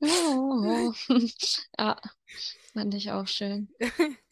Oh, 0.00 0.92
ja, 1.78 2.00
fand 2.72 2.94
ich 2.94 3.10
auch 3.10 3.26
schön. 3.26 3.68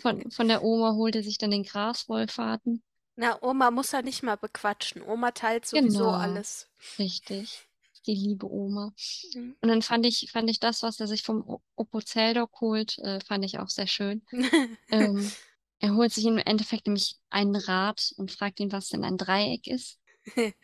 Von, 0.00 0.30
von 0.30 0.48
der 0.48 0.62
Oma 0.62 0.94
holt 0.94 1.16
er 1.16 1.22
sich 1.22 1.38
dann 1.38 1.50
den 1.50 1.64
Graswollfaden. 1.64 2.82
Na, 3.16 3.38
Oma 3.42 3.70
muss 3.70 3.92
er 3.92 4.02
nicht 4.02 4.22
mal 4.22 4.36
bequatschen. 4.36 5.02
Oma 5.02 5.30
teilt 5.32 5.66
sowieso 5.66 6.04
Genau. 6.04 6.10
alles. 6.12 6.68
Richtig. 6.98 7.66
Die 8.06 8.14
liebe 8.14 8.46
Oma. 8.50 8.92
Mhm. 9.34 9.56
Und 9.60 9.68
dann 9.68 9.82
fand 9.82 10.06
ich, 10.06 10.30
fand 10.30 10.48
ich 10.50 10.60
das, 10.60 10.82
was 10.82 11.00
er 11.00 11.06
sich 11.08 11.22
vom 11.22 11.60
Opozeldok 11.76 12.60
holt, 12.60 12.98
äh, 12.98 13.20
fand 13.20 13.44
ich 13.44 13.58
auch 13.58 13.68
sehr 13.68 13.86
schön. 13.86 14.22
Ähm, 14.90 15.32
er 15.80 15.94
holt 15.94 16.12
sich 16.12 16.24
im 16.24 16.38
Endeffekt 16.38 16.86
nämlich 16.86 17.16
einen 17.30 17.56
Rad 17.56 18.14
und 18.16 18.30
fragt 18.32 18.60
ihn, 18.60 18.70
was 18.72 18.88
denn 18.88 19.04
ein 19.04 19.16
Dreieck 19.18 19.66
ist. 19.66 19.98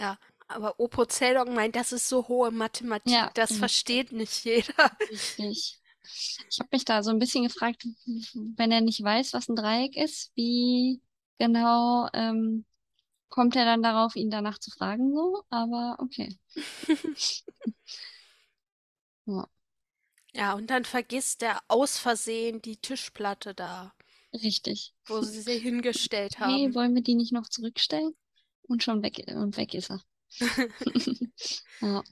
Ja, 0.00 0.18
aber 0.48 0.80
Opozeldok 0.80 1.48
meint, 1.48 1.76
das 1.76 1.92
ist 1.92 2.08
so 2.08 2.26
hohe 2.26 2.50
Mathematik, 2.50 3.12
Ja, 3.12 3.30
das 3.34 3.50
mhm. 3.52 3.56
versteht 3.56 4.10
nicht 4.12 4.44
jeder. 4.44 4.90
Richtig. 5.08 5.78
Ich 6.50 6.58
habe 6.58 6.68
mich 6.72 6.84
da 6.84 7.02
so 7.04 7.10
ein 7.10 7.18
bisschen 7.20 7.44
gefragt, 7.44 7.86
wenn 8.56 8.72
er 8.72 8.80
nicht 8.80 9.02
weiß, 9.02 9.32
was 9.34 9.48
ein 9.48 9.56
Dreieck 9.56 9.96
ist, 9.96 10.32
wie 10.34 11.00
genau 11.38 12.08
ähm, 12.12 12.64
kommt 13.30 13.56
er 13.56 13.64
dann 13.66 13.82
darauf, 13.82 14.16
ihn 14.16 14.30
danach 14.30 14.58
zu 14.58 14.70
fragen, 14.70 15.14
so? 15.14 15.44
Aber 15.50 15.96
okay. 16.00 16.38
Ja, 19.26 19.48
Ja, 20.34 20.52
und 20.54 20.68
dann 20.70 20.84
vergisst 20.84 21.42
er 21.42 21.62
aus 21.68 21.98
Versehen 21.98 22.60
die 22.62 22.76
Tischplatte 22.76 23.54
da, 23.54 23.94
richtig. 24.42 24.92
wo 25.06 25.22
sie 25.22 25.40
sie 25.40 25.58
hingestellt 25.58 26.38
haben. 26.38 26.74
wollen 26.74 26.94
wir 26.94 27.02
die 27.02 27.14
nicht 27.14 27.32
noch 27.32 27.48
zurückstellen? 27.48 28.14
Und 28.62 28.82
schon 28.82 29.02
weg, 29.02 29.22
und 29.28 29.56
weg 29.56 29.74
ist 29.74 29.90
er. 29.90 30.02
Ja, 31.80 32.02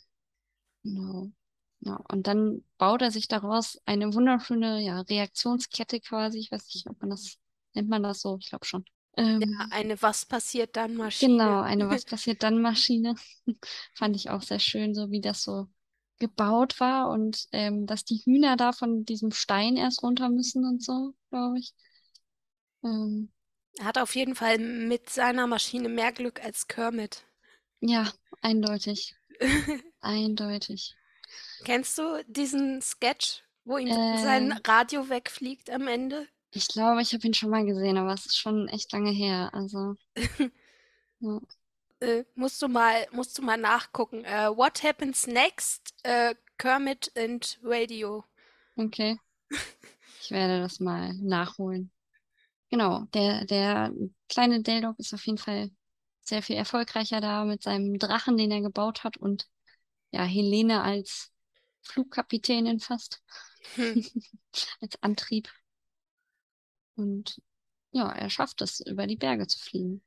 genau. 0.85 1.33
Ja, 1.81 1.97
und 2.11 2.27
dann 2.29 2.65
baut 2.79 3.03
er 3.03 3.11
sich 3.11 3.29
daraus 3.29 3.81
eine 3.87 4.15
wunderschöne, 4.15 4.81
ja, 4.83 5.01
Reaktionskette 5.03 6.01
quasi. 6.01 6.39
Ich 6.39 6.53
weiß 6.53 6.67
nicht, 6.75 6.89
ob 6.89 7.01
man 7.01 7.11
das, 7.11 7.39
nennt 7.75 7.89
man 7.89 8.03
das 8.03 8.21
so? 8.23 8.39
Ich 8.41 8.49
glaube 8.51 8.67
schon. 8.67 8.85
Ähm, 9.17 9.61
Ja, 9.61 9.67
eine 9.71 10.01
Was 10.03 10.25
passiert 10.27 10.77
dann 10.77 10.95
Maschine. 10.97 11.29
Genau, 11.29 11.61
eine 11.61 11.89
Was 11.89 12.05
passiert 12.05 12.43
dann 12.43 12.61
Maschine. 12.61 13.15
Fand 13.95 14.17
ich 14.17 14.31
auch 14.31 14.43
sehr 14.43 14.59
schön, 14.59 14.95
so 14.95 15.11
wie 15.11 15.21
das 15.21 15.43
so 15.43 15.69
gebaut 16.19 16.81
war 16.81 17.11
und 17.11 17.47
ähm, 17.53 17.87
dass 17.87 18.05
die 18.05 18.19
Hühner 18.25 18.57
da 18.57 18.73
von 18.73 19.05
diesem 19.05 19.31
Stein 19.33 19.77
erst 19.77 20.03
runter 20.03 20.29
müssen 20.29 20.65
und 20.65 20.83
so, 20.83 21.15
glaube 21.31 21.59
ich. 21.59 21.75
Ähm, 22.85 23.31
Er 23.79 23.85
hat 23.85 23.99
auf 23.99 24.15
jeden 24.17 24.35
Fall 24.35 24.57
mit 24.57 25.11
seiner 25.11 25.47
Maschine 25.47 25.91
mehr 25.91 26.11
Glück 26.13 26.43
als 26.43 26.69
Kermit. 26.69 27.23
ja, 27.81 28.11
eindeutig, 28.41 29.15
eindeutig. 30.01 30.97
Kennst 31.65 31.99
du 31.99 32.23
diesen 32.29 32.81
Sketch, 32.83 33.43
wo 33.65 33.77
ihm 33.79 33.91
Äh. 33.91 34.15
sein 34.15 34.53
Radio 34.65 35.09
wegfliegt 35.09 35.71
am 35.71 35.89
Ende? 35.89 36.29
Ich 36.55 36.69
glaube, 36.69 37.03
ich 37.03 37.13
habe 37.15 37.27
ihn 37.27 37.35
schon 37.35 37.51
mal 37.51 37.65
gesehen, 37.65 37.97
aber 37.99 38.13
es 38.13 38.27
ist 38.27 38.39
schon 38.39 38.69
echt 38.69 38.93
lange 38.93 39.11
her. 39.11 39.51
Also, 39.55 39.97
ja. 41.21 41.41
Äh, 42.01 42.25
musst 42.35 42.61
du 42.61 42.69
mal, 42.69 43.07
musst 43.13 43.39
du 43.39 43.43
mal 43.43 43.57
nachgucken. 43.57 44.25
Äh, 44.25 44.55
What 44.57 44.83
happens 44.83 45.27
next? 45.27 45.95
Äh, 46.03 46.35
Kermit 46.59 47.11
and 47.17 47.59
Radio. 47.63 48.25
Okay. 48.79 49.19
Ich 50.25 50.31
werde 50.31 50.61
das 50.61 50.79
mal 50.79 51.15
nachholen. 51.15 51.91
Genau, 52.71 53.07
der, 53.15 53.45
der 53.47 53.93
kleine 54.29 54.63
Dale-Dog 54.63 54.99
ist 54.99 55.15
auf 55.15 55.27
jeden 55.27 55.39
Fall 55.39 55.71
sehr 56.23 56.43
viel 56.43 56.57
erfolgreicher 56.57 57.21
da 57.21 57.45
mit 57.45 57.63
seinem 57.63 57.99
Drachen, 57.99 58.37
den 58.37 58.51
er 58.53 58.63
gebaut 58.63 59.05
hat 59.05 59.17
und 59.17 59.49
ja, 60.13 60.25
Helene 60.25 60.83
als 60.83 61.33
Flugkapitänin 61.83 62.81
fast, 62.81 63.23
Hm. 63.77 64.05
als 64.81 65.03
Antrieb. 65.03 65.49
Und 66.97 67.41
ja, 67.93 68.11
er 68.13 68.31
schafft 68.31 68.63
es, 68.63 68.81
über 68.81 69.07
die 69.07 69.17
Berge 69.17 69.47
zu 69.47 69.59
fliegen. 69.59 70.03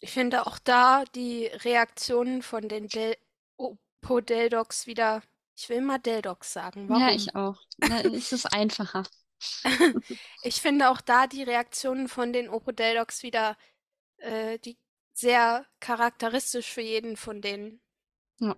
Ich 0.00 0.12
finde 0.12 0.46
auch 0.46 0.58
da 0.60 1.04
die 1.14 1.46
Reaktionen 1.46 2.42
von 2.42 2.68
den 2.68 2.88
Del 2.88 3.16
Opo 3.56 4.20
Deldogs 4.20 4.86
wieder. 4.86 5.22
Ich 5.56 5.68
will 5.68 5.80
mal 5.80 5.98
Deldogs 5.98 6.52
sagen. 6.52 6.88
Warum? 6.88 7.02
Ja, 7.02 7.10
ich 7.12 7.34
auch. 7.34 7.60
Da 7.78 7.98
ist 8.00 8.32
es 8.32 8.46
einfacher. 8.46 9.04
Ich 10.42 10.60
finde 10.60 10.90
auch 10.90 11.00
da 11.00 11.26
die 11.26 11.42
Reaktionen 11.42 12.08
von 12.08 12.32
den 12.32 12.48
Opo 12.48 12.72
Deldogs 12.72 13.22
wieder 13.22 13.56
äh, 14.18 14.58
die 14.60 14.78
sehr 15.14 15.66
charakteristisch 15.80 16.72
für 16.72 16.82
jeden 16.82 17.16
von 17.16 17.42
denen. 17.42 17.80
Ja. 18.40 18.54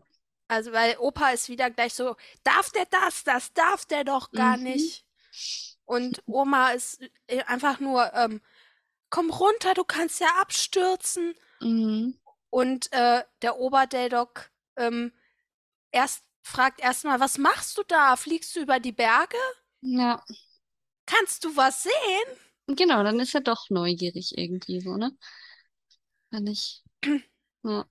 Also, 0.48 0.72
weil 0.72 0.96
Opa 0.98 1.30
ist 1.30 1.48
wieder 1.48 1.70
gleich 1.70 1.94
so, 1.94 2.16
darf 2.44 2.70
der 2.70 2.86
das? 2.86 3.24
Das 3.24 3.52
darf 3.52 3.84
der 3.86 4.04
doch 4.04 4.32
gar 4.32 4.56
Mhm. 4.56 4.62
nicht. 4.64 5.04
Und 5.86 6.22
Oma 6.26 6.70
ist 6.72 7.00
äh, 7.28 7.44
einfach 7.44 7.80
nur, 7.80 8.12
ähm, 8.14 8.42
komm 9.10 9.30
runter, 9.30 9.74
du 9.74 9.84
kannst 9.84 10.20
ja 10.20 10.28
abstürzen. 10.40 11.34
Mhm. 11.60 12.12
Und 12.50 12.92
äh, 12.92 13.22
der 13.42 13.58
Oberdeldog 13.58 14.50
ähm, 14.76 15.12
erst 15.92 16.24
fragt 16.42 16.80
erstmal, 16.80 17.20
was 17.20 17.38
machst 17.38 17.78
du 17.78 17.84
da? 17.84 18.16
Fliegst 18.16 18.56
du 18.56 18.60
über 18.60 18.80
die 18.80 18.92
Berge? 18.92 19.36
Ja, 19.82 20.24
Kannst 21.06 21.44
du 21.44 21.56
was 21.56 21.82
sehen? 21.82 21.92
genau, 22.68 23.02
dann 23.02 23.18
ist 23.20 23.34
er 23.34 23.40
doch 23.40 23.70
neugierig 23.70 24.36
irgendwie 24.38 24.80
so, 24.80 24.96
ne? 24.96 25.12
Fand 26.30 26.48
ich. 26.48 26.82
Ja. 27.64 27.84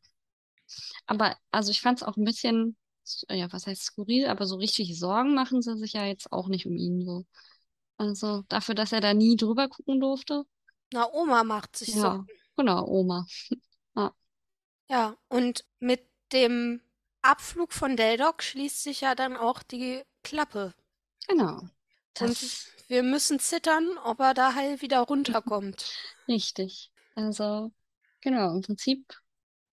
Aber, 1.06 1.38
also 1.52 1.72
ich 1.72 1.82
fand 1.82 2.00
es 2.00 2.04
auch 2.08 2.18
ein 2.18 2.24
bisschen, 2.26 2.76
ja, 3.30 3.52
was 3.52 3.68
heißt 3.68 3.84
skurril, 3.84 4.28
aber 4.28 4.46
so 4.46 4.56
richtig 4.58 4.98
Sorgen 5.00 5.34
machen 5.34 5.62
sie 5.62 5.78
sich 5.78 5.94
ja 5.94 6.06
jetzt 6.06 6.32
auch 6.32 6.48
nicht 6.48 6.66
um 6.66 6.76
ihn 6.78 7.04
so. 7.06 7.26
Also 7.98 8.44
dafür, 8.50 8.76
dass 8.76 8.92
er 8.92 9.02
da 9.02 9.14
nie 9.14 9.36
drüber 9.36 9.68
gucken 9.68 10.00
durfte. 10.00 10.46
Na, 10.94 11.10
Oma 11.12 11.44
macht 11.44 11.76
sich 11.78 11.90
Ja, 11.90 12.02
Sorgen. 12.02 12.28
genau, 12.56 12.86
Oma. 12.88 13.26
Ja, 14.88 15.16
und 15.30 15.66
mit 15.80 16.02
dem 16.32 16.82
Abflug 17.22 17.74
von 17.74 17.98
Deldog 17.98 18.44
schließt 18.44 18.84
sich 18.84 19.02
ja 19.02 19.16
dann 19.16 19.36
auch 19.36 19.64
die 19.64 20.04
Klappe. 20.24 20.74
Genau. 21.28 21.60
Und 21.60 21.72
Das 22.14 22.68
wir 22.88 23.02
müssen 23.02 23.40
zittern, 23.40 23.98
ob 24.04 24.20
er 24.20 24.34
da 24.36 24.54
heil 24.54 24.82
wieder 24.82 25.00
runterkommt. 25.00 25.92
richtig. 26.28 26.92
Also, 27.16 27.72
genau, 28.22 28.54
im 28.56 28.62
Prinzip, 28.62 29.20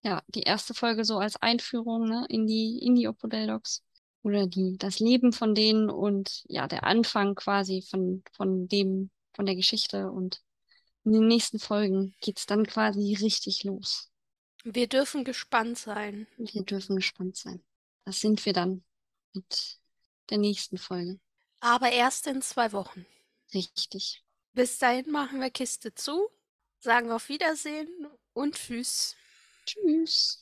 ja, 0.03 0.23
die 0.29 0.43
erste 0.43 0.73
Folge 0.75 1.05
so 1.05 1.19
als 1.19 1.37
Einführung, 1.37 2.09
ne, 2.09 2.25
in 2.29 2.47
die, 2.47 2.79
in 2.79 2.95
die 2.95 3.07
Opodeldocs. 3.09 3.83
Oder 4.23 4.47
die, 4.47 4.77
das 4.79 5.01
Leben 5.01 5.33
von 5.33 5.55
denen 5.55 5.91
und 5.91 6.45
ja, 6.47 6.69
der 6.69 6.85
Anfang 6.85 7.35
quasi 7.35 7.83
von, 7.83 8.23
von 8.33 8.69
dem, 8.69 9.11
von 9.35 9.47
der 9.47 9.57
Geschichte. 9.57 10.11
Und 10.11 10.41
in 11.05 11.13
den 11.13 11.27
nächsten 11.27 11.59
Folgen 11.59 12.15
geht's 12.21 12.47
dann 12.47 12.67
quasi 12.67 13.15
richtig 13.21 13.65
los. 13.65 14.11
Wir 14.65 14.87
dürfen 14.87 15.25
gespannt 15.25 15.77
sein. 15.77 16.29
Wir 16.37 16.63
dürfen 16.63 16.97
gespannt 16.97 17.37
sein. 17.37 17.63
Das 18.05 18.21
sind 18.21 18.45
wir 18.47 18.53
dann 18.53 18.85
mit 19.33 19.79
der 20.31 20.39
nächsten 20.39 20.79
Folge. 20.79 21.19
Aber 21.61 21.91
erst 21.91 22.27
in 22.27 22.43
zwei 22.43 22.73
Wochen. 22.73 23.05
Richtig. 23.53 24.23
Bis 24.53 24.79
dahin 24.79 25.11
machen 25.11 25.41
wir 25.41 25.51
Kiste 25.51 25.95
zu, 25.95 26.29
sagen 26.79 27.11
auf 27.11 27.29
Wiedersehen 27.29 27.89
und 28.35 28.55
Tschüss. 28.55 29.17
Tschüss. 29.67 30.42